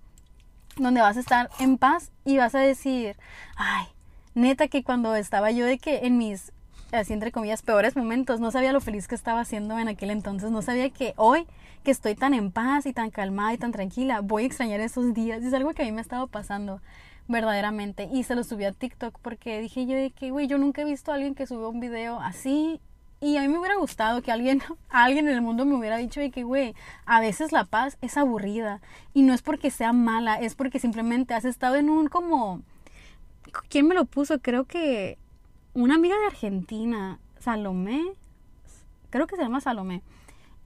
donde 0.78 1.02
vas 1.02 1.17
a 1.17 1.19
estar 1.19 1.50
en 1.60 1.78
paz 1.78 2.12
y 2.26 2.38
vas 2.38 2.56
a 2.56 2.60
decir, 2.60 3.17
ay, 3.58 3.86
neta 4.34 4.67
que 4.67 4.84
cuando 4.84 5.15
estaba 5.15 5.52
yo 5.52 5.65
de 5.65 5.78
que 5.78 6.08
en 6.08 6.17
mis, 6.17 6.54
así 6.91 7.13
entre 7.13 7.32
comillas, 7.32 7.62
peores 7.62 7.95
momentos, 7.95 8.39
no 8.39 8.50
sabía 8.50 8.71
lo 8.71 8.82
feliz 8.82 9.08
que 9.08 9.15
estaba 9.15 9.41
haciendo 9.41 9.78
en 9.78 9.89
aquel 9.89 10.10
entonces, 10.10 10.50
no 10.50 10.62
sabía 10.62 10.89
que 10.89 11.13
hoy 11.17 11.45
que 11.84 11.91
estoy 11.91 12.15
tan 12.15 12.34
en 12.34 12.52
paz 12.52 12.86
y 12.86 12.93
tan 12.93 13.12
calmada 13.12 13.54
y 13.54 13.58
tan 13.58 13.71
tranquila, 13.71 14.21
voy 14.21 14.43
a 14.43 14.45
extrañar 14.47 14.80
esos 14.80 15.13
días, 15.13 15.43
es 15.43 15.54
algo 15.54 15.74
que 15.74 15.82
a 15.82 15.86
mí 15.86 15.91
me 15.91 16.00
ha 16.00 16.02
estado 16.02 16.28
pasando 16.28 16.82
verdaderamente. 17.28 18.08
Y 18.12 18.24
se 18.24 18.36
lo 18.36 18.43
subí 18.43 18.65
a 18.65 18.71
TikTok 18.71 19.17
porque 19.21 19.60
dije 19.60 19.86
yo 19.86 19.95
de 19.95 20.12
que, 20.12 20.32
güey, 20.32 20.47
yo 20.47 20.58
nunca 20.58 20.82
he 20.82 20.86
visto 20.86 21.12
a 21.12 21.15
alguien 21.15 21.36
que 21.36 21.47
subió 21.47 21.69
un 21.69 21.80
video 21.80 22.19
así 22.19 22.80
y 23.23 23.38
a 23.38 23.41
mí 23.41 23.49
me 23.49 23.60
hubiera 23.60 23.75
gustado 23.75 24.23
que 24.23 24.31
alguien, 24.31 24.62
alguien 24.89 25.27
en 25.27 25.36
el 25.36 25.41
mundo 25.41 25.63
me 25.63 25.75
hubiera 25.75 25.97
dicho 25.97 26.19
de 26.19 26.31
que, 26.31 26.43
güey, 26.43 26.73
a 27.05 27.21
veces 27.21 27.51
la 27.51 27.65
paz 27.65 27.97
es 28.01 28.17
aburrida. 28.17 28.81
Y 29.13 29.21
no 29.21 29.34
es 29.34 29.43
porque 29.43 29.69
sea 29.69 29.93
mala, 29.93 30.36
es 30.41 30.55
porque 30.55 30.79
simplemente 30.79 31.36
has 31.36 31.45
estado 31.45 31.75
en 31.75 31.89
un 31.89 32.07
como... 32.07 32.62
¿Quién 33.69 33.88
me 33.88 33.95
lo 33.95 34.05
puso? 34.05 34.39
Creo 34.39 34.65
que 34.65 35.19
una 35.73 35.95
amiga 35.95 36.17
de 36.17 36.25
Argentina, 36.25 37.19
Salomé. 37.38 38.01
Creo 39.12 39.27
que 39.27 39.36
se 39.36 39.43
llama 39.43 39.62
Salomé. 39.62 40.01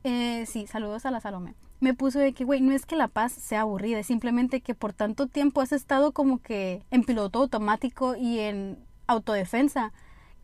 Eh, 0.04 0.46
sí, 0.46 0.66
saludos 0.66 1.06
a 1.06 1.12
la 1.12 1.20
Salomé. 1.20 1.56
Me 1.82 1.94
puso 1.94 2.20
de 2.20 2.32
que, 2.32 2.46
güey, 2.46 2.62
no 2.62 2.72
es 2.72 2.86
que 2.86 2.96
la 2.96 3.10
paz 3.10 3.34
sea 3.34 3.62
aburrida, 3.62 4.00
es 4.00 4.08
simplemente 4.08 4.62
que 4.62 4.76
por 4.76 4.94
tanto 4.94 5.28
tiempo 5.28 5.60
has 5.60 5.74
estado 5.74 6.14
como 6.14 6.42
que 6.42 6.84
en 6.90 7.04
piloto 7.04 7.40
automático 7.40 8.16
y 8.16 8.40
en 8.40 8.78
autodefensa 9.08 9.92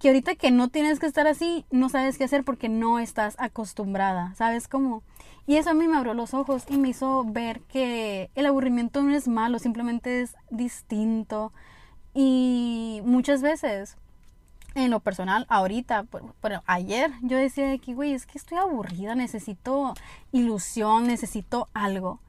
que 0.02 0.08
ahorita 0.08 0.34
que 0.34 0.50
no 0.50 0.70
tienes 0.70 1.00
que 1.00 1.06
estar 1.06 1.28
así, 1.28 1.64
no 1.70 1.88
sabes 1.88 2.18
qué 2.18 2.24
hacer 2.24 2.44
porque 2.44 2.70
no 2.70 2.98
estás 2.98 3.36
acostumbrada, 3.38 4.34
¿sabes 4.36 4.68
cómo? 4.68 5.04
Y 5.46 5.58
eso 5.58 5.70
a 5.70 5.74
mí 5.76 5.88
me 5.88 5.96
abrió 5.96 6.16
los 6.16 6.34
ojos 6.34 6.64
y 6.68 6.78
me 6.78 6.90
hizo 6.90 7.24
ver 7.24 7.62
que 7.62 8.32
el 8.34 8.48
aburrimiento 8.48 9.04
no 9.04 9.14
es 9.16 9.28
malo, 9.28 9.60
simplemente 9.60 10.24
es 10.24 10.36
distinto. 10.50 11.54
Y 12.16 13.02
muchas 13.06 13.44
veces, 13.44 13.96
en 14.74 14.90
lo 14.90 15.02
personal, 15.02 15.46
ahorita, 15.50 16.08
bueno, 16.42 16.64
ayer 16.66 17.12
yo 17.22 17.38
decía 17.38 17.78
que, 17.78 17.94
güey, 17.94 18.14
es 18.14 18.26
que 18.26 18.40
estoy 18.40 18.58
aburrida, 18.58 19.14
necesito 19.14 19.94
ilusión, 20.32 21.06
necesito 21.06 21.70
algo. 21.76 22.20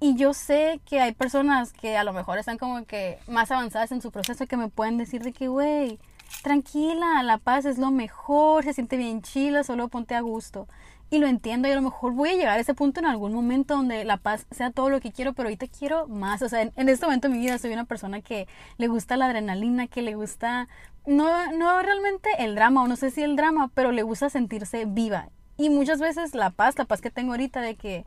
Y 0.00 0.16
yo 0.16 0.34
sé 0.34 0.80
que 0.84 1.00
hay 1.00 1.12
personas 1.12 1.72
que 1.72 1.96
a 1.96 2.02
lo 2.02 2.12
mejor 2.12 2.38
están 2.38 2.58
como 2.58 2.84
que 2.86 3.20
más 3.28 3.52
avanzadas 3.52 3.92
en 3.92 4.02
su 4.02 4.10
proceso 4.10 4.48
que 4.48 4.56
me 4.56 4.68
pueden 4.68 4.98
decir 4.98 5.22
de 5.22 5.32
que, 5.32 5.46
güey, 5.46 6.00
tranquila, 6.42 7.22
la 7.22 7.38
paz 7.38 7.64
es 7.64 7.78
lo 7.78 7.90
mejor, 7.90 8.64
se 8.64 8.72
siente 8.72 8.96
bien 8.96 9.22
chila, 9.22 9.64
solo 9.64 9.88
ponte 9.88 10.14
a 10.14 10.20
gusto. 10.20 10.68
Y 11.10 11.18
lo 11.18 11.26
entiendo 11.26 11.68
y 11.68 11.70
a 11.70 11.76
lo 11.76 11.82
mejor 11.82 12.12
voy 12.12 12.30
a 12.30 12.34
llegar 12.34 12.58
a 12.58 12.60
ese 12.60 12.74
punto 12.74 13.00
en 13.00 13.06
algún 13.06 13.32
momento 13.32 13.76
donde 13.76 14.04
la 14.04 14.16
paz 14.16 14.46
sea 14.50 14.70
todo 14.70 14.90
lo 14.90 15.00
que 15.00 15.12
quiero, 15.12 15.32
pero 15.32 15.48
ahorita 15.48 15.66
quiero 15.68 16.08
más. 16.08 16.42
O 16.42 16.48
sea, 16.48 16.62
en, 16.62 16.88
este 16.88 17.06
momento 17.06 17.28
de 17.28 17.34
mi 17.34 17.40
vida 17.40 17.58
soy 17.58 17.72
una 17.72 17.84
persona 17.84 18.20
que 18.20 18.48
le 18.78 18.88
gusta 18.88 19.16
la 19.16 19.26
adrenalina, 19.26 19.86
que 19.86 20.02
le 20.02 20.14
gusta, 20.14 20.68
no, 21.06 21.52
no 21.52 21.82
realmente 21.82 22.30
el 22.38 22.54
drama, 22.54 22.82
o 22.82 22.88
no 22.88 22.96
sé 22.96 23.10
si 23.10 23.22
el 23.22 23.36
drama, 23.36 23.70
pero 23.74 23.92
le 23.92 24.02
gusta 24.02 24.28
sentirse 24.30 24.86
viva. 24.86 25.28
Y 25.56 25.70
muchas 25.70 26.00
veces 26.00 26.34
la 26.34 26.50
paz, 26.50 26.76
la 26.78 26.84
paz 26.84 27.00
que 27.00 27.10
tengo 27.10 27.32
ahorita 27.32 27.60
de 27.60 27.76
que 27.76 28.04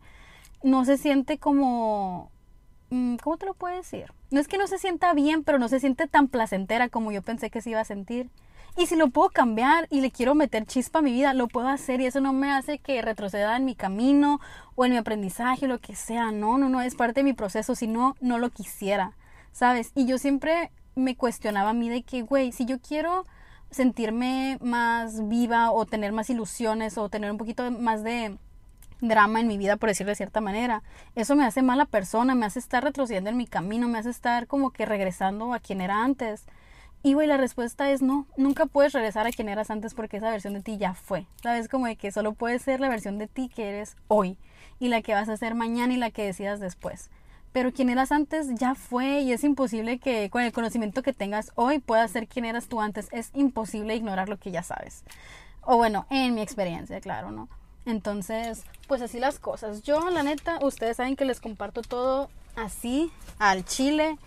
no 0.64 0.84
se 0.86 0.98
siente 0.98 1.38
como 1.38 2.32
¿cómo 2.90 3.38
te 3.38 3.46
lo 3.46 3.54
puedo 3.54 3.76
decir? 3.76 4.06
No 4.32 4.40
es 4.40 4.48
que 4.48 4.58
no 4.58 4.68
se 4.68 4.78
sienta 4.78 5.14
bien, 5.14 5.44
pero 5.44 5.60
no 5.60 5.70
se 5.70 5.80
siente 5.80 6.08
tan 6.08 6.28
placentera 6.28 6.90
como 6.90 7.12
yo 7.12 7.22
pensé 7.22 7.50
que 7.50 7.62
se 7.62 7.72
iba 7.72 7.80
a 7.80 7.86
sentir. 7.86 8.30
Y 8.78 8.86
si 8.86 8.96
lo 8.96 9.10
puedo 9.10 9.30
cambiar 9.30 9.88
y 9.90 10.02
le 10.02 10.12
quiero 10.12 10.36
meter 10.36 10.66
chispa 10.66 11.00
a 11.00 11.02
mi 11.02 11.12
vida, 11.12 11.34
lo 11.34 11.48
puedo 11.48 11.68
hacer 11.68 12.00
y 12.00 12.06
eso 12.06 12.22
no 12.22 12.32
me 12.32 12.52
hace 12.52 12.78
que 12.78 13.02
retroceda 13.02 13.58
en 13.58 13.66
mi 13.66 13.74
camino 13.76 14.40
o 14.76 14.86
en 14.86 14.92
mi 14.92 14.98
aprendizaje, 14.98 15.68
lo 15.68 15.80
que 15.80 15.96
sea. 15.96 16.32
No, 16.32 16.60
no, 16.60 16.70
no, 16.70 16.82
es 16.82 16.94
parte 16.94 17.22
de 17.22 17.24
mi 17.24 17.34
proceso, 17.34 17.74
si 17.74 17.88
no, 17.88 18.16
no 18.22 18.38
lo 18.38 18.52
quisiera, 18.52 19.14
¿sabes? 19.52 19.92
Y 19.96 20.06
yo 20.06 20.20
siempre 20.20 20.72
me 20.94 21.16
cuestionaba 21.16 21.72
a 21.72 21.74
mí 21.74 21.90
de 21.90 22.04
que, 22.04 22.22
güey, 22.22 22.52
si 22.52 22.66
yo 22.66 22.80
quiero 22.80 23.26
sentirme 23.72 24.60
más 24.62 25.28
viva 25.28 25.72
o 25.72 25.86
tener 25.86 26.12
más 26.12 26.30
ilusiones 26.30 26.98
o 26.98 27.10
tener 27.10 27.32
un 27.32 27.38
poquito 27.38 27.70
más 27.72 28.04
de 28.04 28.38
drama 29.02 29.40
en 29.40 29.48
mi 29.48 29.58
vida, 29.58 29.78
por 29.78 29.90
decirlo 29.90 30.12
de 30.12 30.16
cierta 30.16 30.42
manera. 30.42 30.84
Eso 31.16 31.36
me 31.36 31.46
hace 31.46 31.62
mala 31.62 31.86
persona, 31.86 32.36
me 32.36 32.46
hace 32.46 32.60
estar 32.60 32.84
retrocediendo 32.84 33.30
en 33.30 33.38
mi 33.38 33.48
camino, 33.48 33.88
me 33.88 34.00
hace 34.00 34.10
estar 34.10 34.48
como 34.48 34.72
que 34.72 34.86
regresando 34.86 35.54
a 35.54 35.60
quien 35.60 35.82
era 35.82 36.04
antes. 36.04 36.46
Y 37.04 37.14
güey, 37.14 37.28
la 37.28 37.38
respuesta 37.38 37.90
es 37.92 38.02
no, 38.02 38.26
nunca 38.38 38.66
puedes 38.66 38.94
regresar 38.94 39.28
a 39.28 39.32
quien 39.32 39.50
eras 39.50 39.70
antes 39.70 39.94
porque 39.94 40.18
esa 40.18 40.32
versión 40.32 40.54
de 40.54 40.62
ti 40.62 40.78
ya 40.78 40.94
fue. 40.94 41.28
Sabes 41.42 41.70
como 41.70 41.86
de 41.86 41.96
que 41.96 42.12
solo 42.12 42.34
puedes 42.34 42.62
ser 42.62 42.80
la 42.80 42.90
versión 42.90 43.18
de 43.18 43.28
ti 43.28 43.50
que 43.54 43.70
eres 43.70 43.96
hoy 44.08 44.38
y 44.80 44.90
la 44.90 45.02
que 45.02 45.14
vas 45.14 45.30
a 45.30 45.38
ser 45.38 45.56
mañana 45.56 45.94
y 45.94 45.98
la 45.98 46.12
que 46.12 46.26
decidas 46.26 46.60
después. 46.60 47.10
Pero 47.54 47.72
quien 47.72 47.90
eras 47.90 48.12
antes 48.12 48.54
ya 48.56 48.76
fue 48.76 49.22
y 49.22 49.32
es 49.32 49.44
imposible 49.44 50.00
que 50.00 50.30
con 50.30 50.42
el 50.42 50.52
conocimiento 50.52 51.02
que 51.02 51.14
tengas 51.14 51.52
hoy 51.56 51.80
puedas 51.80 52.12
ser 52.12 52.28
quien 52.28 52.46
eras 52.46 52.68
tú 52.68 52.82
antes. 52.82 53.08
Es 53.12 53.32
imposible 53.34 53.96
ignorar 53.96 54.28
lo 54.28 54.38
que 54.38 54.52
ya 54.52 54.64
sabes. 54.64 55.04
O 55.62 55.78
bueno, 55.78 56.06
en 56.10 56.36
mi 56.36 56.42
experiencia, 56.42 57.00
claro, 57.00 57.32
¿no? 57.32 57.48
Entonces, 57.88 58.64
pues 58.88 59.02
así 59.02 59.18
las 59.18 59.40
cosas. 59.40 59.82
Yo, 59.82 60.10
la 60.10 60.22
neta, 60.22 60.60
ustedes 60.62 60.98
saben 60.98 61.16
que 61.16 61.24
les 61.24 61.40
comparto 61.40 61.82
todo 61.82 62.30
así, 62.58 63.10
al 63.40 63.64
chile. 63.64 64.18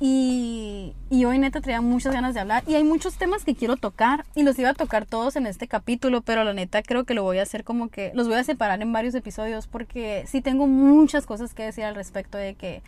Y, 0.00 0.92
y, 1.08 1.24
hoy 1.24 1.38
neta 1.38 1.62
traía 1.62 1.80
muchas 1.80 2.12
ganas 2.12 2.34
de 2.34 2.40
hablar. 2.40 2.62
Y 2.66 2.74
hay 2.74 2.84
muchos 2.84 3.14
temas 3.14 3.42
que 3.42 3.54
quiero 3.54 3.78
tocar. 3.78 4.26
Y 4.34 4.42
los 4.42 4.58
iba 4.58 4.68
a 4.68 4.74
tocar 4.74 5.06
todos 5.06 5.36
en 5.36 5.46
este 5.46 5.66
capítulo. 5.66 6.20
Pero 6.20 6.44
la 6.44 6.52
neta 6.52 6.82
creo 6.82 7.04
que 7.04 7.14
lo 7.14 7.22
voy 7.22 7.38
a 7.38 7.42
hacer 7.42 7.64
como 7.64 7.88
que... 7.88 8.12
Los 8.14 8.28
voy 8.28 8.36
a 8.36 8.44
separar 8.44 8.82
en 8.82 8.92
varios 8.92 9.14
episodios. 9.14 9.66
Porque 9.66 10.24
sí 10.26 10.42
tengo 10.42 10.66
muchas 10.66 11.24
cosas 11.24 11.54
que 11.54 11.62
decir 11.62 11.84
al 11.84 11.94
respecto 11.94 12.36
de 12.36 12.54
que... 12.54 12.82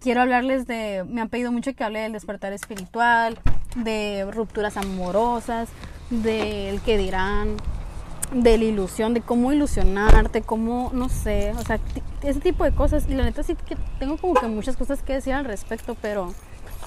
Quiero 0.00 0.22
hablarles 0.22 0.66
de... 0.66 1.04
Me 1.08 1.20
han 1.20 1.28
pedido 1.28 1.52
mucho 1.52 1.72
que 1.74 1.84
hable 1.84 2.00
del 2.00 2.12
despertar 2.12 2.52
espiritual. 2.52 3.38
De 3.76 4.26
rupturas 4.32 4.76
amorosas. 4.76 5.68
Del 6.10 6.80
que 6.80 6.98
dirán 6.98 7.56
de 8.32 8.58
la 8.58 8.64
ilusión, 8.64 9.14
de 9.14 9.20
cómo 9.20 9.52
ilusionarte, 9.52 10.42
cómo, 10.42 10.90
no 10.92 11.08
sé, 11.08 11.52
o 11.58 11.62
sea, 11.62 11.78
ese 12.22 12.40
tipo 12.40 12.64
de 12.64 12.72
cosas. 12.72 13.06
Y 13.08 13.14
la 13.14 13.24
neta 13.24 13.42
sí 13.42 13.54
que 13.54 13.76
tengo 13.98 14.16
como 14.16 14.34
que 14.34 14.46
muchas 14.46 14.76
cosas 14.76 15.02
que 15.02 15.14
decir 15.14 15.32
al 15.32 15.44
respecto, 15.44 15.96
pero 16.00 16.32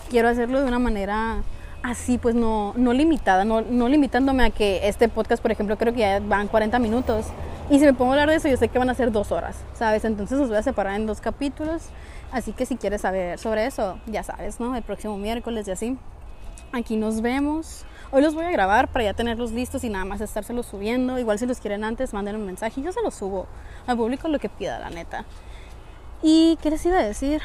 quiero 0.10 0.28
hacerlo 0.28 0.62
de 0.62 0.68
una 0.68 0.80
manera 0.80 1.44
así, 1.84 2.18
pues 2.18 2.36
no, 2.36 2.74
no 2.76 2.94
limitada, 2.94 3.44
no, 3.44 3.62
no 3.62 3.90
limitándome 3.90 4.44
a 4.44 4.50
que 4.52 4.88
este 4.88 5.10
podcast, 5.10 5.42
por 5.42 5.52
ejemplo, 5.52 5.78
creo 5.78 5.94
que 5.94 6.00
ya 6.00 6.20
van 6.20 6.48
40 6.48 6.78
minutos. 6.80 7.26
Y 7.70 7.80
si 7.80 7.86
me 7.86 7.94
pongo 7.94 8.12
a 8.12 8.14
hablar 8.16 8.30
de 8.30 8.36
eso, 8.36 8.48
yo 8.48 8.58
sé 8.58 8.68
que 8.68 8.78
van 8.78 8.90
a 8.90 8.94
ser 8.94 9.12
dos 9.12 9.32
horas, 9.32 9.56
¿sabes? 9.74 10.04
Entonces 10.06 10.38
los 10.38 10.50
voy 10.50 10.58
a 10.58 10.64
separar 10.64 10.96
en 10.96 11.08
dos 11.08 11.22
capítulos. 11.22 11.84
Así 12.32 12.54
que 12.54 12.66
si 12.66 12.76
quieres 12.76 13.02
saber 13.02 13.40
sobre 13.40 13.66
eso, 13.66 13.98
ya 14.08 14.24
sabes, 14.24 14.60
¿no? 14.60 14.76
El 14.76 14.84
próximo 14.84 15.18
miércoles 15.18 15.68
y 15.68 15.72
así. 15.72 15.98
Aquí 16.72 16.96
nos 16.98 17.22
vemos. 17.22 17.86
Hoy 18.14 18.22
los 18.22 18.34
voy 18.36 18.44
a 18.44 18.52
grabar 18.52 18.90
para 18.90 19.06
ya 19.06 19.14
tenerlos 19.14 19.54
listos 19.54 19.86
y 19.86 19.90
nada 19.90 20.04
más 20.04 20.20
estárselos 20.20 20.66
subiendo. 20.66 21.18
Igual 21.18 21.40
si 21.40 21.46
los 21.46 21.62
quieren 21.62 21.86
antes, 21.86 22.14
manden 22.14 22.36
un 22.36 22.46
mensaje 22.46 22.82
y 22.82 22.84
yo 22.84 22.92
se 22.92 23.02
los 23.02 23.14
subo 23.14 23.48
al 23.88 23.96
público 23.96 24.28
lo 24.28 24.38
que 24.38 24.50
pida, 24.50 24.80
la 24.80 24.90
neta. 24.90 25.24
¿Y 26.22 26.58
qué 26.62 26.72
les 26.72 26.86
iba 26.86 26.98
a 26.98 27.04
decir? 27.04 27.42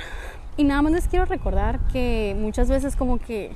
Y 0.56 0.64
nada 0.64 0.82
más 0.82 0.90
les 0.90 1.06
quiero 1.06 1.24
recordar 1.24 1.78
que 1.92 2.34
muchas 2.36 2.68
veces 2.68 2.96
como 2.96 3.18
que 3.18 3.52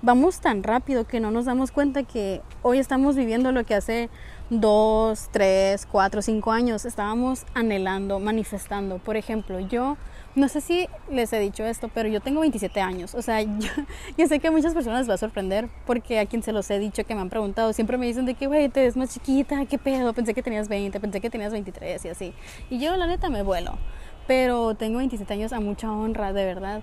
vamos 0.00 0.40
tan 0.40 0.62
rápido 0.62 1.06
que 1.06 1.20
no 1.20 1.30
nos 1.30 1.44
damos 1.44 1.70
cuenta 1.70 2.02
que 2.02 2.40
hoy 2.62 2.78
estamos 2.78 3.14
viviendo 3.14 3.52
lo 3.52 3.64
que 3.64 3.74
hace 3.74 4.08
dos, 4.48 5.28
tres, 5.32 5.84
cuatro, 5.84 6.22
cinco 6.22 6.50
años 6.50 6.86
estábamos 6.86 7.44
anhelando, 7.52 8.20
manifestando. 8.20 8.96
Por 8.96 9.18
ejemplo, 9.18 9.60
yo 9.60 9.98
no 10.36 10.48
sé 10.48 10.60
si 10.60 10.88
les 11.10 11.32
he 11.32 11.38
dicho 11.38 11.64
esto, 11.64 11.88
pero 11.88 12.08
yo 12.08 12.20
tengo 12.20 12.40
27 12.40 12.80
años. 12.80 13.14
O 13.14 13.22
sea, 13.22 13.40
yo, 14.18 14.26
sé 14.26 14.40
que 14.40 14.48
a 14.48 14.50
muchas 14.50 14.74
personas 14.74 15.00
les 15.00 15.10
va 15.10 15.14
a 15.14 15.18
sorprender 15.18 15.68
porque 15.86 16.18
a 16.18 16.26
quien 16.26 16.42
se 16.42 16.52
los 16.52 16.68
he 16.70 16.78
dicho 16.78 17.04
que 17.04 17.14
me 17.14 17.20
han 17.20 17.30
preguntado, 17.30 17.72
siempre 17.72 17.98
me 17.98 18.06
dicen 18.06 18.26
de 18.26 18.34
que, 18.34 18.46
güey, 18.46 18.68
te 18.68 18.80
ves 18.82 18.96
más 18.96 19.10
chiquita, 19.14 19.64
qué 19.66 19.78
pedo, 19.78 20.12
pensé 20.12 20.34
que 20.34 20.42
tenías 20.42 20.68
20, 20.68 20.98
pensé 20.98 21.20
que 21.20 21.30
tenías 21.30 21.52
23 21.52 22.04
y 22.04 22.08
así. 22.08 22.34
Y 22.68 22.78
yo, 22.78 22.96
la 22.96 23.06
neta, 23.06 23.28
me 23.28 23.42
vuelo. 23.42 23.78
Pero 24.26 24.74
tengo 24.74 24.98
27 24.98 25.32
años 25.34 25.52
a 25.52 25.60
mucha 25.60 25.92
honra, 25.92 26.32
de 26.32 26.44
verdad. 26.44 26.82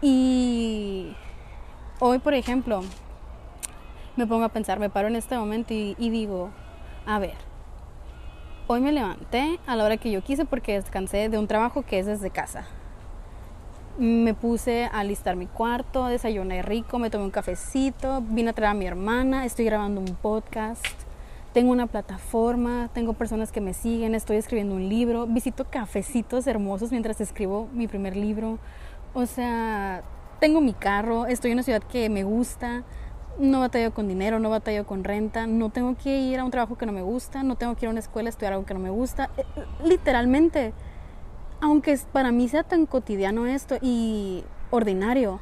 Y 0.00 1.16
hoy, 1.98 2.18
por 2.18 2.34
ejemplo, 2.34 2.82
me 4.14 4.26
pongo 4.26 4.44
a 4.44 4.50
pensar, 4.50 4.78
me 4.78 4.90
paro 4.90 5.08
en 5.08 5.16
este 5.16 5.36
momento 5.36 5.74
y, 5.74 5.96
y 5.98 6.10
digo, 6.10 6.50
a 7.06 7.18
ver, 7.18 7.34
Hoy 8.68 8.80
me 8.80 8.90
levanté 8.90 9.60
a 9.64 9.76
la 9.76 9.84
hora 9.84 9.96
que 9.96 10.10
yo 10.10 10.24
quise 10.24 10.44
porque 10.44 10.72
descansé 10.74 11.28
de 11.28 11.38
un 11.38 11.46
trabajo 11.46 11.82
que 11.82 12.00
es 12.00 12.06
desde 12.06 12.30
casa. 12.30 12.66
Me 13.98 14.34
puse 14.34 14.84
a 14.84 15.00
alistar 15.00 15.36
mi 15.36 15.46
cuarto, 15.46 16.06
desayuné 16.06 16.60
rico, 16.60 16.98
me 16.98 17.08
tomé 17.08 17.24
un 17.24 17.30
cafecito, 17.30 18.20
vine 18.20 18.50
a 18.50 18.52
traer 18.52 18.72
a 18.72 18.74
mi 18.74 18.84
hermana, 18.84 19.46
estoy 19.46 19.64
grabando 19.64 20.02
un 20.02 20.14
podcast, 20.16 20.84
tengo 21.54 21.72
una 21.72 21.86
plataforma, 21.86 22.90
tengo 22.92 23.14
personas 23.14 23.52
que 23.52 23.62
me 23.62 23.72
siguen, 23.72 24.14
estoy 24.14 24.36
escribiendo 24.36 24.74
un 24.74 24.90
libro, 24.90 25.26
visito 25.26 25.64
cafecitos 25.64 26.46
hermosos 26.46 26.90
mientras 26.90 27.22
escribo 27.22 27.68
mi 27.72 27.88
primer 27.88 28.16
libro. 28.16 28.58
O 29.14 29.24
sea, 29.24 30.02
tengo 30.40 30.60
mi 30.60 30.74
carro, 30.74 31.24
estoy 31.24 31.52
en 31.52 31.56
una 31.56 31.62
ciudad 31.62 31.82
que 31.82 32.10
me 32.10 32.22
gusta, 32.22 32.84
no 33.38 33.60
batallo 33.60 33.94
con 33.94 34.08
dinero, 34.08 34.38
no 34.38 34.50
batallo 34.50 34.86
con 34.86 35.04
renta, 35.04 35.46
no 35.46 35.70
tengo 35.70 35.96
que 35.96 36.18
ir 36.18 36.38
a 36.38 36.44
un 36.44 36.50
trabajo 36.50 36.76
que 36.76 36.84
no 36.84 36.92
me 36.92 37.00
gusta, 37.00 37.42
no 37.42 37.56
tengo 37.56 37.74
que 37.76 37.86
ir 37.86 37.88
a 37.88 37.92
una 37.92 38.00
escuela 38.00 38.28
a 38.28 38.30
estudiar 38.30 38.52
algo 38.52 38.66
que 38.66 38.74
no 38.74 38.80
me 38.80 38.90
gusta. 38.90 39.30
Eh, 39.38 39.44
literalmente, 39.82 40.74
aunque 41.60 41.98
para 42.12 42.32
mí 42.32 42.48
sea 42.48 42.62
tan 42.62 42.86
cotidiano 42.86 43.46
esto 43.46 43.76
y 43.80 44.44
ordinario, 44.70 45.40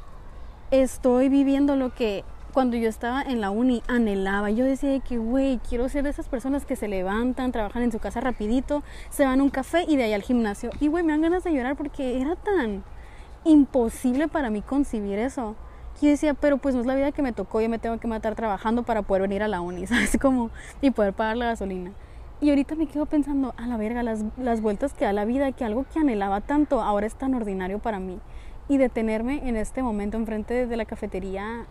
estoy 0.71 1.29
viviendo 1.29 1.75
lo 1.75 1.93
que 1.93 2.23
cuando 2.55 2.77
yo 2.77 2.87
estaba 2.87 3.21
en 3.21 3.41
la 3.41 3.49
uni 3.49 3.83
anhelaba. 3.87 4.49
Yo 4.49 4.63
decía 4.63 4.97
que, 5.01 5.17
güey, 5.17 5.59
quiero 5.67 5.89
ser 5.89 6.05
de 6.05 6.09
esas 6.09 6.29
personas 6.29 6.65
que 6.65 6.77
se 6.77 6.87
levantan, 6.87 7.51
trabajan 7.51 7.83
en 7.83 7.91
su 7.91 7.99
casa 7.99 8.21
rapidito, 8.21 8.81
se 9.09 9.25
van 9.25 9.41
a 9.41 9.43
un 9.43 9.49
café 9.49 9.83
y 9.85 9.97
de 9.97 10.03
ahí 10.03 10.13
al 10.13 10.21
gimnasio. 10.21 10.69
Y, 10.79 10.87
güey, 10.87 11.03
me 11.03 11.11
dan 11.11 11.21
ganas 11.21 11.43
de 11.43 11.51
llorar 11.51 11.75
porque 11.75 12.21
era 12.21 12.37
tan 12.37 12.83
imposible 13.43 14.29
para 14.29 14.49
mí 14.49 14.61
concebir 14.61 15.19
eso. 15.19 15.55
Y 16.01 16.07
decía, 16.07 16.33
pero 16.33 16.57
pues 16.57 16.75
no 16.75 16.81
es 16.81 16.87
la 16.87 16.95
vida 16.95 17.11
que 17.11 17.21
me 17.21 17.33
tocó, 17.33 17.59
yo 17.59 17.67
me 17.67 17.79
tengo 17.79 17.99
que 17.99 18.07
matar 18.07 18.35
trabajando 18.35 18.83
para 18.83 19.01
poder 19.01 19.23
venir 19.23 19.43
a 19.43 19.49
la 19.49 19.59
uni, 19.59 19.85
¿sabes? 19.87 20.17
Como, 20.21 20.49
y 20.81 20.91
poder 20.91 21.13
pagar 21.13 21.35
la 21.35 21.47
gasolina. 21.47 21.91
Y 22.45 22.51
ahorita 22.51 22.75
me 22.75 22.85
quedo 22.85 23.07
pensando, 23.07 23.55
a 23.57 23.65
la 23.65 23.75
verga, 23.75 24.03
las, 24.03 24.23
las 24.37 24.61
vueltas 24.61 24.93
que 24.93 25.03
da 25.03 25.13
la 25.13 25.25
vida, 25.25 25.51
que 25.51 25.65
algo 25.65 25.83
que 25.91 25.97
anhelaba 25.97 26.41
tanto 26.41 26.79
ahora 26.79 27.07
es 27.07 27.15
tan 27.15 27.33
ordinario 27.33 27.79
para 27.79 27.99
mí. 27.99 28.19
Y 28.69 28.77
detenerme 28.77 29.49
en 29.49 29.57
este 29.57 29.81
momento 29.81 30.15
enfrente 30.15 30.67
de 30.67 30.77
la 30.77 30.85
cafetería, 30.85 31.65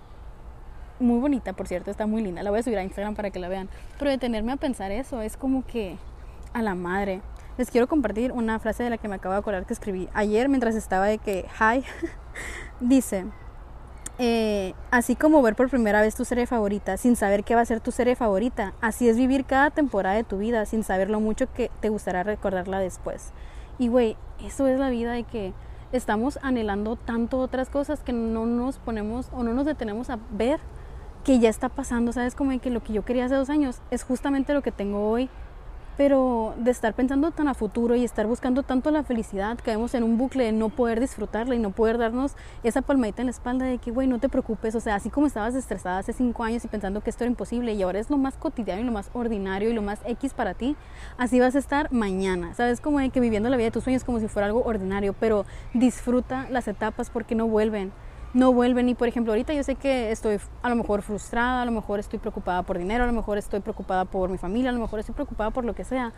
muy 0.98 1.20
bonita, 1.20 1.52
por 1.52 1.68
cierto, 1.68 1.92
está 1.92 2.08
muy 2.08 2.24
linda, 2.24 2.42
la 2.42 2.50
voy 2.50 2.58
a 2.58 2.64
subir 2.64 2.78
a 2.78 2.82
Instagram 2.82 3.14
para 3.14 3.30
que 3.30 3.38
la 3.38 3.48
vean. 3.48 3.68
Pero 4.00 4.10
detenerme 4.10 4.50
a 4.50 4.56
pensar 4.56 4.90
eso, 4.90 5.22
es 5.22 5.36
como 5.36 5.64
que, 5.64 5.96
a 6.52 6.60
la 6.60 6.74
madre. 6.74 7.20
Les 7.56 7.70
quiero 7.70 7.86
compartir 7.86 8.32
una 8.32 8.58
frase 8.58 8.82
de 8.82 8.90
la 8.90 8.98
que 8.98 9.06
me 9.06 9.14
acabo 9.14 9.34
de 9.34 9.38
acordar 9.38 9.66
que 9.66 9.74
escribí 9.74 10.08
ayer 10.12 10.48
mientras 10.48 10.74
estaba 10.74 11.06
de 11.06 11.18
que, 11.18 11.46
hi, 11.60 11.84
dice, 12.80 13.26
eh, 14.18 14.74
así 14.90 15.16
como 15.16 15.42
ver 15.42 15.56
por 15.56 15.68
primera 15.68 16.00
vez 16.00 16.14
tu 16.14 16.24
serie 16.24 16.46
favorita 16.46 16.96
sin 16.96 17.16
saber 17.16 17.42
qué 17.42 17.54
va 17.54 17.62
a 17.62 17.66
ser 17.66 17.80
tu 17.80 17.90
serie 17.90 18.14
favorita, 18.14 18.72
así 18.80 19.08
es 19.08 19.16
vivir 19.16 19.44
cada 19.44 19.70
temporada 19.70 20.14
de 20.14 20.24
tu 20.24 20.38
vida 20.38 20.66
sin 20.66 20.84
saber 20.84 21.10
lo 21.10 21.20
mucho 21.20 21.52
que 21.52 21.70
te 21.80 21.88
gustará 21.88 22.22
recordarla 22.22 22.78
después. 22.78 23.32
Y 23.78 23.88
güey, 23.88 24.16
eso 24.44 24.68
es 24.68 24.78
la 24.78 24.90
vida 24.90 25.12
de 25.12 25.24
que 25.24 25.52
estamos 25.92 26.38
anhelando 26.42 26.96
tanto 26.96 27.38
otras 27.38 27.68
cosas 27.70 28.00
que 28.00 28.12
no 28.12 28.46
nos 28.46 28.78
ponemos 28.78 29.28
o 29.32 29.42
no 29.42 29.52
nos 29.52 29.66
detenemos 29.66 30.10
a 30.10 30.18
ver 30.30 30.60
que 31.24 31.38
ya 31.38 31.48
está 31.48 31.68
pasando, 31.68 32.12
¿sabes? 32.12 32.34
Como 32.34 32.58
que 32.60 32.70
lo 32.70 32.82
que 32.82 32.92
yo 32.92 33.04
quería 33.04 33.24
hace 33.24 33.34
dos 33.34 33.50
años 33.50 33.80
es 33.90 34.04
justamente 34.04 34.54
lo 34.54 34.62
que 34.62 34.70
tengo 34.70 35.10
hoy 35.10 35.28
pero 35.96 36.54
de 36.58 36.70
estar 36.70 36.94
pensando 36.94 37.30
tan 37.30 37.48
a 37.48 37.54
futuro 37.54 37.94
y 37.94 38.04
estar 38.04 38.26
buscando 38.26 38.62
tanto 38.62 38.90
la 38.90 39.04
felicidad, 39.04 39.58
caemos 39.62 39.94
en 39.94 40.02
un 40.02 40.18
bucle 40.18 40.44
de 40.44 40.52
no 40.52 40.68
poder 40.68 41.00
disfrutarla 41.00 41.54
y 41.54 41.58
no 41.58 41.70
poder 41.70 41.98
darnos 41.98 42.32
esa 42.62 42.82
palmadita 42.82 43.22
en 43.22 43.26
la 43.26 43.30
espalda 43.30 43.66
de 43.66 43.78
que, 43.78 43.90
güey, 43.90 44.08
no 44.08 44.18
te 44.18 44.28
preocupes, 44.28 44.74
o 44.74 44.80
sea, 44.80 44.96
así 44.96 45.10
como 45.10 45.26
estabas 45.26 45.54
estresada 45.54 45.98
hace 45.98 46.12
cinco 46.12 46.42
años 46.44 46.64
y 46.64 46.68
pensando 46.68 47.00
que 47.00 47.10
esto 47.10 47.24
era 47.24 47.30
imposible 47.30 47.72
y 47.74 47.82
ahora 47.82 47.98
es 47.98 48.10
lo 48.10 48.16
más 48.16 48.36
cotidiano 48.36 48.80
y 48.80 48.84
lo 48.84 48.92
más 48.92 49.10
ordinario 49.12 49.70
y 49.70 49.72
lo 49.72 49.82
más 49.82 50.00
X 50.04 50.34
para 50.34 50.54
ti, 50.54 50.76
así 51.16 51.38
vas 51.40 51.54
a 51.54 51.58
estar 51.58 51.92
mañana, 51.92 52.54
¿sabes? 52.54 52.80
Como 52.80 52.98
de 52.98 53.10
que 53.10 53.20
viviendo 53.20 53.48
la 53.48 53.56
vida 53.56 53.66
de 53.66 53.72
tus 53.72 53.84
sueños 53.84 54.04
como 54.04 54.20
si 54.20 54.28
fuera 54.28 54.46
algo 54.46 54.62
ordinario, 54.64 55.14
pero 55.18 55.44
disfruta 55.74 56.46
las 56.50 56.68
etapas 56.68 57.10
porque 57.10 57.34
no 57.34 57.46
vuelven 57.46 57.92
no 58.34 58.52
vuelven 58.52 58.88
y 58.88 58.94
por 58.94 59.08
ejemplo 59.08 59.32
ahorita 59.32 59.54
yo 59.54 59.62
sé 59.62 59.76
que 59.76 60.10
estoy 60.10 60.38
a 60.62 60.68
lo 60.68 60.76
mejor 60.76 61.02
frustrada, 61.02 61.62
a 61.62 61.64
lo 61.64 61.70
mejor 61.70 62.00
estoy 62.00 62.18
preocupada 62.18 62.62
por 62.64 62.78
dinero, 62.78 63.04
a 63.04 63.06
lo 63.06 63.12
mejor 63.12 63.38
estoy 63.38 63.60
preocupada 63.60 64.04
por 64.04 64.28
mi 64.28 64.38
familia, 64.38 64.70
a 64.70 64.72
lo 64.72 64.80
mejor 64.80 64.98
estoy 64.98 65.14
preocupada 65.14 65.50
por 65.50 65.64
lo 65.64 65.74
que 65.74 65.84
sea. 65.84 66.12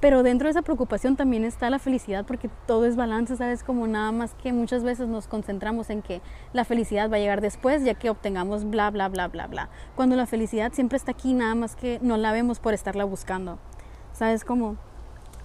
Pero 0.00 0.22
dentro 0.22 0.46
de 0.46 0.50
esa 0.50 0.62
preocupación 0.62 1.16
también 1.16 1.44
está 1.44 1.70
la 1.70 1.78
felicidad 1.78 2.26
porque 2.26 2.50
todo 2.66 2.84
es 2.84 2.96
balance, 2.96 3.34
¿sabes? 3.36 3.64
Como 3.64 3.86
nada 3.86 4.12
más 4.12 4.34
que 4.34 4.52
muchas 4.52 4.84
veces 4.84 5.08
nos 5.08 5.26
concentramos 5.26 5.88
en 5.88 6.02
que 6.02 6.20
la 6.52 6.64
felicidad 6.64 7.10
va 7.10 7.16
a 7.16 7.18
llegar 7.18 7.40
después 7.40 7.82
ya 7.82 7.94
que 7.94 8.10
obtengamos 8.10 8.68
bla, 8.68 8.90
bla, 8.90 9.08
bla, 9.08 9.28
bla, 9.28 9.46
bla. 9.46 9.70
Cuando 9.94 10.14
la 10.14 10.26
felicidad 10.26 10.72
siempre 10.74 10.98
está 10.98 11.12
aquí, 11.12 11.32
nada 11.32 11.54
más 11.54 11.76
que 11.76 11.98
no 12.02 12.18
la 12.18 12.32
vemos 12.32 12.60
por 12.60 12.74
estarla 12.74 13.04
buscando. 13.04 13.58
¿Sabes 14.12 14.44
cómo? 14.44 14.76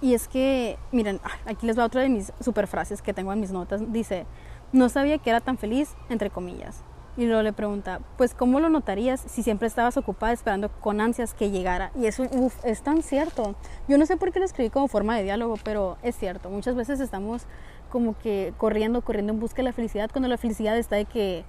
Y 0.02 0.14
es 0.14 0.28
que, 0.28 0.78
miren, 0.90 1.20
aquí 1.46 1.66
les 1.66 1.78
va 1.78 1.84
otra 1.84 2.02
de 2.02 2.10
mis 2.10 2.32
super 2.40 2.66
frases 2.66 3.00
que 3.00 3.14
tengo 3.14 3.32
en 3.32 3.40
mis 3.40 3.52
notas. 3.52 3.90
Dice, 3.90 4.26
no 4.72 4.88
sabía 4.88 5.18
que 5.18 5.30
era 5.30 5.40
tan 5.40 5.58
feliz, 5.58 5.94
entre 6.08 6.30
comillas. 6.30 6.82
Y 7.16 7.26
luego 7.26 7.42
le 7.42 7.52
pregunta, 7.52 8.00
pues 8.16 8.32
¿cómo 8.32 8.58
lo 8.58 8.70
notarías 8.70 9.20
si 9.20 9.42
siempre 9.42 9.68
estabas 9.68 9.98
ocupada 9.98 10.32
esperando 10.32 10.70
con 10.70 11.00
ansias 11.00 11.34
que 11.34 11.50
llegara? 11.50 11.90
Y 11.94 12.06
eso 12.06 12.24
es 12.64 12.82
tan 12.82 13.02
cierto. 13.02 13.54
Yo 13.86 13.98
no 13.98 14.06
sé 14.06 14.16
por 14.16 14.32
qué 14.32 14.38
lo 14.38 14.46
escribí 14.46 14.70
como 14.70 14.88
forma 14.88 15.16
de 15.16 15.24
diálogo, 15.24 15.56
pero 15.62 15.98
es 16.02 16.16
cierto. 16.16 16.48
Muchas 16.48 16.74
veces 16.74 17.00
estamos 17.00 17.42
como 17.90 18.16
que 18.18 18.54
corriendo, 18.56 19.02
corriendo 19.02 19.34
en 19.34 19.40
busca 19.40 19.58
de 19.58 19.64
la 19.64 19.72
felicidad, 19.74 20.10
cuando 20.10 20.28
la 20.28 20.38
felicidad 20.38 20.78
está 20.78 20.96
de 20.96 21.04
que 21.04 21.44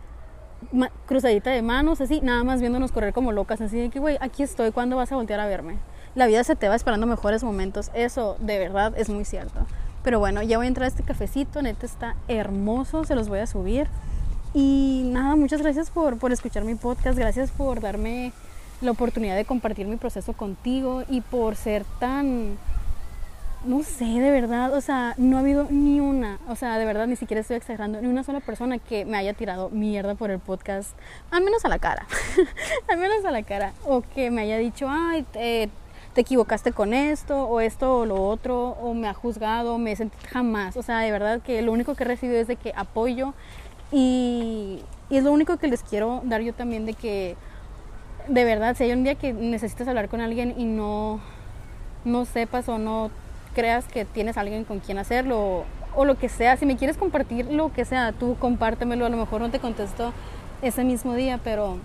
cruzadita 1.05 1.51
de 1.51 1.61
manos, 1.61 2.01
así, 2.01 2.19
nada 2.21 2.43
más 2.43 2.59
viéndonos 2.59 2.91
correr 2.91 3.13
como 3.13 3.31
locas, 3.31 3.61
así 3.61 3.77
de 3.77 3.89
que, 3.89 3.99
güey, 3.99 4.17
aquí 4.19 4.43
estoy, 4.43 4.71
¿cuándo 4.71 4.97
vas 4.97 5.11
a 5.11 5.15
voltear 5.15 5.39
a 5.39 5.45
verme? 5.45 5.77
La 6.15 6.27
vida 6.27 6.43
se 6.43 6.55
te 6.55 6.67
va 6.67 6.75
esperando 6.75 7.07
mejores 7.07 7.43
momentos, 7.43 7.89
eso 7.93 8.35
de 8.39 8.59
verdad 8.59 8.93
es 8.97 9.09
muy 9.09 9.25
cierto. 9.25 9.65
Pero 10.03 10.19
bueno, 10.19 10.43
ya 10.43 10.57
voy 10.57 10.65
a 10.65 10.67
entrar 10.67 10.85
a 10.85 10.87
este 10.87 11.03
cafecito, 11.03 11.61
neta 11.61 11.85
está 11.85 12.15
hermoso, 12.27 13.05
se 13.05 13.15
los 13.15 13.29
voy 13.29 13.39
a 13.39 13.47
subir. 13.47 13.87
Y 14.53 15.03
nada, 15.05 15.35
muchas 15.35 15.61
gracias 15.61 15.89
por, 15.89 16.19
por 16.19 16.31
escuchar 16.31 16.63
mi 16.63 16.75
podcast, 16.75 17.17
gracias 17.17 17.49
por 17.51 17.81
darme 17.81 18.33
la 18.81 18.91
oportunidad 18.91 19.35
de 19.35 19.45
compartir 19.45 19.87
mi 19.87 19.95
proceso 19.95 20.33
contigo 20.33 21.03
y 21.09 21.21
por 21.21 21.55
ser 21.55 21.85
tan, 21.99 22.57
no 23.65 23.81
sé, 23.81 24.05
de 24.05 24.29
verdad, 24.29 24.73
o 24.73 24.81
sea, 24.81 25.15
no 25.17 25.37
ha 25.37 25.39
habido 25.39 25.67
ni 25.69 25.99
una, 25.99 26.37
o 26.47 26.55
sea, 26.55 26.77
de 26.77 26.85
verdad 26.85 27.07
ni 27.07 27.15
siquiera 27.15 27.41
estoy 27.41 27.55
exagerando, 27.55 28.01
ni 28.01 28.07
una 28.07 28.23
sola 28.23 28.41
persona 28.41 28.77
que 28.77 29.05
me 29.05 29.17
haya 29.17 29.33
tirado 29.33 29.69
mierda 29.69 30.15
por 30.15 30.29
el 30.31 30.39
podcast, 30.39 30.91
al 31.31 31.43
menos 31.43 31.63
a 31.65 31.69
la 31.69 31.79
cara, 31.79 32.05
al 32.89 32.97
menos 32.97 33.23
a 33.25 33.31
la 33.31 33.43
cara, 33.43 33.73
o 33.85 34.01
que 34.01 34.29
me 34.29 34.41
haya 34.41 34.57
dicho, 34.57 34.87
ay, 34.89 35.25
eh, 35.33 35.69
te 36.13 36.21
equivocaste 36.21 36.71
con 36.71 36.93
esto 36.93 37.45
o 37.45 37.59
esto 37.59 37.99
o 37.99 38.05
lo 38.05 38.23
otro 38.23 38.69
o 38.81 38.93
me 38.93 39.07
ha 39.07 39.13
juzgado, 39.13 39.77
me 39.77 39.95
sentí 39.95 40.17
jamás. 40.27 40.77
O 40.77 40.83
sea, 40.83 40.99
de 40.99 41.11
verdad 41.11 41.41
que 41.41 41.61
lo 41.61 41.71
único 41.71 41.95
que 41.95 42.03
he 42.03 42.07
recibido 42.07 42.39
es 42.39 42.47
de 42.47 42.55
que 42.55 42.73
apoyo 42.75 43.33
y, 43.91 44.83
y 45.09 45.17
es 45.17 45.23
lo 45.23 45.31
único 45.31 45.57
que 45.57 45.67
les 45.67 45.83
quiero 45.83 46.21
dar 46.25 46.41
yo 46.41 46.53
también 46.53 46.85
de 46.85 46.93
que 46.93 47.35
de 48.27 48.45
verdad, 48.45 48.75
si 48.77 48.85
hay 48.85 48.93
un 48.93 49.03
día 49.03 49.15
que 49.15 49.33
necesitas 49.33 49.87
hablar 49.87 50.07
con 50.07 50.21
alguien 50.21 50.53
y 50.57 50.65
no 50.65 51.19
no 52.05 52.25
sepas 52.25 52.67
o 52.69 52.77
no 52.77 53.11
creas 53.55 53.85
que 53.85 54.05
tienes 54.05 54.37
alguien 54.37 54.65
con 54.65 54.79
quien 54.79 54.97
hacerlo 54.97 55.39
o, 55.39 55.65
o 55.95 56.05
lo 56.05 56.15
que 56.17 56.29
sea. 56.29 56.57
Si 56.57 56.65
me 56.65 56.77
quieres 56.77 56.97
compartir 56.97 57.45
lo 57.51 57.71
que 57.71 57.85
sea, 57.85 58.11
tú 58.11 58.35
compártemelo. 58.39 59.05
A 59.05 59.09
lo 59.09 59.17
mejor 59.17 59.41
no 59.41 59.49
te 59.49 59.59
contesto 59.59 60.13
ese 60.61 60.83
mismo 60.83 61.13
día, 61.13 61.39
pero 61.43 61.77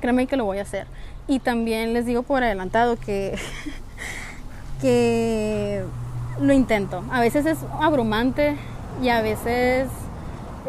créeme 0.00 0.26
que 0.26 0.36
lo 0.36 0.44
voy 0.44 0.58
a 0.58 0.62
hacer. 0.62 0.86
Y 1.28 1.40
también 1.40 1.92
les 1.92 2.06
digo 2.06 2.22
por 2.22 2.42
adelantado 2.42 2.96
que, 2.96 3.38
que 4.80 5.84
lo 6.40 6.52
intento. 6.52 7.04
A 7.10 7.20
veces 7.20 7.46
es 7.46 7.58
abrumante 7.80 8.56
y 9.02 9.10
a 9.10 9.20
veces 9.20 9.88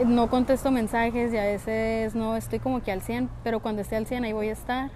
no 0.06 0.30
contesto 0.30 0.72
mensajes 0.72 1.34
y 1.34 1.38
a 1.38 1.44
veces 1.44 2.16
no 2.16 2.36
estoy 2.36 2.60
como 2.60 2.82
que 2.82 2.92
al 2.92 3.02
100, 3.02 3.30
pero 3.44 3.60
cuando 3.62 3.82
esté 3.82 3.96
al 3.96 4.06
100 4.06 4.26
ahí 4.26 4.34
voy 4.34 4.50
a 4.50 4.54
estar. 4.54 4.92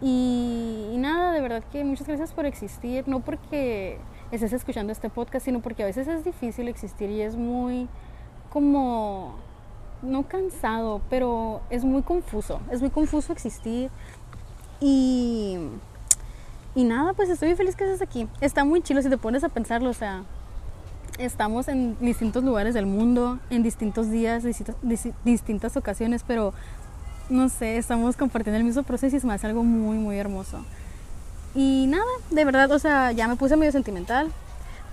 Y, 0.00 0.88
y, 0.92 0.98
nada, 0.98 1.32
de 1.32 1.40
verdad 1.40 1.62
que 1.72 1.82
muchas 1.82 2.06
gracias 2.06 2.32
por 2.32 2.44
existir, 2.44 3.08
no 3.08 3.20
porque 3.20 3.98
estés 4.30 4.52
escuchando 4.52 4.92
este 4.92 5.08
podcast, 5.08 5.44
sino 5.44 5.60
porque 5.60 5.82
a 5.82 5.86
veces 5.86 6.06
es 6.06 6.24
difícil 6.24 6.68
existir 6.68 7.10
y 7.10 7.22
es 7.22 7.36
muy 7.36 7.88
como, 8.50 9.36
no 10.02 10.24
cansado, 10.24 11.00
pero 11.08 11.60
es 11.70 11.84
muy 11.84 12.02
confuso, 12.02 12.60
es 12.70 12.80
muy 12.80 12.90
confuso 12.90 13.32
existir 13.32 13.90
y, 14.80 15.58
y 16.74 16.84
nada, 16.84 17.12
pues 17.14 17.28
estoy 17.28 17.48
muy 17.48 17.56
feliz 17.56 17.76
que 17.76 17.84
estés 17.84 18.02
aquí. 18.02 18.28
Está 18.40 18.64
muy 18.64 18.82
chido 18.82 19.02
si 19.02 19.08
te 19.08 19.18
pones 19.18 19.44
a 19.44 19.48
pensarlo, 19.48 19.90
o 19.90 19.94
sea, 19.94 20.24
estamos 21.18 21.68
en 21.68 21.96
distintos 22.00 22.44
lugares 22.44 22.74
del 22.74 22.86
mundo, 22.86 23.38
en 23.50 23.62
distintos 23.62 24.10
días, 24.10 24.42
distintas, 24.42 24.76
distintas 25.24 25.76
ocasiones, 25.76 26.24
pero 26.26 26.52
no 27.28 27.48
sé, 27.48 27.76
estamos 27.76 28.16
compartiendo 28.16 28.58
el 28.58 28.64
mismo 28.64 28.82
proceso 28.82 29.16
y 29.16 29.18
es 29.18 29.24
más 29.24 29.44
algo 29.44 29.64
muy, 29.64 29.96
muy 29.96 30.18
hermoso. 30.18 30.64
Y 31.54 31.86
nada, 31.88 32.04
de 32.30 32.44
verdad, 32.44 32.70
o 32.70 32.78
sea, 32.78 33.12
ya 33.12 33.28
me 33.28 33.36
puse 33.36 33.56
medio 33.56 33.72
sentimental, 33.72 34.30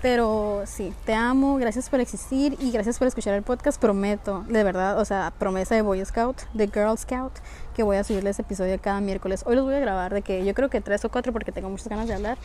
pero 0.00 0.62
sí, 0.66 0.92
te 1.04 1.14
amo, 1.14 1.56
gracias 1.56 1.88
por 1.90 2.00
existir 2.00 2.56
y 2.58 2.70
gracias 2.70 2.98
por 2.98 3.06
escuchar 3.06 3.34
el 3.34 3.42
podcast. 3.42 3.80
Prometo, 3.80 4.44
de 4.48 4.64
verdad, 4.64 4.98
o 4.98 5.04
sea, 5.04 5.32
promesa 5.38 5.74
de 5.74 5.82
Boy 5.82 6.04
Scout, 6.04 6.42
de 6.54 6.66
Girl 6.68 6.96
Scout, 6.96 7.32
que 7.74 7.82
voy 7.82 7.96
a 7.96 8.04
subirles 8.04 8.38
episodio 8.38 8.80
cada 8.80 9.00
miércoles. 9.00 9.42
Hoy 9.46 9.56
los 9.56 9.64
voy 9.64 9.74
a 9.74 9.80
grabar 9.80 10.14
de 10.14 10.22
que 10.22 10.44
yo 10.44 10.54
creo 10.54 10.70
que 10.70 10.80
tres 10.80 11.04
o 11.04 11.10
cuatro 11.10 11.32
porque 11.32 11.52
tengo 11.52 11.68
muchas 11.68 11.88
ganas 11.88 12.08
de 12.08 12.14
hablar 12.14 12.38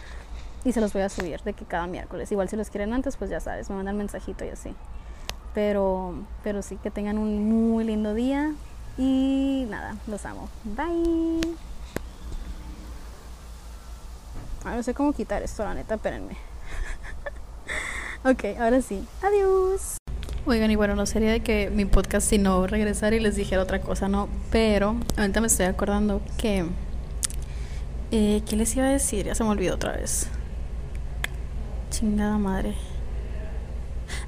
y 0.65 0.73
se 0.73 0.81
los 0.81 0.91
voy 0.91 1.03
a 1.03 1.09
subir 1.09 1.39
de 1.41 1.53
que 1.53 1.63
cada 1.65 1.87
miércoles. 1.87 2.31
Igual 2.31 2.49
si 2.49 2.57
los 2.57 2.69
quieren 2.69 2.91
antes, 2.93 3.15
pues 3.15 3.29
ya 3.29 3.39
sabes, 3.39 3.69
me 3.69 3.77
mandan 3.77 3.95
mensajito 3.95 4.43
y 4.43 4.49
así. 4.49 4.75
Pero, 5.53 6.15
pero 6.43 6.61
sí, 6.61 6.77
que 6.77 6.91
tengan 6.91 7.17
un 7.17 7.47
muy 7.47 7.85
lindo 7.85 8.13
día 8.13 8.53
y 8.97 9.65
nada, 9.69 9.95
los 10.07 10.25
amo. 10.25 10.49
Bye. 10.63 11.55
No 14.65 14.83
sé 14.83 14.93
cómo 14.93 15.13
quitar 15.13 15.41
esto, 15.41 15.63
la 15.63 15.73
neta, 15.73 15.95
espérenme. 15.95 16.35
Ok, 18.25 18.43
ahora 18.59 18.81
sí. 18.81 19.07
Adiós. 19.23 19.98
Oigan, 20.49 20.71
y 20.71 20.75
bueno, 20.75 20.95
no 20.95 21.05
sería 21.05 21.31
de 21.31 21.41
que 21.41 21.69
mi 21.69 21.85
podcast 21.85 22.27
si 22.27 22.39
no 22.39 22.65
regresar 22.65 23.13
y 23.13 23.19
les 23.19 23.35
dijera 23.35 23.61
otra 23.61 23.81
cosa, 23.81 24.07
no. 24.07 24.27
Pero 24.49 24.95
ahorita 25.15 25.41
me 25.41 25.47
estoy 25.47 25.67
acordando 25.67 26.23
que. 26.39 26.65
Eh, 28.09 28.41
¿Qué 28.49 28.55
les 28.55 28.75
iba 28.75 28.87
a 28.87 28.89
decir? 28.89 29.27
Ya 29.27 29.35
se 29.35 29.43
me 29.43 29.51
olvidó 29.51 29.75
otra 29.75 29.91
vez. 29.91 30.27
Chingada 31.91 32.39
madre. 32.39 32.73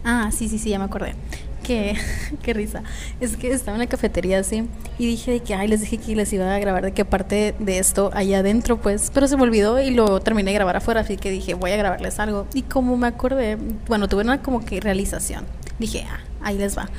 Ah, 0.03 0.29
sí, 0.31 0.47
sí, 0.47 0.59
sí, 0.59 0.69
ya 0.69 0.77
me 0.77 0.85
acordé 0.85 1.15
que, 1.61 1.95
qué 2.43 2.53
risa, 2.53 2.83
es 3.19 3.37
que 3.37 3.51
estaba 3.51 3.75
en 3.75 3.79
la 3.79 3.87
cafetería 3.87 4.39
así 4.39 4.67
y 4.97 5.05
dije 5.07 5.31
de 5.31 5.39
que, 5.39 5.53
ay, 5.53 5.67
les 5.67 5.81
dije 5.81 5.97
que 5.97 6.15
les 6.15 6.31
iba 6.33 6.53
a 6.53 6.59
grabar 6.59 6.83
de 6.83 6.91
qué 6.91 7.05
parte 7.05 7.55
de 7.57 7.79
esto 7.79 8.11
allá 8.13 8.39
adentro, 8.39 8.77
pues, 8.77 9.11
pero 9.13 9.27
se 9.27 9.37
me 9.37 9.43
olvidó 9.43 9.79
y 9.81 9.91
lo 9.91 10.19
terminé 10.19 10.51
de 10.51 10.55
grabar 10.55 10.75
afuera, 10.77 11.01
así 11.01 11.17
que 11.17 11.31
dije, 11.31 11.53
voy 11.53 11.71
a 11.71 11.77
grabarles 11.77 12.19
algo. 12.19 12.47
Y 12.53 12.63
como 12.63 12.97
me 12.97 13.07
acordé, 13.07 13.57
bueno, 13.87 14.07
tuve 14.07 14.23
una 14.23 14.41
como 14.41 14.63
que 14.65 14.79
realización, 14.79 15.45
dije, 15.81 16.05
ah, 16.09 16.19
ahí 16.41 16.57
les 16.57 16.77
va 16.77 16.89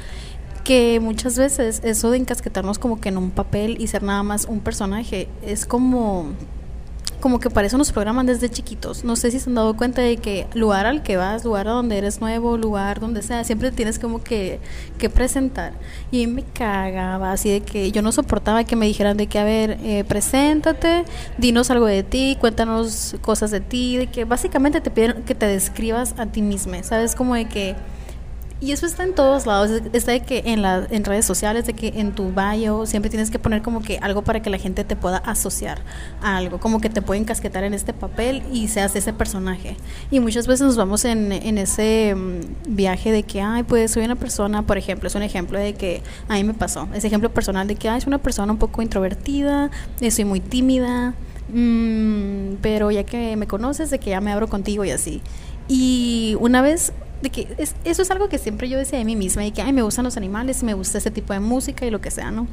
que 0.64 1.00
muchas 1.00 1.36
veces 1.36 1.80
eso 1.84 2.12
de 2.12 2.18
encasquetarnos 2.18 2.78
como 2.78 3.00
que 3.00 3.08
en 3.08 3.16
un 3.16 3.30
papel 3.30 3.80
y 3.80 3.88
ser 3.88 4.02
nada 4.04 4.22
más 4.22 4.44
un 4.44 4.60
personaje 4.60 5.28
es 5.42 5.66
como 5.66 6.36
como 7.22 7.38
que 7.38 7.50
para 7.50 7.68
eso 7.68 7.78
nos 7.78 7.92
programan 7.92 8.26
desde 8.26 8.50
chiquitos. 8.50 9.04
No 9.04 9.14
sé 9.14 9.30
si 9.30 9.38
se 9.38 9.48
han 9.48 9.54
dado 9.54 9.76
cuenta 9.76 10.02
de 10.02 10.16
que 10.16 10.48
lugar 10.54 10.86
al 10.86 11.04
que 11.04 11.16
vas, 11.16 11.44
lugar 11.44 11.68
a 11.68 11.70
donde 11.70 11.96
eres 11.96 12.20
nuevo, 12.20 12.56
lugar 12.56 12.98
donde 12.98 13.22
sea, 13.22 13.44
siempre 13.44 13.70
tienes 13.70 14.00
como 14.00 14.24
que, 14.24 14.58
que 14.98 15.08
presentar. 15.08 15.72
Y 16.10 16.26
me 16.26 16.42
cagaba 16.42 17.30
así 17.30 17.48
de 17.48 17.60
que 17.60 17.92
yo 17.92 18.02
no 18.02 18.10
soportaba 18.10 18.64
que 18.64 18.74
me 18.74 18.86
dijeran 18.86 19.16
de 19.16 19.28
que, 19.28 19.38
a 19.38 19.44
ver, 19.44 19.78
eh, 19.84 20.02
preséntate, 20.02 21.04
dinos 21.38 21.70
algo 21.70 21.86
de 21.86 22.02
ti, 22.02 22.36
cuéntanos 22.40 23.14
cosas 23.20 23.52
de 23.52 23.60
ti, 23.60 23.98
de 23.98 24.08
que 24.08 24.24
básicamente 24.24 24.80
te 24.80 24.90
piden 24.90 25.22
que 25.22 25.36
te 25.36 25.46
describas 25.46 26.14
a 26.18 26.26
ti 26.26 26.42
misma, 26.42 26.82
¿sabes? 26.82 27.14
Como 27.14 27.36
de 27.36 27.44
que 27.44 27.76
y 28.62 28.70
eso 28.70 28.86
está 28.86 29.02
en 29.02 29.12
todos 29.12 29.44
lados, 29.44 29.70
está 29.92 30.12
de 30.12 30.20
que 30.20 30.44
en, 30.46 30.62
la, 30.62 30.86
en 30.88 31.04
redes 31.04 31.24
sociales, 31.24 31.66
de 31.66 31.72
que 31.72 31.88
en 31.96 32.12
tu 32.12 32.32
bio 32.32 32.86
siempre 32.86 33.10
tienes 33.10 33.28
que 33.28 33.40
poner 33.40 33.60
como 33.60 33.82
que 33.82 33.98
algo 33.98 34.22
para 34.22 34.40
que 34.40 34.50
la 34.50 34.58
gente 34.58 34.84
te 34.84 34.94
pueda 34.94 35.16
asociar 35.16 35.80
a 36.22 36.36
algo, 36.36 36.60
como 36.60 36.80
que 36.80 36.88
te 36.88 37.02
pueden 37.02 37.24
casquetar 37.24 37.64
en 37.64 37.74
este 37.74 37.92
papel 37.92 38.44
y 38.52 38.68
seas 38.68 38.94
ese 38.94 39.12
personaje. 39.12 39.76
Y 40.12 40.20
muchas 40.20 40.46
veces 40.46 40.64
nos 40.64 40.76
vamos 40.76 41.04
en, 41.04 41.32
en 41.32 41.58
ese 41.58 42.14
mm, 42.14 42.76
viaje 42.76 43.10
de 43.10 43.24
que, 43.24 43.40
ay, 43.40 43.64
pues 43.64 43.90
soy 43.90 44.04
una 44.04 44.14
persona, 44.14 44.62
por 44.62 44.78
ejemplo, 44.78 45.08
es 45.08 45.14
un 45.16 45.22
ejemplo 45.22 45.58
de 45.58 45.74
que 45.74 46.00
a 46.28 46.34
mí 46.34 46.44
me 46.44 46.54
pasó, 46.54 46.88
ese 46.94 47.08
ejemplo 47.08 47.34
personal 47.34 47.66
de 47.66 47.74
que, 47.74 47.88
ay, 47.88 48.00
soy 48.00 48.10
una 48.10 48.18
persona 48.18 48.52
un 48.52 48.58
poco 48.58 48.80
introvertida, 48.80 49.72
eh, 50.00 50.12
soy 50.12 50.24
muy 50.24 50.38
tímida, 50.38 51.14
mmm, 51.52 52.58
pero 52.62 52.92
ya 52.92 53.02
que 53.02 53.34
me 53.36 53.48
conoces, 53.48 53.90
de 53.90 53.98
que 53.98 54.10
ya 54.10 54.20
me 54.20 54.30
abro 54.30 54.46
contigo 54.46 54.84
y 54.84 54.90
así. 54.90 55.20
Y 55.66 56.36
una 56.38 56.62
vez 56.62 56.92
de 57.22 57.30
que 57.30 57.48
eso 57.84 58.02
es 58.02 58.10
algo 58.10 58.28
que 58.28 58.38
siempre 58.38 58.68
yo 58.68 58.78
decía 58.78 58.98
de 58.98 59.04
mí 59.04 59.16
misma, 59.16 59.46
y 59.46 59.52
que, 59.52 59.62
ay, 59.62 59.72
me 59.72 59.82
gustan 59.82 60.04
los 60.04 60.16
animales, 60.16 60.62
y 60.62 60.66
me 60.66 60.74
gusta 60.74 60.98
ese 60.98 61.10
tipo 61.10 61.32
de 61.32 61.40
música 61.40 61.86
y 61.86 61.90
lo 61.90 62.00
que 62.00 62.10
sea, 62.10 62.30
¿no? 62.30 62.46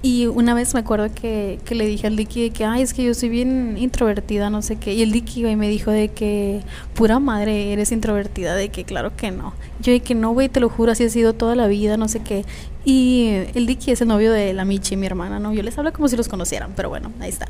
Y 0.00 0.26
una 0.26 0.54
vez 0.54 0.74
me 0.74 0.80
acuerdo 0.80 1.12
que, 1.12 1.58
que 1.64 1.74
le 1.74 1.84
dije 1.84 2.06
al 2.06 2.14
Dicky 2.14 2.42
de 2.42 2.50
que, 2.50 2.64
ay, 2.64 2.82
es 2.82 2.94
que 2.94 3.02
yo 3.02 3.14
soy 3.14 3.30
bien 3.30 3.76
introvertida, 3.76 4.48
no 4.48 4.62
sé 4.62 4.76
qué. 4.76 4.94
Y 4.94 5.02
el 5.02 5.10
Dicky, 5.10 5.42
me 5.56 5.68
dijo 5.68 5.90
de 5.90 6.08
que, 6.10 6.60
pura 6.94 7.18
madre, 7.18 7.72
eres 7.72 7.90
introvertida, 7.90 8.54
de 8.54 8.68
que 8.68 8.84
claro 8.84 9.16
que 9.16 9.32
no. 9.32 9.54
Yo 9.80 9.92
de 9.92 9.98
que 9.98 10.14
no, 10.14 10.30
güey, 10.30 10.48
te 10.48 10.60
lo 10.60 10.68
juro, 10.68 10.92
así 10.92 11.02
ha 11.02 11.10
sido 11.10 11.32
toda 11.32 11.56
la 11.56 11.66
vida, 11.66 11.96
no 11.96 12.06
sé 12.06 12.20
qué. 12.20 12.44
Y 12.84 13.30
el 13.54 13.66
Dicky 13.66 13.90
es 13.90 14.00
el 14.00 14.06
novio 14.06 14.30
de 14.30 14.52
la 14.52 14.64
Michi, 14.64 14.96
mi 14.96 15.06
hermana, 15.06 15.40
¿no? 15.40 15.52
Yo 15.52 15.64
les 15.64 15.76
hablo 15.76 15.92
como 15.92 16.06
si 16.06 16.16
los 16.16 16.28
conocieran, 16.28 16.74
pero 16.76 16.88
bueno, 16.88 17.10
ahí 17.18 17.30
está. 17.30 17.48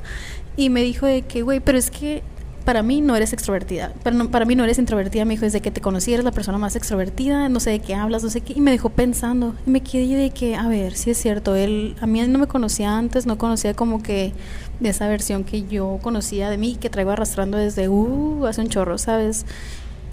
Y 0.56 0.70
me 0.70 0.82
dijo 0.82 1.04
de 1.04 1.22
que, 1.22 1.42
güey, 1.42 1.61
pero 1.61 1.76
es 1.76 1.90
que 1.90 2.22
para 2.68 2.82
mí 2.82 3.00
no 3.00 3.16
eres 3.16 3.32
extrovertida, 3.32 3.94
para, 4.02 4.24
para 4.26 4.44
mí 4.44 4.54
no 4.54 4.62
eres 4.62 4.78
introvertida, 4.78 5.24
me 5.24 5.32
dijo, 5.32 5.46
desde 5.46 5.62
que 5.62 5.70
te 5.70 5.80
conocí 5.80 6.12
eres 6.12 6.22
la 6.22 6.32
persona 6.32 6.58
más 6.58 6.76
extrovertida, 6.76 7.48
no 7.48 7.60
sé 7.60 7.70
de 7.70 7.78
qué 7.78 7.94
hablas, 7.94 8.22
no 8.22 8.28
sé 8.28 8.42
qué, 8.42 8.52
y 8.54 8.60
me 8.60 8.70
dejó 8.70 8.90
pensando, 8.90 9.54
y 9.66 9.70
me 9.70 9.80
quedé 9.80 10.16
de 10.16 10.28
que, 10.32 10.54
a 10.54 10.68
ver, 10.68 10.94
si 10.94 11.10
es 11.10 11.16
cierto, 11.16 11.56
él, 11.56 11.96
a 12.02 12.06
mí 12.06 12.20
no 12.28 12.38
me 12.38 12.46
conocía 12.46 12.98
antes, 12.98 13.24
no 13.24 13.38
conocía 13.38 13.72
como 13.72 14.02
que 14.02 14.34
de 14.80 14.88
esa 14.90 15.08
versión 15.08 15.44
que 15.44 15.62
yo 15.66 15.98
conocía 16.02 16.50
de 16.50 16.58
mí, 16.58 16.76
que 16.76 16.90
traigo 16.90 17.10
arrastrando 17.10 17.56
desde, 17.56 17.88
uh, 17.88 18.44
hace 18.44 18.60
un 18.60 18.68
chorro, 18.68 18.98
¿sabes? 18.98 19.46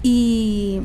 Y 0.02 0.80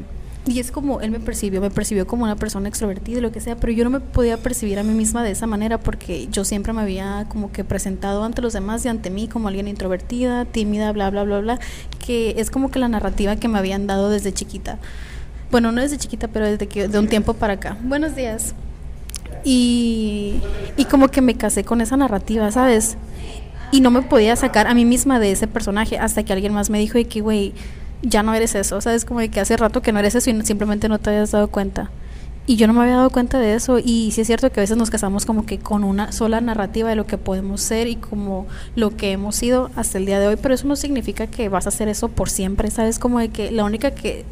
y 0.46 0.60
es 0.60 0.72
como 0.72 1.02
él 1.02 1.12
me 1.12 1.20
percibió, 1.20 1.62
me 1.62 1.70
percibió 1.70 2.08
como 2.08 2.24
una 2.24 2.36
persona 2.36 2.68
extrovertida 2.68 3.20
y 3.20 3.22
lo 3.22 3.32
que 3.32 3.39
sea, 3.39 3.56
pero 3.58 3.72
yo 3.74 3.84
no 3.84 3.92
me 3.92 4.00
podía 4.00 4.38
percibir 4.38 4.80
a 4.80 4.84
mí 4.84 4.94
misma 4.94 5.24
de 5.24 5.32
esa 5.32 5.46
manera 5.46 5.78
porque 5.78 6.28
yo 6.32 6.46
siempre 6.46 6.74
me 6.74 6.82
había 6.82 7.26
como 7.30 7.52
que 7.52 7.64
presentado 7.64 8.24
ante 8.24 8.42
los 8.42 8.54
demás 8.54 8.84
y 8.86 8.89
ante 8.89 9.12
mí 9.12 9.28
como 9.28 9.50
alguien 9.50 9.68
introvertida, 9.68 10.46
tímida, 10.46 10.92
bla, 10.94 11.12
bla, 11.12 11.24
bla, 11.24 11.39
bla, 11.39 11.60
que 12.04 12.36
es 12.38 12.50
como 12.50 12.72
que 12.72 12.80
la 12.80 12.88
narrativa 12.88 13.36
que 13.36 13.48
me 13.48 13.60
habían 13.60 13.86
dado 13.86 14.10
desde 14.10 14.34
chiquita. 14.34 14.80
Bueno, 15.52 15.72
no 15.72 15.82
desde 15.82 15.98
chiquita, 15.98 16.28
pero 16.28 16.48
desde 16.48 16.68
que 16.68 16.88
de 16.88 16.98
un 16.98 17.08
tiempo 17.08 17.36
para 17.36 17.54
acá. 17.54 17.78
Buenos 17.84 18.16
días. 18.16 18.56
Y, 19.44 20.42
y 20.76 20.86
como 20.86 21.10
que 21.10 21.22
me 21.22 21.36
casé 21.36 21.64
con 21.64 21.82
esa 21.82 21.98
narrativa, 21.98 22.52
¿sabes? 22.52 22.98
Y 23.72 23.82
no 23.82 23.92
me 23.92 24.02
podía 24.02 24.36
sacar 24.36 24.68
a 24.68 24.74
mí 24.74 24.86
misma 24.86 25.20
de 25.20 25.32
ese 25.32 25.48
personaje 25.48 26.00
hasta 26.00 26.24
que 26.24 26.34
alguien 26.34 26.54
más 26.54 26.70
me 26.70 26.80
dijo 26.80 26.98
de 26.98 27.06
que, 27.06 27.22
güey, 27.22 27.54
ya 28.02 28.24
no 28.24 28.34
eres 28.34 28.56
eso, 28.56 28.82
¿sabes? 28.82 29.06
Como 29.06 29.20
que 29.20 29.39
hace 29.39 29.58
rato 29.58 29.82
que 29.82 29.91
no 29.91 29.99
eres 29.99 30.16
eso 30.16 30.30
y 30.30 30.41
simplemente 30.45 30.89
no 30.89 30.99
te 30.99 31.12
habías 31.12 31.32
dado 31.32 31.47
cuenta. 31.49 31.89
Y 32.48 32.56
yo 32.56 32.66
no 32.66 32.74
me 32.74 32.82
había 32.82 32.96
dado 32.96 33.12
cuenta 33.12 33.38
de 33.39 33.54
eso 33.54 33.78
y 33.78 34.12
sí 34.12 34.22
es 34.22 34.28
cierto 34.28 34.52
que 34.52 34.60
a 34.60 34.64
veces 34.64 34.76
nos 34.76 34.89
casamos 34.89 35.26
como 35.28 35.46
que 35.46 35.60
con 35.60 35.84
una 35.84 36.12
sola 36.12 36.42
narrativa 36.42 36.89
de 36.89 36.96
lo 36.96 37.06
que 37.06 37.20
podemos 37.20 37.62
ser 37.62 37.88
y 37.88 37.96
como 37.96 38.48
lo 38.76 38.98
que 38.98 39.12
hemos 39.12 39.36
sido 39.36 39.70
hasta 39.76 40.00
el 40.00 40.08
día 40.08 40.20
de 40.20 40.28
hoy, 40.28 40.38
pero 40.42 40.56
eso 40.56 40.68
no 40.68 40.76
significa 40.76 41.28
que 41.28 41.50
vas 41.50 41.68
a 41.68 41.70
hacer 41.70 41.88
eso 41.88 42.08
por 42.08 42.30
siempre, 42.30 42.72
¿sabes? 42.72 42.98
Como 42.98 43.20
de 43.20 43.30
que 43.30 43.52
la 43.52 43.64
única 43.64 43.92
que 43.92 44.26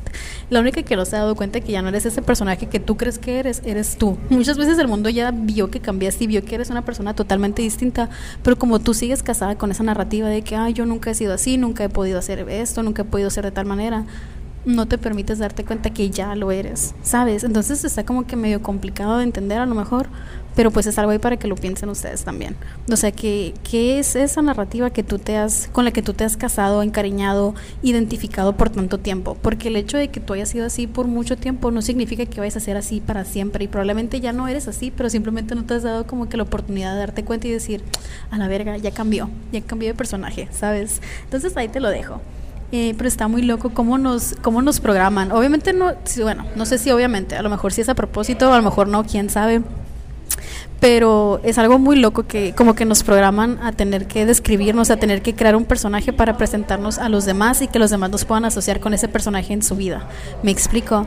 la 0.49 0.60
única 0.60 0.82
que 0.82 0.95
no 0.95 1.05
se 1.05 1.16
ha 1.16 1.20
dado 1.20 1.36
cuenta 1.36 1.62
que 1.62 1.72
ya 1.72 1.84
no 1.84 1.89
eres 1.89 2.07
ese 2.07 2.24
personaje 2.24 2.68
que 2.68 2.80
tú 2.80 2.97
crees 2.97 3.20
que 3.20 3.39
eres, 3.39 3.62
eres 3.64 3.97
tú. 3.97 4.18
Muchas 4.32 4.57
veces 4.57 4.80
el 4.80 4.88
mundo 4.88 5.10
ya 5.10 5.30
vio 5.32 5.70
que 5.70 5.80
cambiaste 5.80 6.24
y 6.24 6.28
vio 6.28 6.43
que 6.43 6.55
eres 6.55 6.72
una 6.72 6.84
persona 6.84 7.14
totalmente 7.14 7.62
distinta, 7.62 8.10
pero 8.41 8.57
como 8.57 8.80
tú 8.80 8.95
sigues 8.95 9.22
casada 9.22 9.55
con 9.55 9.70
esa 9.70 9.84
narrativa 9.84 10.28
de 10.28 10.41
que, 10.41 10.55
ay, 10.55 10.74
yo 10.74 10.88
nunca 10.88 11.12
he 11.12 11.14
sido 11.14 11.34
así, 11.34 11.57
nunca 11.57 11.84
he 11.84 11.89
podido 11.89 12.18
hacer 12.18 12.39
esto, 12.49 12.82
nunca 12.82 13.03
he 13.03 13.05
podido 13.05 13.30
ser 13.30 13.45
de 13.45 13.51
tal 13.51 13.68
manera, 13.68 14.05
no 14.70 14.88
te 14.88 14.97
permites 14.97 15.39
darte 15.39 15.65
cuenta 15.65 15.89
que 15.89 16.09
ya 16.09 16.36
lo 16.36 16.51
eres, 16.51 16.93
¿sabes? 17.01 17.43
Entonces 17.43 17.84
está 17.84 18.05
como 18.05 18.28
que 18.28 18.36
medio 18.36 18.61
complicado 18.61 19.17
de 19.17 19.24
entender 19.24 19.59
a 19.59 19.65
lo 19.65 19.74
mejor, 19.74 20.07
pero 20.55 20.72
pues 20.72 20.86
es 20.86 20.97
algo 20.99 21.11
ahí 21.11 21.20
para 21.20 21.38
que 21.38 21.47
lo 21.47 21.55
piensen 21.55 21.89
ustedes 21.89 22.24
también. 22.24 22.55
O 22.91 22.95
sea, 22.95 23.11
que 23.11 23.53
qué 23.70 23.99
es 23.99 24.15
esa 24.15 24.41
narrativa 24.41 24.91
que 24.91 25.03
tú 25.03 25.17
te 25.17 25.38
has 25.38 25.70
con 25.72 25.86
la 25.86 25.91
que 25.91 26.01
tú 26.01 26.13
te 26.13 26.24
has 26.24 26.38
casado, 26.38 26.84
encariñado, 26.84 27.55
identificado 27.82 28.55
por 28.55 28.70
tanto 28.70 28.99
tiempo, 28.99 29.36
porque 29.41 29.70
el 29.70 29.76
hecho 29.76 29.97
de 29.97 30.09
que 30.09 30.20
tú 30.20 30.34
hayas 30.34 30.49
sido 30.49 30.65
así 30.65 30.86
por 30.86 31.07
mucho 31.07 31.36
tiempo 31.36 31.72
no 31.72 31.82
significa 31.82 32.26
que 32.26 32.39
vayas 32.39 32.57
a 32.57 32.59
ser 32.59 32.78
así 32.78 33.01
para 33.01 33.26
siempre 33.26 33.65
y 33.65 33.67
probablemente 33.67 34.20
ya 34.20 34.34
no 34.34 34.47
eres 34.47 34.67
así, 34.67 34.91
pero 34.91 35.09
simplemente 35.09 35.55
no 35.55 35.65
te 35.65 35.74
has 35.74 35.84
dado 35.84 36.05
como 36.05 36.30
que 36.30 36.38
la 36.38 36.43
oportunidad 36.43 36.93
de 36.93 36.99
darte 36.99 37.24
cuenta 37.24 37.47
y 37.47 37.51
decir, 37.51 37.82
a 38.30 38.38
la 38.38 38.47
verga, 38.47 38.78
ya 38.78 38.91
cambió, 38.91 39.30
ya 39.51 39.61
cambió 39.61 39.89
de 39.89 39.95
personaje, 39.95 40.47
¿sabes? 40.51 41.01
Entonces 41.24 41.57
ahí 41.57 41.70
te 41.70 41.80
lo 41.80 41.89
dejo. 41.89 42.22
Eh, 42.72 42.93
pero 42.97 43.07
está 43.07 43.28
muy 43.28 43.41
loco 43.41 43.72
cómo 43.72 43.97
nos, 43.97 44.36
cómo 44.41 44.61
nos 44.61 44.80
programan. 44.80 45.32
Obviamente 45.32 45.74
no, 45.74 45.93
bueno, 46.22 46.45
no 46.55 46.65
sé 46.65 46.78
si 46.78 46.91
obviamente, 46.91 47.36
a 47.36 47.41
lo 47.41 47.49
mejor 47.49 47.74
sí 47.74 47.82
es 47.82 47.89
a 47.89 47.95
propósito, 47.95 48.53
a 48.53 48.57
lo 48.57 48.63
mejor 48.63 48.88
no, 48.88 49.03
quién 49.03 49.30
sabe. 49.30 49.61
Pero 50.80 51.41
es 51.43 51.57
algo 51.57 51.78
muy 51.78 51.97
loco 51.97 52.24
que 52.24 52.53
como 52.53 52.74
que 52.74 52.86
nos 52.86 53.03
programan 53.03 53.59
a 53.61 53.74
tener 53.74 54.07
que 54.07 54.26
describirnos, 54.26 54.91
a 54.91 54.97
tener 54.97 55.22
que 55.22 55.36
crear 55.36 55.55
un 55.55 55.65
personaje 55.65 56.13
para 56.13 56.38
presentarnos 56.38 56.99
a 56.99 57.09
los 57.09 57.26
demás 57.26 57.61
y 57.61 57.67
que 57.67 57.80
los 57.80 57.89
demás 57.89 58.11
nos 58.11 58.24
puedan 58.24 58.45
asociar 58.45 58.80
con 58.80 58.93
ese 58.93 59.09
personaje 59.09 59.51
en 59.51 59.61
su 59.61 59.76
vida. 59.76 60.07
¿Me 60.41 60.51
explico? 60.51 61.05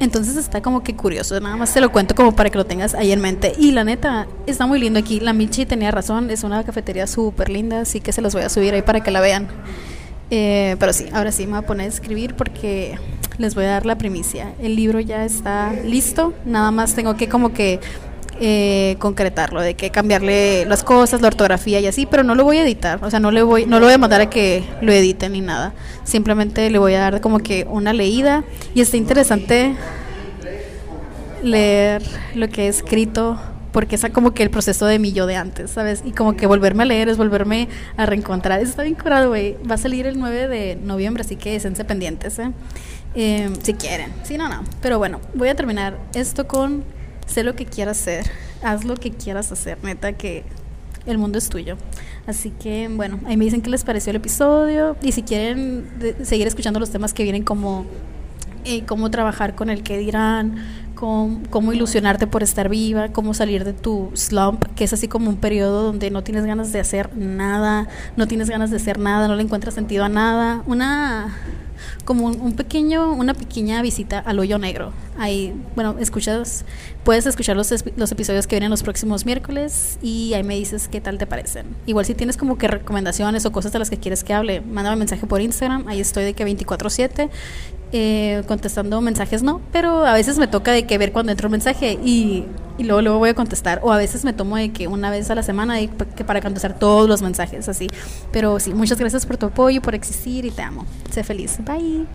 Entonces 0.00 0.36
está 0.36 0.60
como 0.60 0.82
que 0.82 0.96
curioso, 0.96 1.38
nada 1.40 1.56
más 1.56 1.72
te 1.72 1.80
lo 1.80 1.92
cuento 1.92 2.16
como 2.16 2.34
para 2.34 2.50
que 2.50 2.58
lo 2.58 2.66
tengas 2.66 2.94
ahí 2.94 3.12
en 3.12 3.20
mente. 3.20 3.52
Y 3.56 3.70
la 3.70 3.84
neta, 3.84 4.26
está 4.46 4.66
muy 4.66 4.80
lindo 4.80 4.98
aquí. 4.98 5.20
La 5.20 5.32
Michi 5.32 5.64
tenía 5.64 5.90
razón, 5.92 6.30
es 6.30 6.42
una 6.42 6.64
cafetería 6.64 7.06
súper 7.06 7.48
linda, 7.48 7.82
así 7.82 8.00
que 8.00 8.12
se 8.12 8.20
los 8.20 8.34
voy 8.34 8.42
a 8.42 8.48
subir 8.48 8.74
ahí 8.74 8.82
para 8.82 9.02
que 9.02 9.10
la 9.12 9.20
vean. 9.20 9.48
Eh, 10.30 10.76
pero 10.78 10.92
sí, 10.92 11.06
ahora 11.12 11.32
sí 11.32 11.46
me 11.46 11.52
voy 11.52 11.60
a 11.60 11.66
poner 11.66 11.86
a 11.86 11.88
escribir 11.88 12.34
porque 12.34 12.98
les 13.38 13.54
voy 13.54 13.64
a 13.64 13.68
dar 13.68 13.86
la 13.86 13.96
primicia. 13.98 14.54
El 14.60 14.76
libro 14.76 15.00
ya 15.00 15.24
está 15.24 15.72
listo, 15.72 16.32
nada 16.44 16.70
más 16.70 16.94
tengo 16.94 17.16
que 17.16 17.28
como 17.28 17.52
que 17.52 17.80
eh, 18.40 18.96
concretarlo, 18.98 19.60
de 19.60 19.74
que 19.74 19.90
cambiarle 19.90 20.64
las 20.66 20.82
cosas, 20.82 21.20
la 21.20 21.28
ortografía 21.28 21.78
y 21.80 21.86
así, 21.86 22.06
pero 22.06 22.22
no 22.24 22.34
lo 22.34 22.44
voy 22.44 22.58
a 22.58 22.64
editar, 22.64 22.98
o 23.04 23.10
sea, 23.10 23.20
no 23.20 23.30
le 23.30 23.42
voy, 23.42 23.66
no 23.66 23.78
lo 23.78 23.86
voy 23.86 23.94
a 23.94 23.98
mandar 23.98 24.20
a 24.20 24.30
que 24.30 24.64
lo 24.80 24.92
editen 24.92 25.32
ni 25.32 25.40
nada. 25.40 25.72
Simplemente 26.04 26.68
le 26.70 26.78
voy 26.78 26.94
a 26.94 27.00
dar 27.00 27.20
como 27.20 27.38
que 27.38 27.66
una 27.70 27.92
leída 27.92 28.42
y 28.74 28.80
está 28.80 28.96
interesante 28.96 29.76
leer 31.42 32.02
lo 32.34 32.48
que 32.48 32.64
he 32.64 32.68
escrito 32.68 33.38
porque 33.74 33.96
es 33.96 34.06
como 34.12 34.32
que 34.34 34.44
el 34.44 34.50
proceso 34.50 34.86
de 34.86 35.00
mi 35.00 35.12
yo 35.12 35.26
de 35.26 35.34
antes, 35.34 35.72
¿sabes? 35.72 36.04
Y 36.06 36.12
como 36.12 36.36
que 36.36 36.46
volverme 36.46 36.84
a 36.84 36.86
leer 36.86 37.08
es 37.08 37.16
volverme 37.16 37.68
a 37.96 38.06
reencontrar. 38.06 38.60
Eso 38.60 38.70
está 38.70 38.84
bien 38.84 38.94
curado, 38.94 39.30
güey. 39.30 39.56
Va 39.68 39.74
a 39.74 39.78
salir 39.78 40.06
el 40.06 40.16
9 40.16 40.46
de 40.46 40.76
noviembre, 40.76 41.22
así 41.22 41.34
que 41.34 41.56
esténse 41.56 41.84
pendientes, 41.84 42.38
¿eh? 42.38 42.52
¿eh? 43.16 43.50
Si 43.64 43.74
quieren. 43.74 44.12
Si 44.22 44.38
no, 44.38 44.48
no. 44.48 44.62
Pero 44.80 44.98
bueno, 44.98 45.20
voy 45.34 45.48
a 45.48 45.56
terminar 45.56 45.98
esto 46.14 46.46
con 46.46 46.84
sé 47.26 47.42
lo 47.42 47.56
que 47.56 47.66
quieras 47.66 48.00
hacer. 48.00 48.30
Haz 48.62 48.84
lo 48.84 48.94
que 48.94 49.10
quieras 49.10 49.50
hacer, 49.50 49.76
neta, 49.82 50.12
que 50.12 50.44
el 51.04 51.18
mundo 51.18 51.38
es 51.38 51.48
tuyo. 51.48 51.76
Así 52.28 52.50
que, 52.50 52.88
bueno, 52.88 53.18
ahí 53.26 53.36
me 53.36 53.44
dicen 53.44 53.60
qué 53.60 53.70
les 53.70 53.82
pareció 53.82 54.10
el 54.10 54.16
episodio. 54.18 54.96
Y 55.02 55.10
si 55.10 55.24
quieren 55.24 55.88
seguir 56.22 56.46
escuchando 56.46 56.78
los 56.78 56.90
temas 56.90 57.12
que 57.12 57.24
vienen 57.24 57.42
como 57.42 57.86
eh, 58.66 58.84
cómo 58.86 59.10
trabajar 59.10 59.54
con 59.54 59.68
el 59.68 59.82
que 59.82 59.98
dirán, 59.98 60.56
cómo, 61.50 61.72
ilusionarte 61.72 62.26
por 62.26 62.42
estar 62.42 62.68
viva, 62.68 63.08
cómo 63.08 63.34
salir 63.34 63.64
de 63.64 63.72
tu 63.72 64.10
slump, 64.14 64.64
que 64.74 64.84
es 64.84 64.92
así 64.92 65.08
como 65.08 65.28
un 65.28 65.36
periodo 65.36 65.82
donde 65.82 66.10
no 66.10 66.22
tienes 66.22 66.44
ganas 66.46 66.72
de 66.72 66.80
hacer 66.80 67.16
nada, 67.16 67.88
no 68.16 68.26
tienes 68.26 68.48
ganas 68.48 68.70
de 68.70 68.76
hacer 68.76 68.98
nada, 68.98 69.28
no 69.28 69.36
le 69.36 69.42
encuentras 69.42 69.74
sentido 69.74 70.04
a 70.04 70.08
nada. 70.08 70.62
Una 70.66 71.36
como 72.04 72.26
un, 72.26 72.52
pequeño, 72.52 73.12
una 73.12 73.34
pequeña 73.34 73.82
visita 73.82 74.18
al 74.18 74.38
hoyo 74.38 74.58
negro. 74.58 74.92
Ahí, 75.18 75.54
bueno, 75.74 75.96
escuchas, 75.98 76.64
puedes 77.02 77.26
escuchar 77.26 77.56
los, 77.56 77.72
los 77.96 78.12
episodios 78.12 78.46
que 78.46 78.56
vienen 78.56 78.70
los 78.70 78.82
próximos 78.82 79.26
miércoles 79.26 79.98
y 80.02 80.34
ahí 80.34 80.42
me 80.42 80.54
dices 80.54 80.88
qué 80.88 81.00
tal 81.00 81.18
te 81.18 81.26
parecen. 81.26 81.66
Igual 81.86 82.04
si 82.04 82.14
tienes 82.14 82.36
como 82.36 82.58
que 82.58 82.68
recomendaciones 82.68 83.46
o 83.46 83.52
cosas 83.52 83.72
de 83.72 83.78
las 83.78 83.90
que 83.90 83.98
quieres 83.98 84.24
que 84.24 84.34
hable, 84.34 84.60
mándame 84.60 84.96
mensaje 84.96 85.26
por 85.26 85.40
Instagram, 85.40 85.88
ahí 85.88 86.00
estoy 86.00 86.24
de 86.24 86.34
que 86.34 86.44
24/7 86.44 87.30
eh, 87.96 88.42
contestando 88.48 89.00
mensajes 89.00 89.44
no, 89.44 89.60
pero 89.70 90.04
a 90.04 90.14
veces 90.14 90.36
me 90.36 90.48
toca 90.48 90.72
de 90.72 90.84
que 90.84 90.93
ver 90.98 91.12
cuando 91.12 91.32
entro 91.32 91.48
un 91.48 91.52
mensaje 91.52 91.98
y, 92.04 92.44
y, 92.78 92.84
luego 92.84 93.02
luego 93.02 93.18
voy 93.18 93.30
a 93.30 93.34
contestar 93.34 93.80
o 93.82 93.92
a 93.92 93.96
veces 93.96 94.24
me 94.24 94.32
tomo 94.32 94.56
de 94.56 94.72
que 94.72 94.88
una 94.88 95.10
vez 95.10 95.30
a 95.30 95.34
la 95.34 95.42
semana 95.42 95.74
de 95.76 95.88
que 96.16 96.24
para 96.24 96.40
contestar 96.40 96.78
todos 96.78 97.08
los 97.08 97.22
mensajes 97.22 97.68
así. 97.68 97.88
Pero 98.32 98.58
sí, 98.60 98.74
muchas 98.74 98.98
gracias 98.98 99.26
por 99.26 99.36
tu 99.36 99.46
apoyo, 99.46 99.82
por 99.82 99.94
existir 99.94 100.44
y 100.44 100.50
te 100.50 100.62
amo. 100.62 100.86
Sé 101.10 101.24
feliz. 101.24 101.58
Bye. 101.64 102.06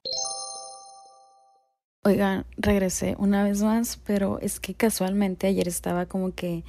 Oigan, 2.05 2.45
regresé 2.57 3.15
una 3.19 3.43
vez 3.43 3.61
más, 3.61 3.99
pero 4.05 4.39
es 4.39 4.61
que 4.61 4.73
casualmente 4.73 5.47
ayer 5.47 5.67
estaba 5.67 6.05
como 6.05 6.33
que 6.33 6.63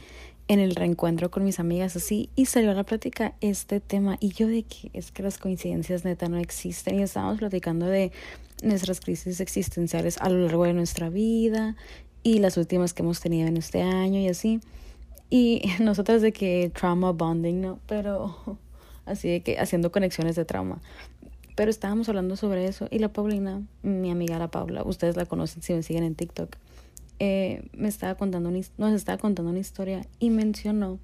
en 0.51 0.59
el 0.59 0.74
reencuentro 0.74 1.30
con 1.30 1.44
mis 1.44 1.61
amigas 1.61 1.94
así 1.94 2.28
y 2.34 2.46
salió 2.46 2.72
a 2.72 2.74
la 2.74 2.82
plática 2.82 3.34
este 3.40 3.78
tema 3.78 4.16
y 4.18 4.30
yo 4.30 4.48
de 4.48 4.64
que 4.64 4.90
es 4.94 5.12
que 5.12 5.22
las 5.22 5.38
coincidencias 5.38 6.05
neta 6.05 6.28
no 6.28 6.38
existen 6.38 6.98
y 6.98 7.05
estábamos 7.05 7.38
platicando 7.38 7.86
de 7.86 8.11
nuestras 8.61 8.98
crisis 8.98 9.38
existenciales 9.38 10.18
a 10.18 10.28
lo 10.28 10.44
largo 10.44 10.64
de 10.64 10.72
nuestra 10.72 11.09
vida 11.09 11.76
y 12.24 12.40
las 12.40 12.57
últimas 12.57 12.94
que 12.94 13.03
hemos 13.03 13.20
tenido 13.20 13.46
en 13.46 13.59
este 13.59 13.82
año 13.82 14.18
y 14.18 14.26
así 14.26 14.59
y 15.30 15.62
nosotras 15.80 16.20
de 16.20 16.32
que 16.32 16.72
trauma 16.74 17.12
bonding 17.12 17.61
no 17.61 17.78
pero 17.86 18.59
así 19.07 19.28
de 19.28 19.42
que 19.42 19.57
haciendo 19.61 19.92
conexiones 19.92 20.34
de 20.34 20.44
trauma. 20.44 20.80
Pero 21.55 21.70
estábamos 21.70 22.09
hablando 22.09 22.34
sobre 22.34 22.66
eso 22.66 22.88
y 22.90 22.98
la 22.98 23.12
Paulina 23.12 23.62
mi 23.84 24.11
amiga 24.11 24.36
la 24.40 24.51
Paula 24.51 24.82
ustedes 24.82 25.14
la 25.14 25.26
conocen 25.26 25.62
si 25.62 25.74
me 25.74 25.84
siguen 25.84 26.03
en 26.03 26.16
TikTok 26.16 26.57
eh, 27.21 27.68
me 27.77 27.89
estaba 27.89 28.14
contando 28.14 28.51
nos 28.51 28.93
estaba 28.93 29.18
contando 29.18 29.51
una 29.51 29.61
historia 29.61 30.07
y 30.18 30.31
mencionó 30.31 30.99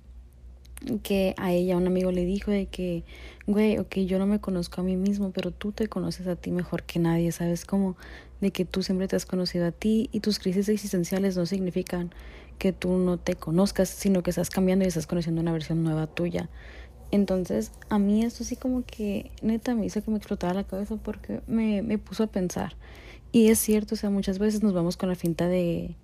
que 1.02 1.34
a 1.36 1.52
ella 1.52 1.76
un 1.76 1.86
amigo 1.86 2.10
le 2.10 2.24
dijo 2.24 2.50
de 2.50 2.66
que, 2.66 3.04
güey, 3.46 3.78
ok, 3.78 3.96
yo 3.98 4.18
no 4.18 4.26
me 4.26 4.40
conozco 4.40 4.80
a 4.80 4.84
mí 4.84 4.96
mismo, 4.96 5.30
pero 5.30 5.50
tú 5.50 5.72
te 5.72 5.88
conoces 5.88 6.26
a 6.26 6.36
ti 6.36 6.50
mejor 6.50 6.84
que 6.84 6.98
nadie, 6.98 7.32
¿sabes? 7.32 7.66
Como 7.66 7.96
de 8.40 8.50
que 8.50 8.64
tú 8.64 8.82
siempre 8.82 9.08
te 9.08 9.16
has 9.16 9.26
conocido 9.26 9.66
a 9.66 9.72
ti 9.72 10.08
y 10.10 10.20
tus 10.20 10.38
crisis 10.38 10.68
existenciales 10.68 11.36
no 11.36 11.44
significan 11.44 12.12
que 12.58 12.72
tú 12.72 12.96
no 12.96 13.18
te 13.18 13.34
conozcas, 13.34 13.88
sino 13.90 14.22
que 14.22 14.30
estás 14.30 14.48
cambiando 14.48 14.84
y 14.84 14.88
estás 14.88 15.06
conociendo 15.06 15.42
una 15.42 15.52
versión 15.52 15.82
nueva 15.82 16.06
tuya. 16.06 16.48
Entonces, 17.10 17.72
a 17.90 17.98
mí 17.98 18.24
esto 18.24 18.42
sí 18.42 18.56
como 18.56 18.84
que 18.84 19.30
neta 19.42 19.74
me 19.74 19.84
hizo 19.84 20.02
que 20.02 20.10
me 20.10 20.16
explotara 20.16 20.54
la 20.54 20.64
cabeza 20.64 20.96
porque 20.96 21.40
me, 21.46 21.82
me 21.82 21.98
puso 21.98 22.24
a 22.24 22.26
pensar. 22.26 22.74
Y 23.32 23.48
es 23.48 23.58
cierto, 23.58 23.94
o 23.94 23.98
sea, 23.98 24.08
muchas 24.10 24.38
veces 24.38 24.62
nos 24.62 24.72
vamos 24.72 24.96
con 24.96 25.08
la 25.08 25.14
finta 25.14 25.46
de, 25.46 25.94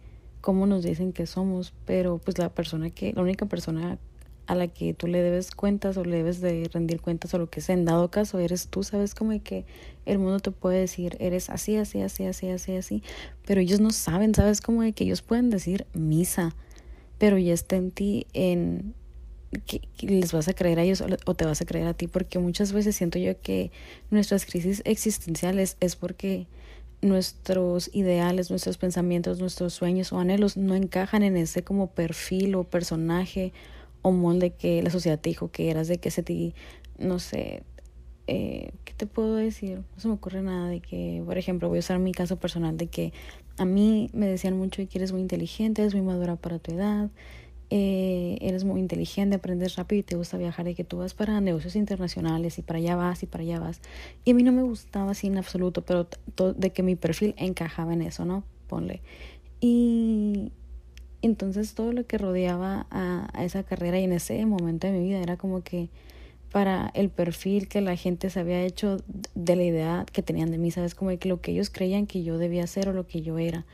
cómo 0.42 0.66
nos 0.66 0.82
dicen 0.82 1.14
que 1.14 1.26
somos, 1.26 1.72
pero 1.86 2.18
pues 2.18 2.36
la 2.36 2.50
persona 2.50 2.90
que, 2.90 3.14
la 3.14 3.22
única 3.22 3.46
persona 3.46 3.98
a 4.46 4.54
la 4.54 4.68
que 4.68 4.92
tú 4.92 5.06
le 5.06 5.22
debes 5.22 5.52
cuentas 5.52 5.96
o 5.96 6.04
le 6.04 6.16
debes 6.16 6.40
de 6.40 6.68
rendir 6.70 7.00
cuentas 7.00 7.32
o 7.32 7.38
lo 7.38 7.48
que 7.48 7.60
sea, 7.60 7.74
en 7.74 7.84
dado 7.84 8.10
caso 8.10 8.38
eres 8.38 8.68
tú, 8.68 8.82
sabes 8.82 9.14
como 9.14 9.40
que 9.42 9.64
el 10.04 10.18
mundo 10.18 10.40
te 10.40 10.50
puede 10.50 10.80
decir, 10.80 11.16
eres 11.20 11.48
así, 11.48 11.76
así, 11.76 12.02
así, 12.02 12.24
así, 12.24 12.48
así, 12.48 12.76
así, 12.76 13.02
pero 13.46 13.60
ellos 13.60 13.80
no 13.80 13.90
saben, 13.90 14.34
sabes 14.34 14.60
como 14.60 14.82
que 14.92 15.04
ellos 15.04 15.22
pueden 15.22 15.48
decir 15.48 15.86
misa, 15.94 16.54
pero 17.18 17.38
ya 17.38 17.54
está 17.54 17.76
en 17.76 17.92
ti 17.92 18.26
en 18.32 18.94
que, 19.64 19.82
les 20.00 20.32
vas 20.32 20.48
a 20.48 20.54
creer 20.54 20.80
a 20.80 20.82
ellos 20.82 21.04
o 21.24 21.34
te 21.34 21.44
vas 21.44 21.60
a 21.60 21.64
creer 21.64 21.86
a 21.86 21.94
ti, 21.94 22.08
porque 22.08 22.40
muchas 22.40 22.72
veces 22.72 22.96
siento 22.96 23.18
yo 23.18 23.40
que 23.40 23.70
nuestras 24.10 24.44
crisis 24.44 24.82
existenciales 24.84 25.76
es 25.78 25.94
porque 25.94 26.48
nuestros 27.02 27.90
ideales, 27.92 28.50
nuestros 28.50 28.78
pensamientos, 28.78 29.40
nuestros 29.40 29.74
sueños 29.74 30.12
o 30.12 30.18
anhelos 30.18 30.56
no 30.56 30.74
encajan 30.74 31.22
en 31.24 31.36
ese 31.36 31.62
como 31.62 31.88
perfil 31.88 32.54
o 32.54 32.64
personaje 32.64 33.52
o 34.02 34.12
molde 34.12 34.50
que 34.50 34.82
la 34.82 34.90
sociedad 34.90 35.18
te 35.18 35.30
dijo 35.30 35.50
que 35.50 35.70
eras, 35.70 35.88
de 35.88 35.98
que 35.98 36.10
se 36.10 36.22
te, 36.22 36.54
no 36.98 37.18
sé, 37.18 37.64
eh, 38.28 38.72
¿qué 38.84 38.94
te 38.94 39.06
puedo 39.06 39.34
decir? 39.36 39.78
No 39.78 40.00
se 40.00 40.08
me 40.08 40.14
ocurre 40.14 40.42
nada 40.42 40.68
de 40.68 40.80
que, 40.80 41.22
por 41.26 41.38
ejemplo, 41.38 41.68
voy 41.68 41.78
a 41.78 41.80
usar 41.80 41.98
mi 41.98 42.12
caso 42.12 42.36
personal 42.36 42.76
de 42.76 42.86
que 42.86 43.12
a 43.58 43.64
mí 43.64 44.08
me 44.12 44.26
decían 44.26 44.56
mucho 44.56 44.82
que 44.88 44.98
eres 44.98 45.12
muy 45.12 45.20
inteligente, 45.20 45.82
eres 45.82 45.94
muy 45.94 46.02
madura 46.02 46.36
para 46.36 46.58
tu 46.58 46.72
edad, 46.72 47.10
eh, 47.74 48.36
eres 48.42 48.64
muy 48.64 48.80
inteligente, 48.80 49.36
aprendes 49.36 49.76
rápido 49.76 50.00
y 50.00 50.02
te 50.02 50.14
gusta 50.14 50.36
viajar 50.36 50.68
y 50.68 50.74
que 50.74 50.84
tú 50.84 50.98
vas 50.98 51.14
para 51.14 51.40
negocios 51.40 51.74
internacionales 51.74 52.58
y 52.58 52.62
para 52.62 52.78
allá 52.78 52.96
vas 52.96 53.22
y 53.22 53.26
para 53.26 53.44
allá 53.44 53.60
vas. 53.60 53.80
Y 54.26 54.32
a 54.32 54.34
mí 54.34 54.42
no 54.42 54.52
me 54.52 54.62
gustaba 54.62 55.12
así 55.12 55.28
en 55.28 55.38
absoluto, 55.38 55.80
pero 55.80 56.06
de 56.54 56.70
que 56.70 56.82
mi 56.82 56.96
perfil 56.96 57.34
encajaba 57.38 57.94
en 57.94 58.02
eso, 58.02 58.26
¿no? 58.26 58.44
Ponle. 58.66 59.00
Y 59.62 60.52
entonces 61.22 61.72
todo 61.72 61.94
lo 61.94 62.06
que 62.06 62.18
rodeaba 62.18 62.86
a, 62.90 63.42
esa 63.42 63.62
carrera 63.62 63.98
y 63.98 64.04
en 64.04 64.12
ese 64.12 64.44
momento 64.44 64.86
de 64.86 64.92
mi 64.92 65.08
vida 65.08 65.22
era 65.22 65.38
como 65.38 65.62
que 65.62 65.88
para 66.50 66.90
el 66.92 67.08
perfil 67.08 67.68
que 67.68 67.80
la 67.80 67.96
gente 67.96 68.28
se 68.28 68.38
había 68.38 68.60
hecho 68.60 68.98
de 69.34 69.56
la 69.56 69.62
idea 69.62 70.06
que 70.12 70.22
tenían 70.22 70.50
de 70.50 70.58
mí, 70.58 70.70
¿sabes? 70.70 70.94
Como 70.94 71.18
que 71.18 71.26
lo 71.26 71.40
que 71.40 71.52
ellos 71.52 71.70
creían 71.70 72.06
que 72.06 72.22
yo 72.22 72.36
debía 72.36 72.66
ser 72.66 72.90
o 72.90 72.92
lo 72.92 73.06
que 73.06 73.22
yo 73.22 73.38
era. 73.38 73.64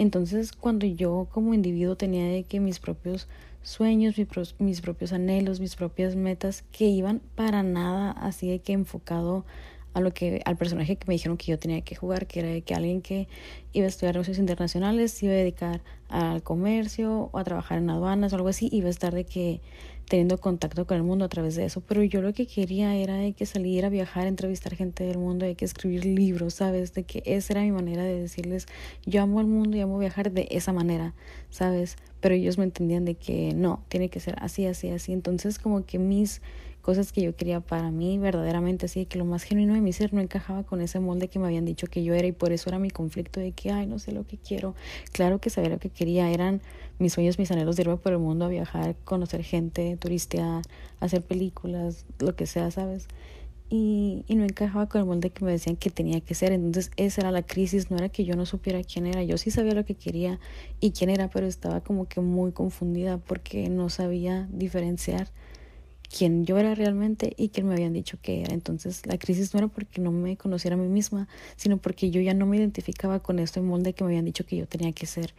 Entonces, 0.00 0.52
cuando 0.52 0.86
yo 0.86 1.28
como 1.30 1.52
individuo 1.52 1.94
tenía 1.94 2.24
de 2.24 2.44
que 2.44 2.58
mis 2.58 2.78
propios 2.78 3.28
sueños, 3.60 4.14
mis, 4.58 4.80
propios 4.80 5.12
anhelos, 5.12 5.60
mis 5.60 5.76
propias 5.76 6.16
metas, 6.16 6.64
que 6.72 6.86
iban 6.86 7.20
para 7.34 7.62
nada 7.62 8.12
así 8.12 8.48
de 8.48 8.60
que 8.60 8.72
enfocado 8.72 9.44
a 9.92 10.00
lo 10.00 10.14
que 10.14 10.40
al 10.46 10.56
personaje 10.56 10.96
que 10.96 11.06
me 11.06 11.12
dijeron 11.12 11.36
que 11.36 11.50
yo 11.50 11.58
tenía 11.58 11.82
que 11.82 11.96
jugar, 11.96 12.26
que 12.26 12.40
era 12.40 12.60
que 12.62 12.72
alguien 12.72 13.02
que 13.02 13.28
iba 13.74 13.84
a 13.84 13.88
estudiar 13.90 14.14
negocios 14.14 14.38
internacionales, 14.38 15.22
iba 15.22 15.34
a 15.34 15.36
dedicar 15.36 15.82
al 16.08 16.42
comercio 16.42 17.28
o 17.30 17.38
a 17.38 17.44
trabajar 17.44 17.76
en 17.76 17.90
aduanas 17.90 18.32
o 18.32 18.36
algo 18.36 18.48
así, 18.48 18.70
iba 18.72 18.86
a 18.86 18.90
estar 18.90 19.14
de 19.14 19.26
que 19.26 19.60
teniendo 20.10 20.38
contacto 20.38 20.88
con 20.88 20.96
el 20.96 21.04
mundo 21.04 21.24
a 21.24 21.28
través 21.28 21.54
de 21.54 21.64
eso, 21.64 21.82
pero 21.82 22.02
yo 22.02 22.20
lo 22.20 22.32
que 22.32 22.44
quería 22.44 22.96
era 22.96 23.14
de 23.14 23.32
que 23.32 23.46
salir 23.46 23.84
a 23.84 23.88
viajar, 23.88 24.26
entrevistar 24.26 24.74
gente 24.74 25.04
del 25.04 25.18
mundo, 25.18 25.46
de 25.46 25.54
que 25.54 25.64
escribir 25.64 26.04
libros, 26.04 26.54
¿sabes? 26.54 26.92
De 26.94 27.04
que 27.04 27.22
esa 27.26 27.52
era 27.52 27.62
mi 27.62 27.70
manera 27.70 28.02
de 28.02 28.20
decirles, 28.20 28.66
yo 29.06 29.22
amo 29.22 29.40
el 29.40 29.46
mundo 29.46 29.76
y 29.76 29.80
amo 29.80 30.00
viajar 30.00 30.32
de 30.32 30.48
esa 30.50 30.72
manera, 30.72 31.14
¿sabes? 31.48 31.96
Pero 32.18 32.34
ellos 32.34 32.58
me 32.58 32.64
entendían 32.64 33.04
de 33.04 33.14
que 33.14 33.54
no, 33.54 33.84
tiene 33.86 34.08
que 34.08 34.18
ser 34.18 34.34
así, 34.40 34.66
así, 34.66 34.90
así. 34.90 35.12
Entonces 35.12 35.60
como 35.60 35.86
que 35.86 36.00
mis 36.00 36.42
cosas 36.90 37.12
que 37.12 37.22
yo 37.22 37.36
quería 37.36 37.60
para 37.60 37.92
mí 37.92 38.18
verdaderamente 38.18 38.86
así, 38.86 39.06
que 39.06 39.16
lo 39.16 39.24
más 39.24 39.44
genuino 39.44 39.74
de 39.74 39.80
mi 39.80 39.92
ser 39.92 40.12
no 40.12 40.20
encajaba 40.20 40.64
con 40.64 40.80
ese 40.80 40.98
molde 40.98 41.28
que 41.28 41.38
me 41.38 41.46
habían 41.46 41.64
dicho 41.64 41.86
que 41.86 42.02
yo 42.02 42.14
era 42.14 42.26
y 42.26 42.32
por 42.32 42.50
eso 42.50 42.68
era 42.68 42.80
mi 42.80 42.90
conflicto 42.90 43.38
de 43.38 43.52
que, 43.52 43.70
ay, 43.70 43.86
no 43.86 44.00
sé 44.00 44.10
lo 44.10 44.26
que 44.26 44.38
quiero. 44.38 44.74
Claro 45.12 45.38
que 45.38 45.50
sabía 45.50 45.70
lo 45.70 45.78
que 45.78 45.88
quería, 45.88 46.28
eran 46.32 46.60
mis 46.98 47.12
sueños, 47.12 47.38
mis 47.38 47.48
anhelos 47.52 47.76
de 47.76 47.82
irme 47.82 47.96
por 47.96 48.10
el 48.10 48.18
mundo 48.18 48.44
a 48.44 48.48
viajar, 48.48 48.96
conocer 49.04 49.44
gente, 49.44 49.96
turistear, 49.98 50.62
hacer 50.98 51.22
películas, 51.22 52.06
lo 52.18 52.34
que 52.34 52.46
sea, 52.46 52.72
¿sabes? 52.72 53.06
Y, 53.68 54.24
y 54.26 54.34
no 54.34 54.42
encajaba 54.42 54.88
con 54.88 55.02
el 55.02 55.06
molde 55.06 55.30
que 55.30 55.44
me 55.44 55.52
decían 55.52 55.76
que 55.76 55.90
tenía 55.90 56.20
que 56.20 56.34
ser. 56.34 56.50
Entonces 56.50 56.90
esa 56.96 57.20
era 57.20 57.30
la 57.30 57.42
crisis, 57.42 57.92
no 57.92 57.98
era 57.98 58.08
que 58.08 58.24
yo 58.24 58.34
no 58.34 58.46
supiera 58.46 58.82
quién 58.82 59.06
era, 59.06 59.22
yo 59.22 59.38
sí 59.38 59.52
sabía 59.52 59.74
lo 59.74 59.84
que 59.84 59.94
quería 59.94 60.40
y 60.80 60.90
quién 60.90 61.08
era, 61.08 61.30
pero 61.30 61.46
estaba 61.46 61.82
como 61.82 62.08
que 62.08 62.20
muy 62.20 62.50
confundida 62.50 63.18
porque 63.18 63.68
no 63.68 63.90
sabía 63.90 64.48
diferenciar 64.50 65.28
quién 66.16 66.44
yo 66.44 66.58
era 66.58 66.74
realmente 66.74 67.34
y 67.36 67.50
quién 67.50 67.68
me 67.68 67.74
habían 67.74 67.92
dicho 67.92 68.18
que 68.20 68.42
era. 68.42 68.52
Entonces 68.52 69.06
la 69.06 69.18
crisis 69.18 69.54
no 69.54 69.58
era 69.58 69.68
porque 69.68 70.00
no 70.00 70.10
me 70.10 70.36
conociera 70.36 70.74
a 70.74 70.78
mí 70.78 70.88
misma, 70.88 71.28
sino 71.56 71.78
porque 71.78 72.10
yo 72.10 72.20
ya 72.20 72.34
no 72.34 72.46
me 72.46 72.56
identificaba 72.56 73.20
con 73.20 73.38
este 73.38 73.60
molde 73.60 73.92
que 73.92 74.04
me 74.04 74.10
habían 74.10 74.24
dicho 74.24 74.44
que 74.44 74.56
yo 74.56 74.66
tenía 74.66 74.92
que 74.92 75.06
ser. 75.06 75.34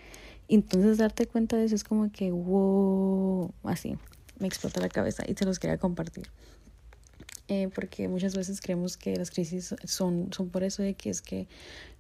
Entonces 0.48 0.98
darte 0.98 1.28
cuenta 1.28 1.58
de 1.58 1.66
eso 1.66 1.76
es 1.76 1.84
como 1.84 2.12
que, 2.12 2.32
wow, 2.32 3.54
así, 3.64 3.98
me 4.40 4.48
explota 4.48 4.82
la 4.82 4.90
cabeza 4.90 5.24
y 5.28 5.34
te 5.34 5.46
los 5.46 5.60
quería 5.60 5.78
compartir. 5.78 6.30
Eh, 7.48 7.70
porque 7.74 8.08
muchas 8.08 8.36
veces 8.36 8.62
creemos 8.62 8.96
que 8.96 9.16
las 9.18 9.30
crisis 9.30 9.76
son, 9.84 10.32
son 10.32 10.50
por 10.50 10.64
eso 10.64 10.84
de 10.84 10.94
que 10.94 11.10
es 11.10 11.22
que 11.22 11.48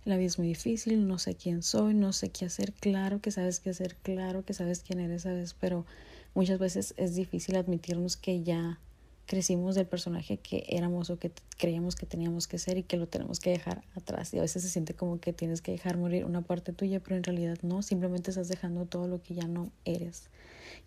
la 0.05 0.15
vida 0.15 0.27
es 0.27 0.37
muy 0.37 0.47
difícil, 0.47 1.07
no 1.07 1.19
sé 1.19 1.35
quién 1.35 1.61
soy, 1.61 1.93
no 1.93 2.13
sé 2.13 2.29
qué 2.29 2.45
hacer, 2.45 2.71
claro 2.71 3.19
que 3.19 3.31
sabes 3.31 3.59
qué 3.59 3.71
hacer, 3.71 3.95
claro 4.01 4.45
que 4.45 4.53
sabes 4.53 4.81
quién 4.81 5.01
eres, 5.01 5.23
sabes, 5.23 5.53
pero 5.53 5.85
muchas 6.33 6.59
veces 6.59 6.93
es 6.97 7.15
difícil 7.15 7.55
admitirnos 7.55 8.17
que 8.17 8.43
ya 8.43 8.79
crecimos 9.25 9.75
del 9.75 9.85
personaje 9.85 10.37
que 10.37 10.65
éramos 10.67 11.09
o 11.09 11.17
que 11.17 11.31
creíamos 11.57 11.95
que 11.95 12.05
teníamos 12.05 12.47
que 12.47 12.57
ser 12.57 12.77
y 12.77 12.83
que 12.83 12.97
lo 12.97 13.07
tenemos 13.07 13.39
que 13.39 13.49
dejar 13.51 13.83
atrás. 13.95 14.33
Y 14.33 14.39
a 14.39 14.41
veces 14.41 14.61
se 14.63 14.69
siente 14.69 14.93
como 14.93 15.19
que 15.19 15.31
tienes 15.31 15.61
que 15.61 15.71
dejar 15.71 15.97
morir 15.97 16.25
una 16.25 16.41
parte 16.41 16.73
tuya, 16.73 16.99
pero 16.99 17.15
en 17.15 17.23
realidad 17.23 17.57
no, 17.61 17.81
simplemente 17.81 18.31
estás 18.31 18.49
dejando 18.49 18.85
todo 18.85 19.07
lo 19.07 19.21
que 19.21 19.35
ya 19.35 19.47
no 19.47 19.71
eres. 19.85 20.29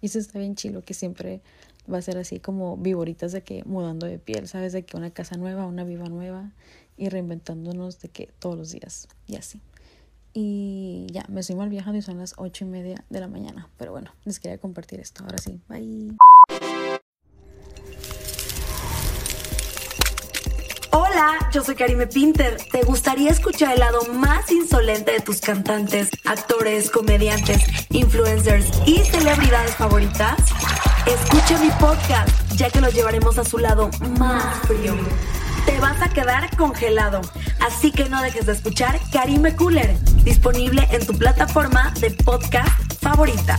Y 0.03 0.07
eso 0.07 0.19
está 0.19 0.39
bien 0.39 0.57
chilo, 0.57 0.83
que 0.83 0.93
siempre 0.93 1.41
va 1.91 1.99
a 1.99 2.03
ser 2.03 2.19
así 2.19 2.39
como 2.39 2.77
viboritas 2.77 3.33
de 3.33 3.43
que 3.43 3.65
mudando 3.65 4.07
de 4.07 4.19
piel, 4.19 4.47
¿sabes? 4.47 4.73
De 4.73 4.85
que 4.85 4.97
una 4.97 5.11
casa 5.11 5.37
nueva, 5.37 5.67
una 5.67 5.85
viva 5.85 6.09
nueva 6.09 6.53
y 6.97 7.09
reinventándonos 7.09 8.01
de 8.01 8.09
que 8.09 8.29
todos 8.39 8.57
los 8.57 8.73
días 8.73 9.09
y 9.27 9.37
así. 9.37 9.61
Y 10.37 11.07
ya, 11.13 11.25
me 11.29 11.41
estoy 11.41 11.55
mal 11.55 11.69
viajando 11.69 11.97
y 11.99 12.03
son 12.03 12.19
las 12.19 12.35
ocho 12.37 12.65
y 12.65 12.69
media 12.69 13.05
de 13.09 13.21
la 13.21 13.29
mañana. 13.29 13.71
Pero 13.79 13.93
bueno, 13.93 14.11
les 14.25 14.41
quería 14.41 14.59
compartir 14.59 14.99
esto. 14.99 15.23
Ahora 15.23 15.39
sí, 15.39 15.61
bye. 15.69 16.17
Hola, 20.91 21.49
yo 21.53 21.63
soy 21.63 21.77
Karime 21.77 22.09
Pinter. 22.09 22.57
¿Te 22.73 22.83
gustaría 22.83 23.31
escuchar 23.31 23.75
el 23.75 23.79
lado 23.79 24.01
más 24.13 24.51
insolente 24.51 25.13
de 25.13 25.21
tus 25.21 25.41
cantantes, 25.41 26.11
actores, 26.25 26.91
comediantes, 26.91 27.63
influencers 27.91 28.67
y 28.87 28.99
celebridades 28.99 29.77
favoritas? 29.77 30.37
Escucha 31.07 31.61
mi 31.61 31.71
podcast, 31.79 32.29
ya 32.57 32.71
que 32.71 32.81
los 32.81 32.93
llevaremos 32.93 33.39
a 33.39 33.45
su 33.45 33.59
lado 33.59 33.89
más 34.19 34.59
frío. 34.67 34.95
Te 35.67 35.81
vas 35.81 36.01
a 36.03 36.09
quedar 36.09 36.55
congelado, 36.57 37.21
así 37.61 37.91
que 37.91 38.09
no 38.09 38.23
dejes 38.23 38.47
de 38.47 38.53
escuchar 38.53 39.01
Karime 39.13 39.57
Cooler, 39.57 39.95
disponible 40.25 40.87
en 40.91 41.07
tu 41.07 41.15
plataforma 41.15 41.93
de 42.01 42.11
podcast 42.11 42.95
favorita. 43.01 43.59